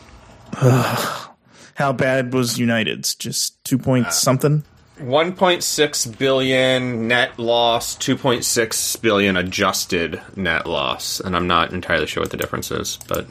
How 0.53 1.93
bad 1.93 2.33
was 2.33 2.57
United's? 2.57 3.15
Just 3.15 3.63
2 3.65 3.77
point 3.77 4.11
something? 4.11 4.63
1.6 4.99 6.17
billion 6.17 7.07
net 7.07 7.37
loss, 7.37 7.95
2.6 7.97 9.01
billion 9.01 9.37
adjusted 9.37 10.19
net 10.35 10.65
loss, 10.65 11.19
and 11.19 11.35
I'm 11.35 11.45
not 11.45 11.71
entirely 11.71 12.07
sure 12.07 12.23
what 12.23 12.31
the 12.31 12.37
difference 12.37 12.71
is, 12.71 12.97
but 13.07 13.27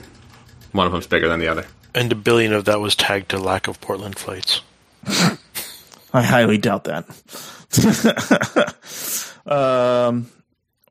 one 0.70 0.86
of 0.86 0.92
them's 0.92 1.08
bigger 1.08 1.28
than 1.28 1.40
the 1.40 1.48
other. 1.48 1.66
And 1.96 2.12
a 2.12 2.14
billion 2.14 2.52
of 2.52 2.66
that 2.66 2.78
was 2.78 2.94
tagged 2.94 3.30
to 3.30 3.38
lack 3.38 3.68
of 3.68 3.80
Portland 3.80 4.18
flights. 4.18 4.60
I 6.12 6.22
highly 6.22 6.58
doubt 6.58 6.84
that. 6.84 7.06
um, 9.46 10.28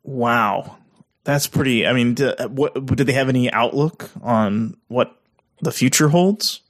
wow, 0.04 0.78
that's 1.24 1.46
pretty. 1.46 1.86
I 1.86 1.94
mean, 1.94 2.16
d- 2.16 2.34
what 2.50 2.74
did 2.88 3.06
they 3.06 3.14
have 3.14 3.30
any 3.30 3.52
outlook 3.52 4.10
on 4.24 4.78
what 4.88 5.16
the 5.62 5.72
future 5.72 6.10
holds? 6.10 6.62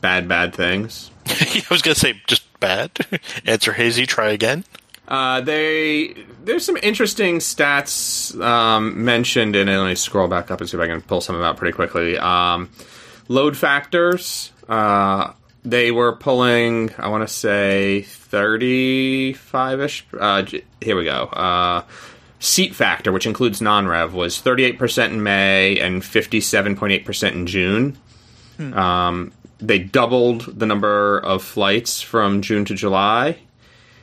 Bad, 0.00 0.28
bad 0.28 0.52
things. 0.52 1.12
I 1.26 1.62
was 1.70 1.82
going 1.82 1.94
to 1.94 2.00
say, 2.00 2.20
just 2.26 2.58
bad. 2.58 2.90
Answer 3.44 3.72
hazy, 3.72 4.06
try 4.06 4.30
again. 4.30 4.64
Uh, 5.06 5.40
they 5.40 6.16
there's 6.42 6.64
some 6.64 6.76
interesting 6.82 7.38
stats 7.38 8.38
um, 8.42 9.04
mentioned, 9.04 9.54
and 9.54 9.70
let 9.70 9.86
me 9.86 9.94
scroll 9.94 10.26
back 10.26 10.50
up 10.50 10.60
and 10.60 10.68
see 10.68 10.76
if 10.76 10.82
I 10.82 10.88
can 10.88 11.00
pull 11.00 11.20
some 11.20 11.36
of 11.36 11.40
them 11.40 11.48
out 11.48 11.56
pretty 11.56 11.72
quickly. 11.72 12.18
Um, 12.18 12.70
load 13.28 13.56
factors. 13.56 14.52
Uh, 14.68 15.32
they 15.64 15.90
were 15.90 16.14
pulling, 16.14 16.90
I 16.98 17.08
want 17.08 17.26
to 17.26 17.32
say, 17.32 18.02
35 18.02 19.80
ish. 19.80 20.06
Uh, 20.18 20.44
here 20.80 20.96
we 20.96 21.04
go. 21.04 21.24
Uh, 21.24 21.82
seat 22.38 22.74
factor, 22.74 23.10
which 23.12 23.26
includes 23.26 23.60
non 23.60 23.88
rev, 23.88 24.14
was 24.14 24.40
38% 24.40 25.10
in 25.10 25.22
May 25.22 25.78
and 25.80 26.02
57.8% 26.02 27.32
in 27.32 27.46
June. 27.46 27.98
Um, 28.58 29.32
they 29.58 29.78
doubled 29.78 30.58
the 30.58 30.66
number 30.66 31.18
of 31.18 31.42
flights 31.42 32.00
from 32.00 32.42
June 32.42 32.64
to 32.66 32.74
July 32.74 33.38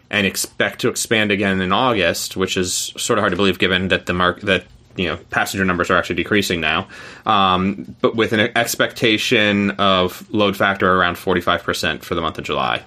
and 0.10 0.28
expect 0.28 0.82
to 0.82 0.90
expand 0.90 1.32
again 1.32 1.60
in 1.62 1.72
August, 1.72 2.38
which 2.38 2.56
is 2.58 2.94
sort 2.98 3.18
of 3.18 3.24
hard 3.24 3.32
to 3.32 3.38
believe 3.38 3.58
given 3.58 3.88
that 3.88 4.06
the 4.06 4.14
mark 4.14 4.42
that 4.42 4.66
you 4.96 5.08
know 5.08 5.18
passenger 5.30 5.66
numbers 5.66 5.90
are 5.90 5.98
actually 5.98 6.16
decreasing 6.16 6.62
now, 6.62 6.88
um, 7.26 7.96
but 8.02 8.16
with 8.16 8.34
an 8.34 8.40
expectation 8.56 9.72
of 9.72 10.28
load 10.34 10.56
factor 10.58 10.92
around 10.96 11.18
forty 11.18 11.42
five 11.42 11.64
percent 11.64 12.04
for 12.04 12.16
the 12.16 12.22
month 12.22 12.38
of 12.38 12.44
July. 12.44 12.84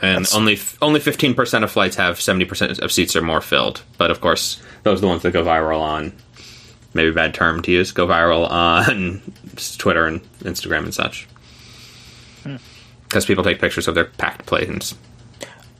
And 0.00 0.24
That's- 0.24 0.34
only 0.34 0.58
only 0.80 1.00
fifteen 1.00 1.34
percent 1.34 1.62
of 1.64 1.70
flights 1.70 1.96
have 1.96 2.20
seventy 2.20 2.44
percent 2.44 2.78
of 2.80 2.90
seats 2.90 3.14
or 3.14 3.22
more 3.22 3.40
filled. 3.40 3.82
But 3.98 4.10
of 4.10 4.20
course, 4.20 4.60
those 4.82 4.98
are 4.98 5.02
the 5.02 5.06
ones 5.08 5.22
that 5.22 5.32
go 5.32 5.44
viral 5.44 5.80
on 5.80 6.12
maybe 6.94 7.08
a 7.08 7.12
bad 7.12 7.32
term 7.34 7.62
to 7.62 7.70
use 7.70 7.90
go 7.92 8.06
viral 8.06 8.50
on 8.50 9.22
Twitter 9.78 10.06
and 10.06 10.22
Instagram 10.40 10.84
and 10.84 10.94
such. 10.94 11.28
Because 13.04 13.26
people 13.26 13.44
take 13.44 13.60
pictures 13.60 13.86
of 13.88 13.94
their 13.94 14.06
packed 14.06 14.46
planes. 14.46 14.94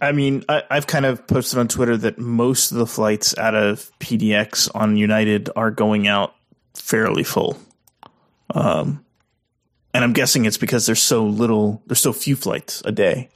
I 0.03 0.11
mean, 0.11 0.45
I, 0.49 0.65
I've 0.69 0.89
kind 0.89 1.07
of 1.07 1.29
posted 1.29 1.61
on 1.61 1.69
Twitter 1.69 1.97
that 1.97 2.19
most 2.19 2.73
of 2.73 2.79
the 2.79 2.87
flights 2.87 3.39
out 3.39 3.55
of 3.55 3.91
PDX 4.01 4.69
on 4.75 4.97
United 4.97 5.49
are 5.55 5.71
going 5.71 6.09
out 6.09 6.35
fairly 6.75 7.23
full. 7.23 7.57
Um, 8.53 9.05
and 9.95 10.03
I'm 10.03 10.13
guessing 10.13 10.45
it's 10.45 10.59
because 10.59 10.87
there's 10.87 11.01
so 11.01 11.25
little, 11.25 11.83
there's 11.87 12.01
so 12.01 12.13
few 12.13 12.35
flights 12.35 12.83
a 12.85 12.91
day 12.91 13.29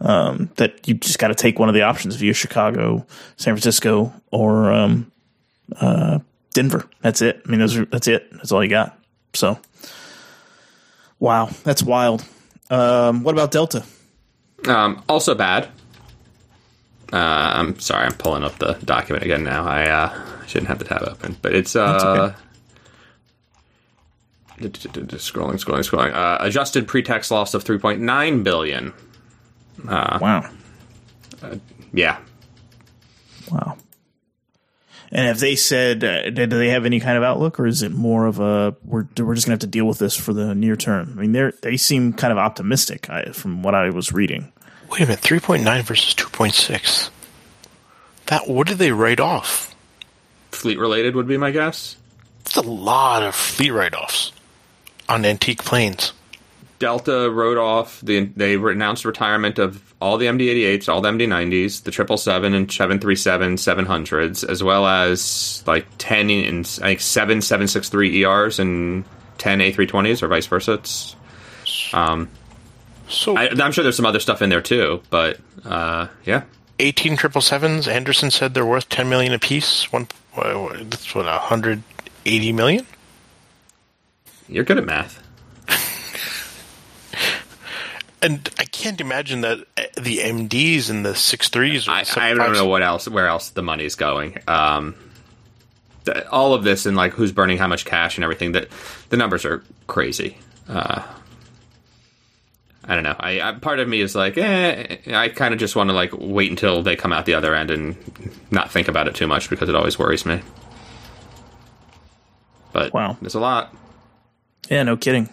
um, 0.00 0.50
that 0.56 0.88
you 0.88 0.94
just 0.94 1.20
got 1.20 1.28
to 1.28 1.34
take 1.34 1.60
one 1.60 1.68
of 1.68 1.76
the 1.76 1.82
options 1.82 2.16
via 2.16 2.34
Chicago, 2.34 3.06
San 3.36 3.54
Francisco, 3.54 4.12
or 4.32 4.72
um, 4.72 5.12
uh, 5.80 6.18
Denver. 6.54 6.88
That's 7.02 7.22
it. 7.22 7.40
I 7.46 7.48
mean, 7.48 7.60
those 7.60 7.76
are 7.76 7.84
that's 7.84 8.08
it. 8.08 8.32
That's 8.32 8.50
all 8.50 8.64
you 8.64 8.70
got. 8.70 8.98
So, 9.34 9.58
wow, 11.20 11.50
that's 11.62 11.82
wild. 11.84 12.24
Um, 12.68 13.22
what 13.22 13.32
about 13.34 13.52
Delta? 13.52 13.84
Um, 14.66 15.04
also 15.08 15.34
bad. 15.34 15.68
Uh, 17.12 17.16
I'm 17.16 17.78
sorry, 17.80 18.06
I'm 18.06 18.14
pulling 18.14 18.44
up 18.44 18.58
the 18.58 18.74
document 18.84 19.24
again 19.24 19.42
now. 19.44 19.66
I 19.66 19.88
uh, 19.88 20.46
shouldn't 20.46 20.68
have 20.68 20.78
the 20.78 20.84
tab 20.84 21.02
open, 21.02 21.36
but 21.42 21.54
it's 21.54 21.74
uh, 21.74 22.34
scrolling, 24.58 25.54
scrolling, 25.54 25.88
scrolling. 25.88 26.14
Uh, 26.14 26.38
adjusted 26.40 26.86
pre-tax 26.86 27.30
loss 27.30 27.54
of 27.54 27.64
3.9 27.64 28.44
billion. 28.44 28.92
Wow. 29.84 30.48
Yeah, 31.92 32.18
Wow. 33.50 33.76
And 35.12 35.26
have 35.26 35.40
they 35.40 35.56
said, 35.56 36.04
uh, 36.04 36.30
do 36.30 36.46
they 36.46 36.68
have 36.68 36.86
any 36.86 37.00
kind 37.00 37.16
of 37.16 37.24
outlook, 37.24 37.58
or 37.58 37.66
is 37.66 37.82
it 37.82 37.90
more 37.90 38.26
of 38.26 38.38
a 38.38 38.76
we're 38.84 39.08
we're 39.18 39.34
just 39.34 39.46
gonna 39.46 39.54
have 39.54 39.60
to 39.60 39.66
deal 39.66 39.86
with 39.86 39.98
this 39.98 40.14
for 40.14 40.32
the 40.32 40.54
near 40.54 40.76
term? 40.76 41.16
I 41.18 41.22
mean, 41.22 41.32
they 41.32 41.50
they 41.62 41.76
seem 41.76 42.12
kind 42.12 42.30
of 42.32 42.38
optimistic 42.38 43.10
I, 43.10 43.24
from 43.32 43.64
what 43.64 43.74
I 43.74 43.90
was 43.90 44.12
reading. 44.12 44.52
Wait 44.90 45.00
a 45.02 45.06
minute, 45.06 45.20
three 45.20 45.40
point 45.40 45.62
nine 45.62 45.82
versus 45.82 46.14
two 46.14 46.28
point 46.28 46.54
six. 46.54 47.10
That 48.26 48.48
what 48.48 48.66
did 48.66 48.78
they 48.78 48.92
write 48.92 49.20
off? 49.20 49.70
fleet 50.60 50.78
related 50.78 51.16
would 51.16 51.26
be 51.26 51.36
my 51.36 51.50
guess. 51.50 51.96
That's 52.44 52.56
a 52.56 52.62
lot 52.62 53.22
of 53.22 53.34
fleet 53.34 53.70
write 53.70 53.94
offs 53.94 54.32
on 55.08 55.24
antique 55.24 55.64
planes. 55.64 56.12
Delta 56.78 57.30
wrote 57.30 57.58
off 57.58 58.00
the 58.00 58.24
they 58.36 58.54
announced 58.54 59.04
retirement 59.04 59.58
of 59.58 59.94
all 60.00 60.16
the 60.16 60.26
MD-88s, 60.26 60.88
all 60.88 61.02
the 61.02 61.10
MD-90s, 61.10 61.82
the 61.82 61.92
777 61.92 62.54
and 62.54 62.72
737 62.72 63.56
700s, 63.56 64.48
as 64.48 64.62
well 64.62 64.86
as 64.86 65.62
like 65.66 65.86
10 65.98 66.30
and 66.30 66.66
I 66.82 66.88
think 66.88 67.00
7 67.00 67.42
763 67.42 68.24
ERs 68.24 68.58
and 68.58 69.04
10 69.38 69.58
A320s 69.58 70.22
or 70.22 70.28
vice 70.28 70.46
versa. 70.46 70.74
It's, 70.74 71.16
um, 71.92 72.30
So 73.10 73.36
I, 73.36 73.50
I'm 73.50 73.72
sure 73.72 73.82
there's 73.82 73.96
some 73.96 74.06
other 74.06 74.20
stuff 74.20 74.40
in 74.40 74.50
there 74.50 74.62
too, 74.62 75.02
but 75.10 75.38
uh, 75.64 76.06
yeah, 76.24 76.44
eighteen 76.78 77.16
triple 77.16 77.40
sevens. 77.40 77.88
Anderson 77.88 78.30
said 78.30 78.54
they're 78.54 78.64
worth 78.64 78.88
ten 78.88 79.08
million 79.08 79.32
apiece. 79.32 79.92
One, 79.92 80.06
uh, 80.36 80.68
that's 80.84 81.14
what 81.14 81.26
hundred 81.26 81.82
eighty 82.24 82.52
million. 82.52 82.86
you're 84.48 84.64
good 84.64 84.78
at 84.78 84.84
math. 84.84 85.22
And 88.22 88.50
I 88.58 88.64
can't 88.66 89.00
imagine 89.00 89.40
that 89.40 89.60
uh, 89.78 89.82
the 89.98 90.18
MDs 90.18 90.90
and 90.90 91.06
the 91.06 91.14
six 91.14 91.48
threes. 91.48 91.88
I, 91.88 92.04
I 92.16 92.34
don't 92.34 92.52
know 92.52 92.66
what 92.66 92.82
else, 92.82 93.08
where 93.08 93.26
else 93.26 93.48
the 93.48 93.62
money's 93.62 93.94
going. 93.94 94.36
Um, 94.46 94.94
all 96.30 96.52
of 96.52 96.62
this 96.62 96.84
and 96.84 96.98
like 96.98 97.12
who's 97.12 97.32
burning 97.32 97.56
how 97.56 97.66
much 97.66 97.86
cash 97.86 98.18
and 98.18 98.24
everything. 98.24 98.52
That 98.52 98.68
the 99.08 99.16
numbers 99.16 99.46
are 99.46 99.62
crazy. 99.86 100.36
Uh, 100.68 101.02
I 102.86 102.94
don't 102.94 103.04
know. 103.04 103.16
I, 103.20 103.40
I 103.40 103.52
part 103.52 103.78
of 103.78 103.88
me 103.88 104.00
is 104.00 104.14
like, 104.14 104.38
eh. 104.38 104.96
I 105.12 105.28
kind 105.28 105.52
of 105.52 105.60
just 105.60 105.76
want 105.76 105.90
to 105.90 105.94
like 105.94 106.10
wait 106.16 106.50
until 106.50 106.82
they 106.82 106.96
come 106.96 107.12
out 107.12 107.26
the 107.26 107.34
other 107.34 107.54
end 107.54 107.70
and 107.70 107.96
not 108.50 108.70
think 108.70 108.88
about 108.88 109.06
it 109.06 109.14
too 109.14 109.26
much 109.26 109.50
because 109.50 109.68
it 109.68 109.74
always 109.74 109.98
worries 109.98 110.24
me. 110.24 110.40
But 112.72 112.92
Wow. 112.94 113.16
there's 113.20 113.34
a 113.34 113.40
lot. 113.40 113.74
Yeah, 114.70 114.82
no 114.84 114.96
kidding. 114.96 115.28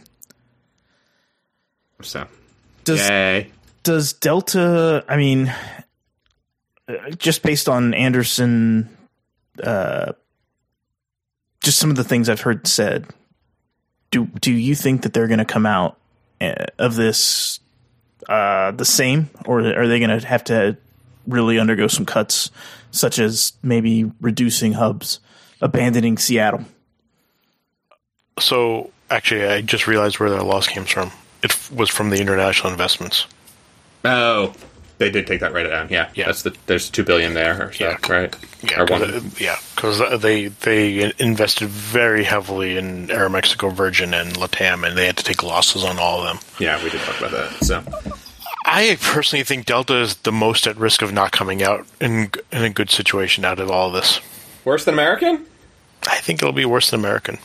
So 2.02 2.28
Does 2.84 3.00
yay. 3.08 3.52
does 3.84 4.14
Delta? 4.14 5.04
I 5.08 5.18
mean, 5.18 5.54
uh, 6.88 7.10
just 7.18 7.44
based 7.44 7.68
on 7.70 7.94
Anderson, 7.94 8.90
uh, 9.64 10.14
just 11.64 11.80
some 11.80 11.90
of 11.90 11.96
the 11.96 12.04
things 12.04 12.30
I've 12.30 12.42
heard 12.42 12.68
said. 12.68 13.08
Do 14.12 14.26
do 14.26 14.52
you 14.54 14.76
think 14.76 15.02
that 15.04 15.14
they're 15.14 15.28
going 15.28 15.40
to 15.40 15.46
come 15.46 15.66
out 15.66 15.98
of 16.40 16.96
this 16.96 17.60
uh, 18.30 18.72
the 18.72 18.86
same, 18.86 19.30
or 19.46 19.60
are 19.62 19.88
they 19.88 20.00
going 20.00 20.20
to 20.20 20.26
have 20.28 20.44
to 20.46 20.78
really 21.28 21.60
undergo 21.60 21.88
some 21.88 22.06
cuts, 22.06 22.52
such 22.92 23.20
as 23.20 23.54
maybe 23.64 24.12
reducing 24.22 24.74
hubs, 24.74 25.20
abandoning 25.62 26.18
Seattle? 26.18 26.66
So 28.40 28.92
actually, 29.10 29.46
I 29.46 29.62
just 29.62 29.88
realized 29.88 30.20
where 30.20 30.30
their 30.30 30.44
loss 30.44 30.68
came 30.68 30.86
from. 30.86 31.12
It 31.44 31.52
f- 31.52 31.72
was 31.72 31.90
from 31.90 32.10
the 32.10 32.20
international 32.20 32.72
investments. 32.72 33.26
Oh, 34.06 34.54
they 34.98 35.10
did 35.12 35.28
take 35.28 35.40
that 35.42 35.54
right 35.54 35.68
down. 35.70 35.88
Yeah, 35.90 36.10
Yeah. 36.16 36.26
That's 36.26 36.42
the 36.42 36.56
there's 36.66 36.90
two 36.90 37.04
billion 37.04 37.34
there 37.34 37.68
or 37.68 37.72
so, 37.74 37.84
Yeah. 37.90 37.98
right? 38.10 38.36
Yeah, 38.64 38.82
or 38.82 38.86
'cause, 38.88 39.02
one. 39.02 39.14
uh, 39.14 39.22
yeah, 39.40 39.58
because 39.76 40.22
they 40.22 40.48
they 40.48 41.14
invested 41.20 41.70
very 41.70 42.24
heavily 42.24 42.78
in 42.78 43.08
Aeromexico, 43.10 43.72
Virgin, 43.74 44.14
and 44.14 44.34
Latam, 44.36 44.86
and 44.88 44.98
they 44.98 45.06
had 45.06 45.18
to 45.18 45.24
take 45.24 45.44
losses 45.44 45.84
on 45.84 46.00
all 46.00 46.22
of 46.22 46.26
them. 46.28 46.40
Yeah, 46.60 46.84
we 46.84 46.90
did 46.90 47.02
talk 47.02 47.20
about 47.20 47.32
that. 47.32 47.64
So 47.64 47.84
I 48.66 48.98
personally 49.02 49.44
think 49.44 49.66
Delta 49.66 49.96
is 49.98 50.16
the 50.18 50.32
most 50.32 50.66
at 50.68 50.78
risk 50.78 51.02
of 51.02 51.14
not 51.14 51.32
coming 51.32 51.62
out 51.64 51.86
in 52.02 52.32
in 52.52 52.64
a 52.64 52.70
good 52.70 52.90
situation 52.90 53.46
out 53.46 53.60
of 53.60 53.70
all 53.70 53.88
of 53.88 53.94
this. 53.94 54.20
worse 54.66 54.84
than 54.86 54.94
American? 54.96 55.46
I 56.10 56.18
think 56.18 56.42
it'll 56.42 56.52
be 56.54 56.66
worse 56.66 56.90
than 56.90 57.00
American. 57.00 57.38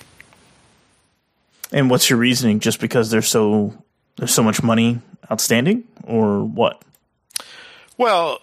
And 1.73 1.89
what's 1.91 2.11
your 2.11 2.19
reasoning? 2.19 2.61
Just 2.61 2.81
because 2.81 3.11
there's 3.11 3.29
so 3.29 3.73
there's 4.17 4.33
so 4.35 4.43
much 4.43 4.63
money 4.63 5.01
outstanding, 5.31 5.85
or 6.05 6.43
what? 6.45 6.81
Well, 8.03 8.41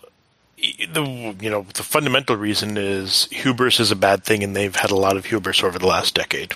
the 0.57 1.35
you 1.41 1.49
know 1.49 1.65
the 1.73 1.83
fundamental 1.83 2.37
reason 2.37 2.77
is 2.77 3.25
hubris 3.25 3.81
is 3.81 3.91
a 3.91 3.95
bad 3.95 4.23
thing, 4.23 4.41
and 4.41 4.55
they've 4.55 4.73
had 4.73 4.89
a 4.89 4.95
lot 4.95 5.17
of 5.17 5.25
hubris 5.25 5.63
over 5.63 5.77
the 5.77 5.85
last 5.85 6.15
decade. 6.15 6.53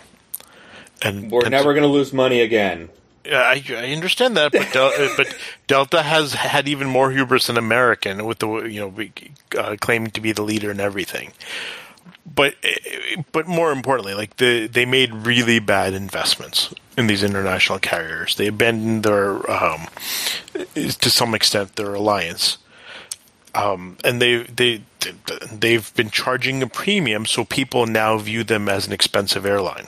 And 1.02 1.30
We're 1.30 1.50
never 1.50 1.74
going 1.74 1.84
to 1.84 1.90
lose 1.90 2.14
money 2.14 2.40
again. 2.40 2.88
I, 3.26 3.62
I 3.70 3.92
understand 3.92 4.38
that, 4.38 4.54
but 4.54 4.72
Del- 4.72 4.94
uh, 4.98 5.10
but 5.18 5.36
Delta 5.68 6.02
has 6.02 6.34
had 6.34 6.70
even 6.70 6.88
more 6.88 7.12
hubris 7.12 7.48
than 7.48 7.58
American, 7.58 8.24
with 8.24 8.40
the 8.40 8.50
you 8.64 8.80
know 8.80 9.60
uh, 9.60 9.76
claiming 9.82 10.12
to 10.12 10.22
be 10.22 10.32
the 10.32 10.44
leader 10.44 10.72
in 10.72 10.80
everything. 10.80 11.34
But 12.26 12.56
uh, 12.64 13.22
but 13.34 13.50
more 13.50 13.74
importantly, 13.74 14.14
like 14.14 14.38
the 14.38 14.68
they 14.68 14.86
made 14.86 15.14
really 15.14 15.60
bad 15.60 15.94
investments 15.94 16.74
in 16.98 17.08
these 17.08 17.22
international 17.22 17.80
carriers. 17.80 18.38
They 18.38 18.48
abandoned 18.48 19.04
their 19.04 19.52
um, 19.52 19.88
to 20.76 21.10
some 21.10 21.36
extent 21.36 21.76
their 21.76 21.94
alliance. 21.96 22.60
Um, 23.56 23.98
and 24.04 24.22
they 24.22 24.44
they 24.44 24.82
they've 25.52 25.94
been 25.96 26.10
charging 26.10 26.64
a 26.64 26.68
premium, 26.68 27.26
so 27.26 27.46
people 27.46 27.86
now 27.86 28.18
view 28.18 28.44
them 28.44 28.68
as 28.68 28.88
an 28.88 28.94
expensive 28.94 29.46
airline. 29.46 29.88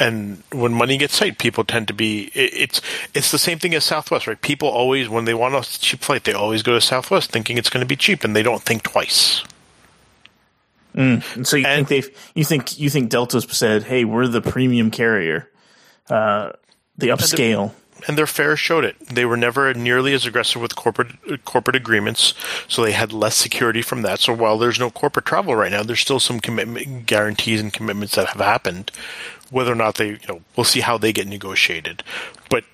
And 0.00 0.44
when 0.52 0.72
money 0.72 0.96
gets 0.96 1.18
tight, 1.18 1.38
people 1.38 1.64
tend 1.64 1.88
to 1.88 1.94
be. 1.94 2.26
It, 2.34 2.52
it's 2.54 2.80
it's 3.14 3.32
the 3.32 3.38
same 3.38 3.58
thing 3.58 3.74
as 3.74 3.84
Southwest, 3.84 4.28
right? 4.28 4.40
People 4.40 4.68
always, 4.68 5.08
when 5.08 5.24
they 5.24 5.34
want 5.34 5.54
a 5.56 5.80
cheap 5.80 6.00
flight, 6.02 6.22
they 6.22 6.32
always 6.32 6.62
go 6.62 6.72
to 6.74 6.80
Southwest, 6.80 7.32
thinking 7.32 7.58
it's 7.58 7.68
going 7.68 7.80
to 7.80 7.86
be 7.88 7.96
cheap, 7.96 8.22
and 8.22 8.36
they 8.36 8.44
don't 8.44 8.62
think 8.62 8.84
twice. 8.84 9.42
And 10.94 11.22
so 11.42 11.56
you 11.56 11.66
And- 11.66 11.88
think 11.88 11.88
they've 11.88 12.30
you 12.36 12.44
think 12.44 12.78
you 12.78 12.90
think 12.90 13.10
Delta's 13.10 13.46
said, 13.56 13.84
"Hey, 13.84 14.04
we're 14.04 14.28
the 14.28 14.40
premium 14.40 14.90
carrier, 14.92 15.50
uh, 16.08 16.50
the 16.96 17.08
upscale." 17.08 17.72
And 18.06 18.16
their 18.16 18.26
fares 18.26 18.60
showed 18.60 18.84
it. 18.84 18.98
They 19.00 19.24
were 19.24 19.36
never 19.36 19.74
nearly 19.74 20.14
as 20.14 20.24
aggressive 20.24 20.62
with 20.62 20.76
corporate 20.76 21.44
corporate 21.44 21.76
agreements, 21.76 22.34
so 22.68 22.82
they 22.82 22.92
had 22.92 23.12
less 23.12 23.36
security 23.36 23.82
from 23.82 24.02
that. 24.02 24.20
So 24.20 24.32
while 24.32 24.56
there's 24.56 24.78
no 24.78 24.90
corporate 24.90 25.26
travel 25.26 25.56
right 25.56 25.72
now, 25.72 25.82
there's 25.82 26.00
still 26.00 26.20
some 26.20 26.40
commitment 26.40 27.06
guarantees 27.06 27.60
and 27.60 27.72
commitments 27.72 28.14
that 28.14 28.28
have 28.28 28.40
happened. 28.40 28.92
Whether 29.50 29.72
or 29.72 29.76
not 29.76 29.96
they, 29.96 30.10
you 30.10 30.18
know, 30.28 30.42
we'll 30.56 30.64
see 30.64 30.80
how 30.80 30.98
they 30.98 31.12
get 31.12 31.26
negotiated. 31.26 32.02
But 32.50 32.64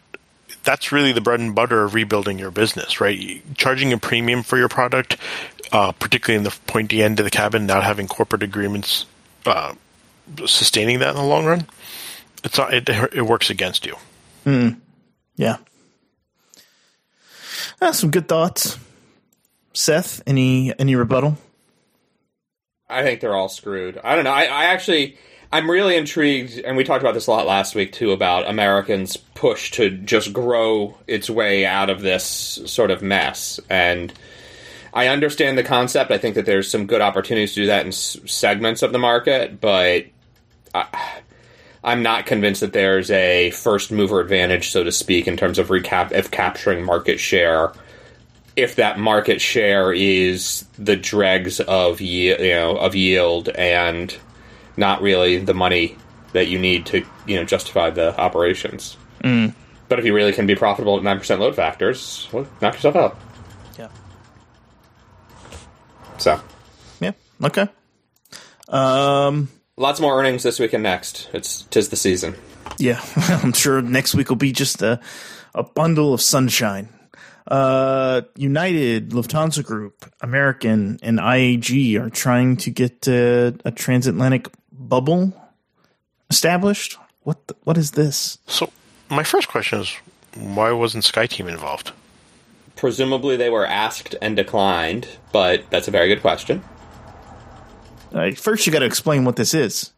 that's 0.65 0.93
really 0.93 1.13
the 1.13 1.21
bread 1.21 1.41
and 1.41 1.55
butter 1.55 1.85
of 1.85 1.95
rebuilding 1.95 2.39
your 2.39 2.51
business, 2.51 3.01
right? 3.01 3.43
Charging 3.57 3.93
a 3.93 3.99
premium 3.99 4.43
for 4.43 4.59
your 4.59 4.69
product 4.69 5.17
uh, 5.75 5.93
particularly 5.93 6.39
in 6.39 6.45
the 6.45 6.57
pointy 6.67 7.03
end 7.03 7.19
of 7.19 7.25
the 7.25 7.31
cabin, 7.31 7.67
not 7.67 7.83
having 7.83 8.07
corporate 8.07 8.43
agreements 8.43 9.07
uh, 9.45 9.75
sustaining 10.47 11.01
that 11.01 11.11
in 11.11 11.17
the 11.17 11.23
long 11.23 11.45
run, 11.45 11.67
it's 12.45 12.57
not, 12.57 12.73
it, 12.73 12.89
it 12.89 13.23
works 13.23 13.51
against 13.51 13.85
you. 13.85 13.97
Yeah. 15.37 15.57
Ah, 17.81 17.91
some 17.91 18.11
good 18.11 18.29
thoughts. 18.29 18.79
Seth, 19.73 20.23
any 20.27 20.73
any 20.79 20.95
rebuttal? 20.95 21.37
I 22.89 23.03
think 23.03 23.21
they're 23.21 23.35
all 23.35 23.49
screwed. 23.49 23.99
I 24.05 24.15
don't 24.15 24.25
know. 24.25 24.31
I, 24.31 24.45
I 24.45 24.65
actually, 24.67 25.17
I'm 25.53 25.71
really 25.71 25.97
intrigued, 25.97 26.59
and 26.59 26.77
we 26.77 26.85
talked 26.85 27.03
about 27.03 27.15
this 27.15 27.27
a 27.27 27.31
lot 27.31 27.47
last 27.47 27.75
week 27.75 27.93
too 27.93 28.13
about 28.13 28.49
Americans' 28.49 29.17
push 29.17 29.73
to 29.73 29.91
just 29.91 30.33
grow 30.33 30.97
its 31.07 31.29
way 31.29 31.67
out 31.67 31.91
of 31.91 32.03
this 32.03 32.25
sort 32.67 32.91
of 32.91 33.03
mess. 33.03 33.59
And 33.69 34.13
I 34.93 35.09
understand 35.09 35.59
the 35.59 35.65
concept. 35.65 36.13
I 36.13 36.19
think 36.19 36.37
that 36.37 36.47
there's 36.47 36.71
some 36.71 36.87
good 36.87 37.01
opportunities 37.01 37.55
to 37.55 37.63
do 37.63 37.67
that 37.67 37.85
in 37.85 37.91
segments 37.91 38.83
of 38.83 38.93
the 38.93 38.99
market, 38.99 39.61
but 39.61 40.05
I, 40.73 40.87
I'm 41.85 42.03
not 42.03 42.27
convinced 42.27 42.63
that 42.63 42.73
there's 42.73 43.11
a 43.11 43.51
first 43.51 43.93
mover 43.93 44.21
advantage, 44.21 44.71
so 44.71 44.83
to 44.83 44.91
speak, 44.91 45.29
in 45.29 45.37
terms 45.37 45.59
of 45.59 45.69
recap 45.69 46.13
of 46.13 46.31
capturing 46.31 46.83
market 46.85 47.21
share 47.21 47.73
if 48.57 48.77
that 48.77 48.99
market 48.99 49.41
share 49.41 49.93
is 49.93 50.65
the 50.79 50.97
dregs 50.97 51.61
of 51.61 52.01
ye- 52.01 52.31
you 52.41 52.55
know 52.55 52.77
of 52.77 52.95
yield 52.95 53.49
and 53.49 54.17
not 54.77 55.03
really 55.03 55.39
the 55.39 55.55
money 55.55 55.97
that 56.33 56.47
you 56.49 56.59
need 56.59 56.87
to 56.87 57.05
you 57.27 57.37
know 57.37 57.45
justify 57.45 57.91
the 57.91 58.19
operations. 58.19 58.97
But 59.89 59.99
if 59.99 60.05
you 60.05 60.15
really 60.15 60.33
can 60.33 60.47
be 60.47 60.55
profitable 60.55 60.97
at 60.97 61.03
nine 61.03 61.19
percent 61.19 61.41
load 61.41 61.57
factors, 61.57 62.29
well, 62.33 62.47
knock 62.61 62.75
yourself 62.75 62.97
out. 62.97 63.19
Yeah. 63.79 63.89
So 66.19 66.41
Yeah. 67.01 67.13
Okay. 67.43 67.69
Um. 68.69 69.49
Lots 69.77 70.01
more 70.01 70.19
earnings 70.19 70.43
this 70.43 70.59
week 70.59 70.73
and 70.73 70.83
next. 70.83 71.29
It's 71.33 71.63
tis 71.63 71.89
the 71.89 71.97
season. 71.97 72.35
Yeah. 72.79 73.01
I'm 73.17 73.53
sure 73.53 73.83
next 73.83 74.15
week 74.15 74.29
will 74.29 74.37
be 74.37 74.53
just 74.53 74.83
a 74.83 75.01
a 75.55 75.63
bundle 75.63 76.13
of 76.13 76.21
sunshine. 76.21 76.89
Uh, 77.47 78.23
United, 78.37 79.11
Lufthansa 79.11 79.63
Group, 79.63 80.11
American, 80.21 80.99
and 81.03 81.19
IAG 81.19 82.01
are 82.01 82.11
trying 82.11 82.57
to 82.57 82.71
get 82.71 83.07
uh, 83.07 83.53
a 83.65 83.71
transatlantic 83.71 84.49
bubble 84.73 85.33
established. 86.31 86.97
What 87.23 87.47
the, 87.47 87.57
what 87.65 87.77
is 87.79 87.93
this? 87.93 88.39
So, 88.47 88.73
my 89.11 89.23
first 89.23 89.49
question 89.49 89.81
is 89.81 89.95
why 90.35 90.73
wasn't 90.73 91.05
SkyTeam 91.05 91.49
involved? 91.49 91.93
Presumably 92.77 93.37
they 93.37 93.51
were 93.51 93.67
asked 93.67 94.17
and 94.21 94.35
declined, 94.35 95.07
but 95.33 95.65
that's 95.71 95.87
a 95.87 95.91
very 95.91 96.09
good 96.09 96.23
question. 96.23 96.65
Uh, 98.15 98.31
first, 98.31 98.67
you 98.67 98.73
got 98.73 98.79
to 98.79 98.87
explain 98.87 99.25
what 99.25 99.37
this 99.37 99.53
is. 99.53 99.93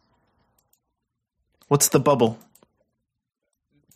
What's 1.68 1.88
the 1.88 2.00
bubble? 2.00 2.38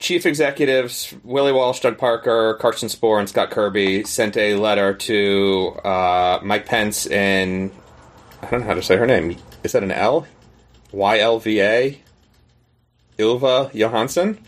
chief 0.01 0.27
executives 0.27 1.15
Willie 1.23 1.53
Walsh, 1.53 1.81
Doug 1.81 1.99
Parker, 1.99 2.55
Carsten 2.55 2.89
Spohr, 2.89 3.21
and 3.21 3.29
Scott 3.29 3.51
Kirby 3.51 4.03
sent 4.05 4.37
a 4.37 4.57
letter 4.57 4.95
to 4.95 5.79
uh, 5.85 6.41
Mike 6.43 6.67
Pence 6.67 7.07
in 7.07 7.71
I 8.43 8.51
don't 8.51 8.61
know 8.61 8.67
how 8.67 8.75
to 8.75 8.83
say 8.83 8.97
her 8.97 9.07
name. 9.07 9.37
Is 9.63 9.73
that 9.73 9.85
an 9.85 9.93
L? 9.93 10.27
Y 10.91 11.19
L 11.21 11.39
V 11.39 11.61
A. 11.61 12.01
Ylva 13.19 13.71
Johansson, 13.75 14.39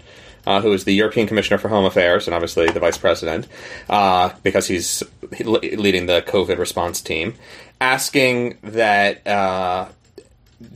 uh, 0.46 0.60
who 0.60 0.72
is 0.72 0.84
the 0.84 0.94
European 0.94 1.26
Commissioner 1.26 1.58
for 1.58 1.68
Home 1.68 1.84
Affairs 1.84 2.26
and 2.26 2.34
obviously 2.34 2.68
the 2.70 2.80
Vice 2.80 2.98
President, 2.98 3.46
uh, 3.88 4.30
because 4.42 4.66
he's 4.66 5.02
leading 5.40 6.06
the 6.06 6.22
COVID 6.22 6.58
response 6.58 7.00
team, 7.00 7.34
asking 7.80 8.58
that 8.62 9.26
uh, 9.26 9.88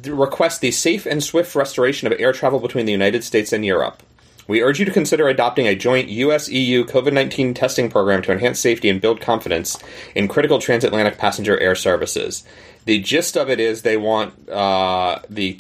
request 0.05 0.61
the 0.61 0.71
safe 0.71 1.07
and 1.07 1.23
swift 1.23 1.55
restoration 1.55 2.11
of 2.11 2.19
air 2.19 2.33
travel 2.33 2.61
between 2.61 2.87
the 2.87 2.93
United 2.93 3.25
States 3.25 3.53
and 3.53 3.65
Europe. 3.65 4.03
We 4.49 4.63
urge 4.63 4.79
you 4.79 4.85
to 4.85 4.93
consider 4.93 5.29
adopting 5.29 5.67
a 5.67 5.75
joint 5.75 6.09
US 6.09 6.49
EU 6.49 6.85
COVID 6.85 7.13
19 7.13 7.55
testing 7.55 7.91
program 7.91 8.23
to 8.23 8.33
enhance 8.33 8.61
safety 8.61 8.89
and 8.89 9.01
build 9.01 9.21
confidence 9.21 9.77
in 10.15 10.29
critical 10.29 10.61
transatlantic 10.61 11.19
passenger 11.19 11.59
air 11.59 11.75
services. 11.75 12.45
The 12.85 13.01
gist 13.01 13.37
of 13.37 13.51
it 13.51 13.59
is 13.59 13.83
they 13.83 13.97
want 13.97 14.49
uh, 14.49 15.19
the 15.29 15.59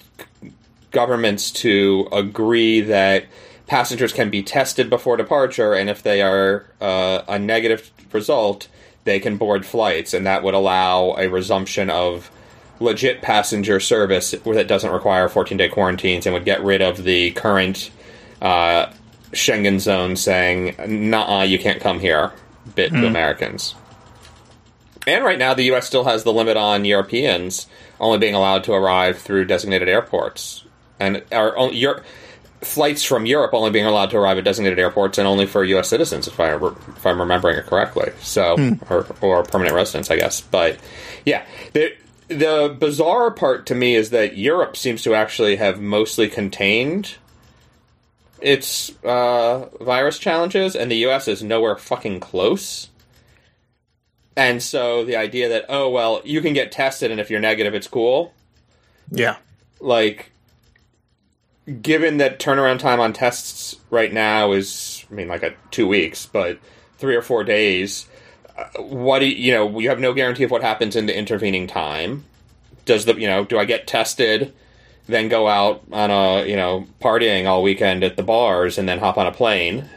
governments 0.92 1.50
to 1.50 2.09
agree 2.12 2.80
that 2.82 3.26
passengers 3.66 4.12
can 4.12 4.30
be 4.30 4.42
tested 4.42 4.88
before 4.88 5.16
departure, 5.16 5.74
and 5.74 5.90
if 5.90 6.02
they 6.02 6.22
are 6.22 6.66
uh, 6.80 7.22
a 7.28 7.38
negative 7.38 7.90
result, 8.12 8.68
they 9.04 9.20
can 9.20 9.36
board 9.36 9.66
flights, 9.66 10.14
and 10.14 10.26
that 10.26 10.42
would 10.42 10.54
allow 10.54 11.14
a 11.16 11.28
resumption 11.28 11.90
of 11.90 12.30
legit 12.78 13.22
passenger 13.22 13.80
service 13.80 14.32
that 14.32 14.68
doesn't 14.68 14.92
require 14.92 15.28
14 15.28 15.56
day 15.56 15.68
quarantines 15.68 16.26
and 16.26 16.34
would 16.34 16.44
get 16.44 16.62
rid 16.62 16.82
of 16.82 17.04
the 17.04 17.30
current 17.32 17.90
uh, 18.42 18.92
Schengen 19.32 19.80
zone 19.80 20.16
saying, 20.16 20.76
nah, 20.86 21.42
you 21.42 21.58
can't 21.58 21.80
come 21.80 22.00
here 22.00 22.32
bit 22.74 22.90
to 22.90 23.06
Americans. 23.06 23.74
And 25.06 25.24
right 25.24 25.38
now, 25.38 25.54
the 25.54 25.64
U.S. 25.64 25.86
still 25.86 26.04
has 26.04 26.24
the 26.24 26.32
limit 26.32 26.56
on 26.56 26.84
Europeans 26.84 27.68
only 28.00 28.18
being 28.18 28.34
allowed 28.34 28.64
to 28.64 28.72
arrive 28.72 29.18
through 29.18 29.44
designated 29.44 29.88
airports. 29.88 30.64
And 30.98 31.22
our 31.30 31.56
own, 31.56 31.74
Europe, 31.74 32.04
flights 32.66 33.02
from 33.02 33.26
Europe 33.26 33.54
only 33.54 33.70
being 33.70 33.86
allowed 33.86 34.10
to 34.10 34.18
arrive 34.18 34.38
at 34.38 34.44
designated 34.44 34.78
airports 34.78 35.18
and 35.18 35.26
only 35.26 35.46
for 35.46 35.64
U.S. 35.64 35.88
citizens, 35.88 36.26
if, 36.28 36.38
I 36.38 36.54
if 36.54 37.06
I'm 37.06 37.20
remembering 37.20 37.58
it 37.58 37.66
correctly. 37.66 38.12
So, 38.20 38.78
or, 38.90 39.06
or 39.20 39.42
permanent 39.44 39.74
residents, 39.74 40.10
I 40.10 40.16
guess. 40.16 40.40
But 40.40 40.78
yeah, 41.24 41.46
the, 41.72 41.94
the 42.28 42.76
bizarre 42.78 43.30
part 43.30 43.66
to 43.66 43.74
me 43.74 43.94
is 43.94 44.10
that 44.10 44.36
Europe 44.36 44.76
seems 44.76 45.02
to 45.02 45.14
actually 45.14 45.56
have 45.56 45.80
mostly 45.80 46.28
contained 46.28 47.16
its 48.40 48.92
uh, 49.04 49.66
virus 49.80 50.18
challenges, 50.18 50.76
and 50.76 50.90
the 50.90 50.96
U.S. 50.98 51.28
is 51.28 51.42
nowhere 51.42 51.76
fucking 51.76 52.20
close. 52.20 52.88
And 54.36 54.62
so 54.62 55.04
the 55.04 55.16
idea 55.16 55.48
that 55.48 55.64
oh 55.68 55.88
well, 55.88 56.20
you 56.24 56.40
can 56.42 56.52
get 56.52 56.70
tested, 56.70 57.10
and 57.10 57.20
if 57.20 57.30
you're 57.30 57.40
negative, 57.40 57.74
it's 57.74 57.88
cool. 57.88 58.34
Yeah. 59.10 59.36
Like, 59.80 60.32
given 61.82 62.18
that 62.18 62.38
turnaround 62.38 62.78
time 62.78 63.00
on 63.00 63.12
tests 63.12 63.76
right 63.90 64.12
now 64.12 64.52
is, 64.52 65.04
I 65.10 65.14
mean, 65.14 65.28
like 65.28 65.42
a 65.42 65.54
two 65.70 65.86
weeks, 65.86 66.26
but 66.26 66.58
three 66.98 67.16
or 67.16 67.22
four 67.22 67.44
days. 67.44 68.06
uh, 68.56 68.64
What 68.82 69.20
do 69.20 69.26
you, 69.26 69.36
you 69.36 69.52
know? 69.52 69.78
You 69.78 69.88
have 69.88 70.00
no 70.00 70.12
guarantee 70.12 70.44
of 70.44 70.50
what 70.50 70.62
happens 70.62 70.96
in 70.96 71.06
the 71.06 71.16
intervening 71.16 71.66
time. 71.66 72.24
Does 72.84 73.04
the 73.04 73.14
you 73.14 73.26
know? 73.26 73.44
Do 73.44 73.58
I 73.58 73.64
get 73.64 73.86
tested? 73.86 74.52
then 75.08 75.28
go 75.28 75.46
out 75.48 75.82
on 75.92 76.10
a 76.10 76.44
you 76.46 76.56
know 76.56 76.86
partying 77.00 77.46
all 77.46 77.62
weekend 77.62 78.02
at 78.04 78.16
the 78.16 78.22
bars 78.22 78.78
and 78.78 78.88
then 78.88 78.98
hop 78.98 79.16
on 79.16 79.26
a 79.26 79.32
plane 79.32 79.88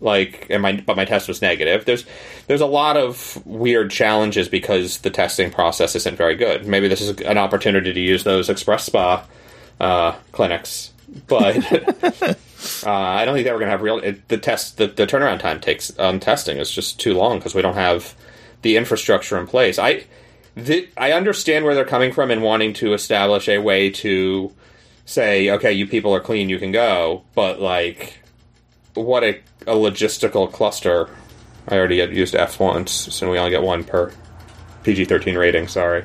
like 0.00 0.46
and 0.50 0.62
my 0.62 0.72
but 0.72 0.96
my 0.96 1.04
test 1.04 1.28
was 1.28 1.40
negative 1.42 1.84
there's 1.84 2.04
there's 2.46 2.60
a 2.60 2.66
lot 2.66 2.96
of 2.96 3.40
weird 3.46 3.90
challenges 3.90 4.48
because 4.48 4.98
the 4.98 5.10
testing 5.10 5.50
process 5.50 5.94
isn't 5.94 6.16
very 6.16 6.34
good 6.34 6.66
maybe 6.66 6.88
this 6.88 7.00
is 7.00 7.10
an 7.20 7.38
opportunity 7.38 7.92
to 7.92 8.00
use 8.00 8.24
those 8.24 8.48
XpresSpa 8.48 9.22
uh, 9.78 10.12
clinics 10.32 10.92
but 11.26 11.56
uh, 12.86 12.90
I 12.90 13.24
don't 13.24 13.34
think 13.34 13.44
they 13.44 13.52
were 13.52 13.58
going 13.58 13.66
to 13.66 13.72
have 13.72 13.82
real 13.82 13.98
it, 13.98 14.28
the 14.28 14.38
test 14.38 14.76
the, 14.76 14.86
the 14.86 15.06
turnaround 15.06 15.40
time 15.40 15.60
takes 15.60 15.96
on 15.98 16.20
testing 16.20 16.58
is 16.58 16.70
just 16.70 17.00
too 17.00 17.14
long 17.14 17.38
because 17.38 17.54
we 17.54 17.62
don't 17.62 17.74
have 17.74 18.14
the 18.62 18.76
infrastructure 18.76 19.38
in 19.38 19.46
place 19.46 19.78
I 19.78 20.04
the, 20.56 20.88
I 20.96 21.12
understand 21.12 21.64
where 21.64 21.74
they're 21.74 21.84
coming 21.84 22.12
from 22.12 22.30
in 22.30 22.42
wanting 22.42 22.72
to 22.74 22.92
establish 22.92 23.48
a 23.48 23.58
way 23.58 23.90
to 23.90 24.52
say, 25.04 25.50
okay, 25.50 25.72
you 25.72 25.86
people 25.86 26.14
are 26.14 26.20
clean, 26.20 26.48
you 26.48 26.58
can 26.58 26.72
go, 26.72 27.24
but 27.34 27.60
like, 27.60 28.18
what 28.94 29.24
a, 29.24 29.40
a 29.66 29.74
logistical 29.74 30.50
cluster. 30.50 31.08
I 31.68 31.76
already 31.76 31.96
used 31.96 32.34
F 32.34 32.58
once, 32.58 32.92
so 32.92 33.30
we 33.30 33.38
only 33.38 33.50
get 33.50 33.62
one 33.62 33.84
per 33.84 34.12
PG 34.82 35.06
13 35.06 35.36
rating, 35.36 35.68
sorry. 35.68 36.04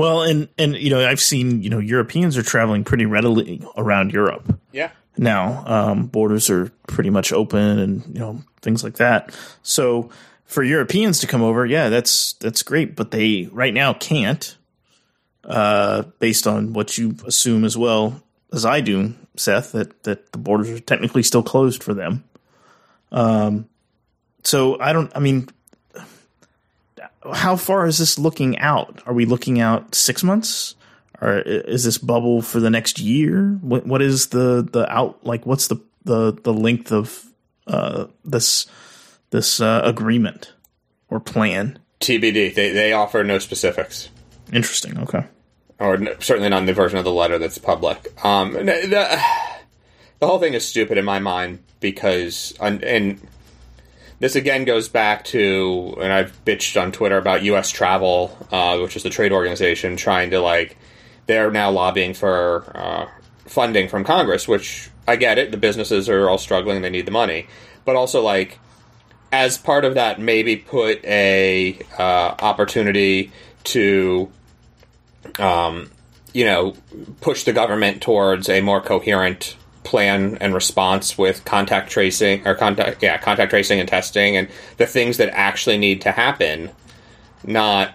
Well, 0.00 0.22
and 0.22 0.48
and 0.56 0.74
you 0.76 0.88
know, 0.88 1.06
I've 1.06 1.20
seen 1.20 1.62
you 1.62 1.68
know 1.68 1.78
Europeans 1.78 2.38
are 2.38 2.42
traveling 2.42 2.84
pretty 2.84 3.04
readily 3.04 3.62
around 3.76 4.12
Europe 4.14 4.58
Yeah. 4.72 4.92
now. 5.18 5.62
Um, 5.66 6.06
borders 6.06 6.48
are 6.48 6.70
pretty 6.86 7.10
much 7.10 7.34
open, 7.34 7.78
and 7.78 8.04
you 8.06 8.18
know 8.20 8.42
things 8.62 8.82
like 8.82 8.94
that. 8.96 9.36
So 9.62 10.08
for 10.46 10.62
Europeans 10.62 11.20
to 11.20 11.26
come 11.26 11.42
over, 11.42 11.66
yeah, 11.66 11.90
that's 11.90 12.32
that's 12.40 12.62
great. 12.62 12.96
But 12.96 13.10
they 13.10 13.50
right 13.52 13.74
now 13.74 13.92
can't, 13.92 14.56
uh, 15.44 16.04
based 16.18 16.46
on 16.46 16.72
what 16.72 16.96
you 16.96 17.16
assume 17.26 17.66
as 17.66 17.76
well 17.76 18.22
as 18.54 18.64
I 18.64 18.80
do, 18.80 19.12
Seth, 19.36 19.72
that 19.72 20.02
that 20.04 20.32
the 20.32 20.38
borders 20.38 20.70
are 20.70 20.80
technically 20.80 21.22
still 21.22 21.42
closed 21.42 21.82
for 21.82 21.92
them. 21.92 22.24
Um, 23.12 23.68
so 24.44 24.80
I 24.80 24.94
don't. 24.94 25.12
I 25.14 25.18
mean, 25.18 25.50
how 27.34 27.56
far 27.56 27.86
is 27.86 27.98
this 27.98 28.18
looking 28.18 28.58
out? 28.58 29.02
Are 29.06 29.12
we 29.12 29.24
looking 29.26 29.60
out 29.60 29.94
six 29.94 30.22
months? 30.22 30.74
Or 31.20 31.38
is 31.40 31.84
this 31.84 31.98
bubble 31.98 32.40
for 32.40 32.60
the 32.60 32.70
next 32.70 32.98
year? 32.98 33.58
What 33.60 33.86
what 33.86 34.00
is 34.00 34.28
the 34.28 34.66
the 34.70 34.90
out 34.90 35.24
like? 35.26 35.44
What's 35.44 35.68
the 35.68 35.76
the 36.04 36.32
the 36.32 36.52
length 36.52 36.92
of 36.92 37.26
uh, 37.66 38.06
this 38.24 38.66
this 39.28 39.60
uh, 39.60 39.82
agreement 39.84 40.54
or 41.10 41.20
plan? 41.20 41.78
TBD. 42.00 42.54
They 42.54 42.70
they 42.72 42.92
offer 42.94 43.22
no 43.22 43.38
specifics. 43.38 44.08
Interesting. 44.50 44.98
Okay. 44.98 45.24
or 45.78 45.94
n- 45.96 46.08
certainly 46.20 46.48
not 46.48 46.60
in 46.60 46.66
the 46.66 46.72
version 46.72 46.98
of 46.98 47.04
the 47.04 47.12
letter 47.12 47.38
that's 47.38 47.58
public. 47.58 48.12
Um, 48.24 48.54
the, 48.54 48.64
the 50.20 50.26
whole 50.26 50.38
thing 50.38 50.54
is 50.54 50.66
stupid 50.66 50.96
in 50.96 51.04
my 51.04 51.18
mind 51.18 51.58
because, 51.80 52.54
and, 52.60 52.82
and 52.82 53.20
this 54.20 54.36
again 54.36 54.64
goes 54.64 54.88
back 54.88 55.24
to, 55.26 55.96
and 56.00 56.12
I've 56.12 56.44
bitched 56.44 56.80
on 56.80 56.92
Twitter 56.92 57.18
about 57.18 57.42
U.S. 57.42 57.70
Travel, 57.70 58.36
uh, 58.52 58.78
which 58.78 58.96
is 58.96 59.02
the 59.02 59.10
trade 59.10 59.32
organization, 59.32 59.96
trying 59.96 60.30
to 60.30 60.40
like, 60.40 60.76
they're 61.26 61.50
now 61.50 61.70
lobbying 61.70 62.14
for 62.14 62.70
uh, 62.74 63.08
funding 63.46 63.88
from 63.88 64.04
Congress, 64.04 64.46
which 64.46 64.90
I 65.08 65.16
get 65.16 65.38
it. 65.38 65.50
The 65.50 65.56
businesses 65.56 66.08
are 66.08 66.28
all 66.28 66.38
struggling; 66.38 66.82
they 66.82 66.90
need 66.90 67.06
the 67.06 67.12
money, 67.12 67.48
but 67.84 67.96
also 67.96 68.22
like 68.22 68.58
as 69.32 69.58
part 69.58 69.84
of 69.84 69.94
that, 69.94 70.20
maybe 70.20 70.56
put 70.56 71.04
a 71.04 71.78
uh, 71.98 72.34
opportunity 72.40 73.32
to 73.62 74.30
um, 75.38 75.90
you 76.32 76.44
know, 76.44 76.74
push 77.20 77.44
the 77.44 77.52
government 77.52 78.02
towards 78.02 78.48
a 78.48 78.60
more 78.60 78.80
coherent 78.80 79.56
plan 79.82 80.36
and 80.40 80.54
response 80.54 81.16
with 81.16 81.44
contact 81.44 81.90
tracing 81.90 82.46
or 82.46 82.54
contact 82.54 83.02
yeah 83.02 83.16
contact 83.18 83.50
tracing 83.50 83.80
and 83.80 83.88
testing 83.88 84.36
and 84.36 84.48
the 84.76 84.86
things 84.86 85.16
that 85.16 85.28
actually 85.30 85.78
need 85.78 86.00
to 86.00 86.12
happen 86.12 86.70
not 87.44 87.94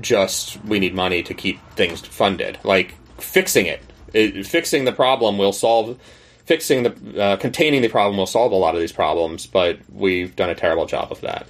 just 0.00 0.62
we 0.64 0.78
need 0.78 0.94
money 0.94 1.22
to 1.22 1.34
keep 1.34 1.58
things 1.72 2.00
funded 2.00 2.58
like 2.62 2.94
fixing 3.18 3.66
it, 3.66 3.82
it 4.12 4.46
fixing 4.46 4.84
the 4.84 4.92
problem 4.92 5.36
will 5.36 5.52
solve 5.52 5.98
fixing 6.44 6.84
the 6.84 7.20
uh, 7.20 7.36
containing 7.36 7.82
the 7.82 7.88
problem 7.88 8.16
will 8.16 8.26
solve 8.26 8.52
a 8.52 8.56
lot 8.56 8.74
of 8.74 8.80
these 8.80 8.92
problems 8.92 9.46
but 9.46 9.78
we've 9.92 10.36
done 10.36 10.50
a 10.50 10.54
terrible 10.54 10.86
job 10.86 11.10
of 11.10 11.20
that 11.22 11.46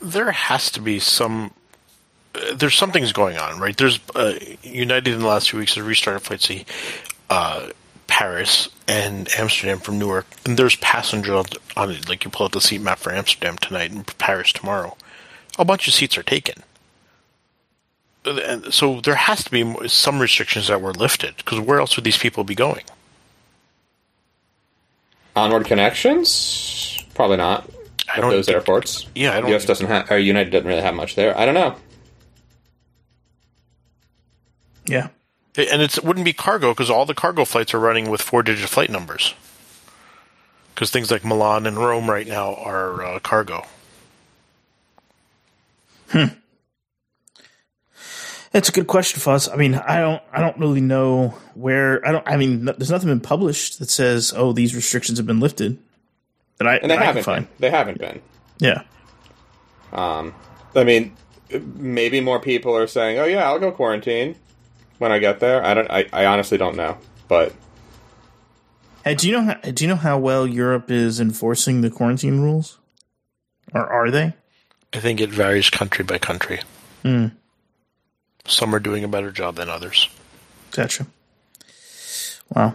there 0.00 0.30
has 0.30 0.70
to 0.72 0.80
be 0.80 0.98
some. 0.98 1.52
Uh, 2.34 2.54
there's 2.54 2.74
something's 2.74 3.12
going 3.12 3.38
on, 3.38 3.58
right? 3.58 3.76
There's 3.76 4.00
uh, 4.14 4.34
United 4.62 5.14
in 5.14 5.20
the 5.20 5.26
last 5.26 5.50
few 5.50 5.58
weeks 5.58 5.74
has 5.74 5.84
restarted 5.84 6.22
flights 6.22 6.46
to 6.48 6.64
uh, 7.28 7.68
Paris 8.10 8.68
and 8.86 9.28
Amsterdam 9.38 9.78
from 9.78 9.98
Newark, 9.98 10.26
and 10.44 10.58
there's 10.58 10.76
passenger 10.76 11.34
on, 11.36 11.44
on 11.76 11.90
it. 11.92 12.08
Like 12.08 12.24
you 12.24 12.30
pull 12.30 12.44
out 12.44 12.52
the 12.52 12.60
seat 12.60 12.80
map 12.82 12.98
for 12.98 13.12
Amsterdam 13.12 13.56
tonight 13.56 13.90
and 13.92 14.06
Paris 14.18 14.52
tomorrow. 14.52 14.96
A 15.58 15.64
bunch 15.64 15.88
of 15.88 15.94
seats 15.94 16.18
are 16.18 16.22
taken. 16.22 16.62
And 18.26 18.72
so 18.74 19.00
there 19.00 19.14
has 19.14 19.44
to 19.44 19.50
be 19.50 19.88
some 19.88 20.18
restrictions 20.20 20.68
that 20.68 20.82
were 20.82 20.92
lifted 20.92 21.36
because 21.38 21.58
where 21.60 21.78
else 21.80 21.96
would 21.96 22.04
these 22.04 22.18
people 22.18 22.44
be 22.44 22.54
going? 22.54 22.84
onward 25.36 25.64
connections 25.64 26.98
probably 27.14 27.36
not 27.36 27.70
I 28.12 28.20
don't 28.20 28.30
those 28.32 28.46
think- 28.46 28.56
airports 28.56 29.06
Yeah, 29.14 29.32
I 29.36 29.40
don't 29.40 29.54
US 29.54 29.64
doesn't 29.64 29.86
have 29.86 30.10
or 30.10 30.18
United 30.18 30.50
doesn't 30.50 30.66
really 30.66 30.82
have 30.82 30.92
much 30.94 31.14
there 31.14 31.38
I 31.38 31.46
don't 31.46 31.54
know 31.54 31.76
Yeah. 34.86 35.08
And 35.56 35.82
it's, 35.82 35.98
it 35.98 36.04
wouldn't 36.04 36.24
be 36.24 36.32
cargo 36.32 36.72
because 36.72 36.90
all 36.90 37.06
the 37.06 37.14
cargo 37.14 37.44
flights 37.44 37.74
are 37.74 37.80
running 37.80 38.08
with 38.08 38.22
four 38.22 38.42
digit 38.42 38.68
flight 38.68 38.90
numbers. 38.90 39.34
Because 40.74 40.90
things 40.90 41.10
like 41.10 41.24
Milan 41.24 41.66
and 41.66 41.76
Rome 41.76 42.08
right 42.08 42.26
now 42.26 42.54
are 42.54 43.04
uh, 43.04 43.18
cargo. 43.18 43.66
That's 48.52 48.68
a 48.68 48.72
good 48.72 48.86
question, 48.88 49.20
Fuzz. 49.20 49.48
I 49.48 49.56
mean, 49.56 49.74
I 49.74 50.00
don't, 50.00 50.22
I 50.32 50.40
don't 50.40 50.58
really 50.58 50.80
know 50.80 51.34
where. 51.54 52.04
I 52.06 52.10
don't. 52.10 52.26
I 52.26 52.36
mean, 52.36 52.64
no- 52.64 52.72
there's 52.72 52.90
nothing 52.90 53.08
been 53.08 53.20
published 53.20 53.78
that 53.78 53.90
says, 53.90 54.32
"Oh, 54.34 54.52
these 54.52 54.74
restrictions 54.74 55.18
have 55.18 55.26
been 55.26 55.38
lifted." 55.38 55.78
That 56.58 56.66
I, 56.66 56.76
and 56.76 56.90
they 56.90 56.96
that 56.96 57.02
I 57.02 57.12
can 57.12 57.22
haven't 57.22 57.26
been. 57.26 57.48
they 57.60 57.70
haven't 57.70 57.98
been 57.98 58.20
Yeah. 58.58 58.82
Um, 59.92 60.34
I 60.74 60.82
mean, 60.82 61.16
maybe 61.76 62.20
more 62.20 62.40
people 62.40 62.76
are 62.76 62.88
saying, 62.88 63.20
"Oh 63.20 63.24
yeah, 63.24 63.44
I'll 63.48 63.60
go 63.60 63.70
quarantine 63.70 64.34
when 65.00 65.10
I 65.10 65.18
get 65.18 65.40
there." 65.40 65.64
I 65.64 65.74
don't. 65.74 65.90
I, 65.90 66.06
I 66.12 66.26
honestly 66.26 66.56
don't 66.56 66.76
know, 66.76 66.98
but 67.26 67.52
Hey, 69.04 69.14
do 69.14 69.28
you 69.28 69.32
know? 69.32 69.42
How, 69.42 69.54
do 69.54 69.82
you 69.82 69.88
know 69.88 69.96
how 69.96 70.18
well 70.18 70.46
Europe 70.46 70.90
is 70.90 71.20
enforcing 71.20 71.80
the 71.80 71.90
quarantine 71.90 72.40
rules? 72.40 72.78
Or 73.72 73.86
are 73.86 74.10
they? 74.10 74.34
I 74.92 74.98
think 74.98 75.20
it 75.20 75.30
varies 75.30 75.70
country 75.70 76.04
by 76.04 76.18
country. 76.18 76.60
Hmm. 77.02 77.28
Some 78.46 78.74
are 78.74 78.80
doing 78.80 79.04
a 79.04 79.08
better 79.08 79.30
job 79.30 79.56
than 79.56 79.70
others. 79.70 80.08
Gotcha. 80.72 81.06
Wow. 82.54 82.74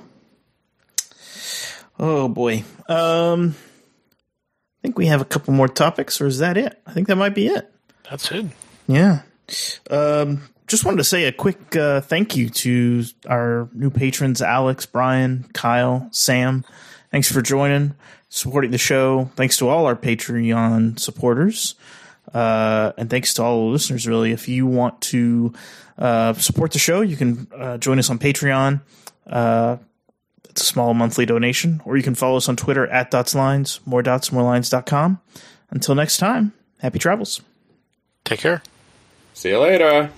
Oh 1.99 2.28
boy. 2.28 2.63
Um, 2.88 3.55
I 3.57 4.82
think 4.82 4.97
we 4.97 5.07
have 5.07 5.21
a 5.21 5.26
couple 5.26 5.53
more 5.53 5.67
topics, 5.67 6.19
or 6.21 6.28
is 6.28 6.39
that 6.39 6.57
it? 6.57 6.82
I 6.88 6.93
think 6.93 7.07
that 7.07 7.17
might 7.17 7.36
be 7.36 7.47
it. 7.47 7.71
That's 8.09 8.32
it. 8.32 8.45
Yeah. 8.88 9.21
Um, 9.91 10.41
just 10.68 10.86
wanted 10.86 10.97
to 10.97 11.03
say 11.03 11.26
a 11.26 11.32
quick 11.32 11.76
uh, 11.76 12.01
thank 12.01 12.36
you 12.36 12.49
to 12.49 13.03
our 13.28 13.70
new 13.74 13.89
patrons, 13.89 14.41
Alex, 14.41 14.86
Brian, 14.86 15.45
Kyle, 15.53 16.07
Sam. 16.11 16.66
Thanks 17.11 17.32
for 17.32 17.41
joining, 17.41 17.95
supporting 18.30 18.72
the 18.72 18.78
show. 18.78 19.30
Thanks 19.36 19.57
to 19.57 19.70
all 19.70 19.86
our 19.86 19.95
Patreon 19.95 20.99
supporters. 20.99 21.76
Uh, 22.34 22.91
and 22.97 23.09
thanks 23.09 23.34
to 23.36 23.43
all 23.43 23.68
the 23.68 23.72
listeners, 23.72 24.07
really. 24.07 24.32
If 24.32 24.47
you 24.49 24.66
want 24.66 24.99
to 25.01 25.53
uh, 25.97 26.34
support 26.34 26.72
the 26.72 26.80
show, 26.80 27.01
you 27.01 27.16
can 27.16 27.47
uh, 27.55 27.78
join 27.78 27.99
us 27.99 28.09
on 28.09 28.20
Patreon. 28.20 28.82
Uh, 29.26 29.78
it's 30.49 30.61
a 30.61 30.66
small 30.66 30.93
monthly 30.93 31.26
donation, 31.26 31.82
or 31.86 31.97
you 31.97 32.03
can 32.03 32.16
follow 32.16 32.38
us 32.38 32.49
on 32.49 32.55
Twitter 32.55 32.88
at 32.88 33.11
dotslines, 33.11 33.80
more 33.86 34.01
dots, 34.01 34.32
more 34.32 34.43
lines.com. 34.43 35.20
Until 35.70 35.95
next 35.95 36.18
time, 36.18 36.53
happy 36.80 36.99
travels. 36.99 37.41
Take 38.24 38.39
care. 38.39 38.63
see 39.34 39.49
you 39.49 39.59
later. 39.59 40.09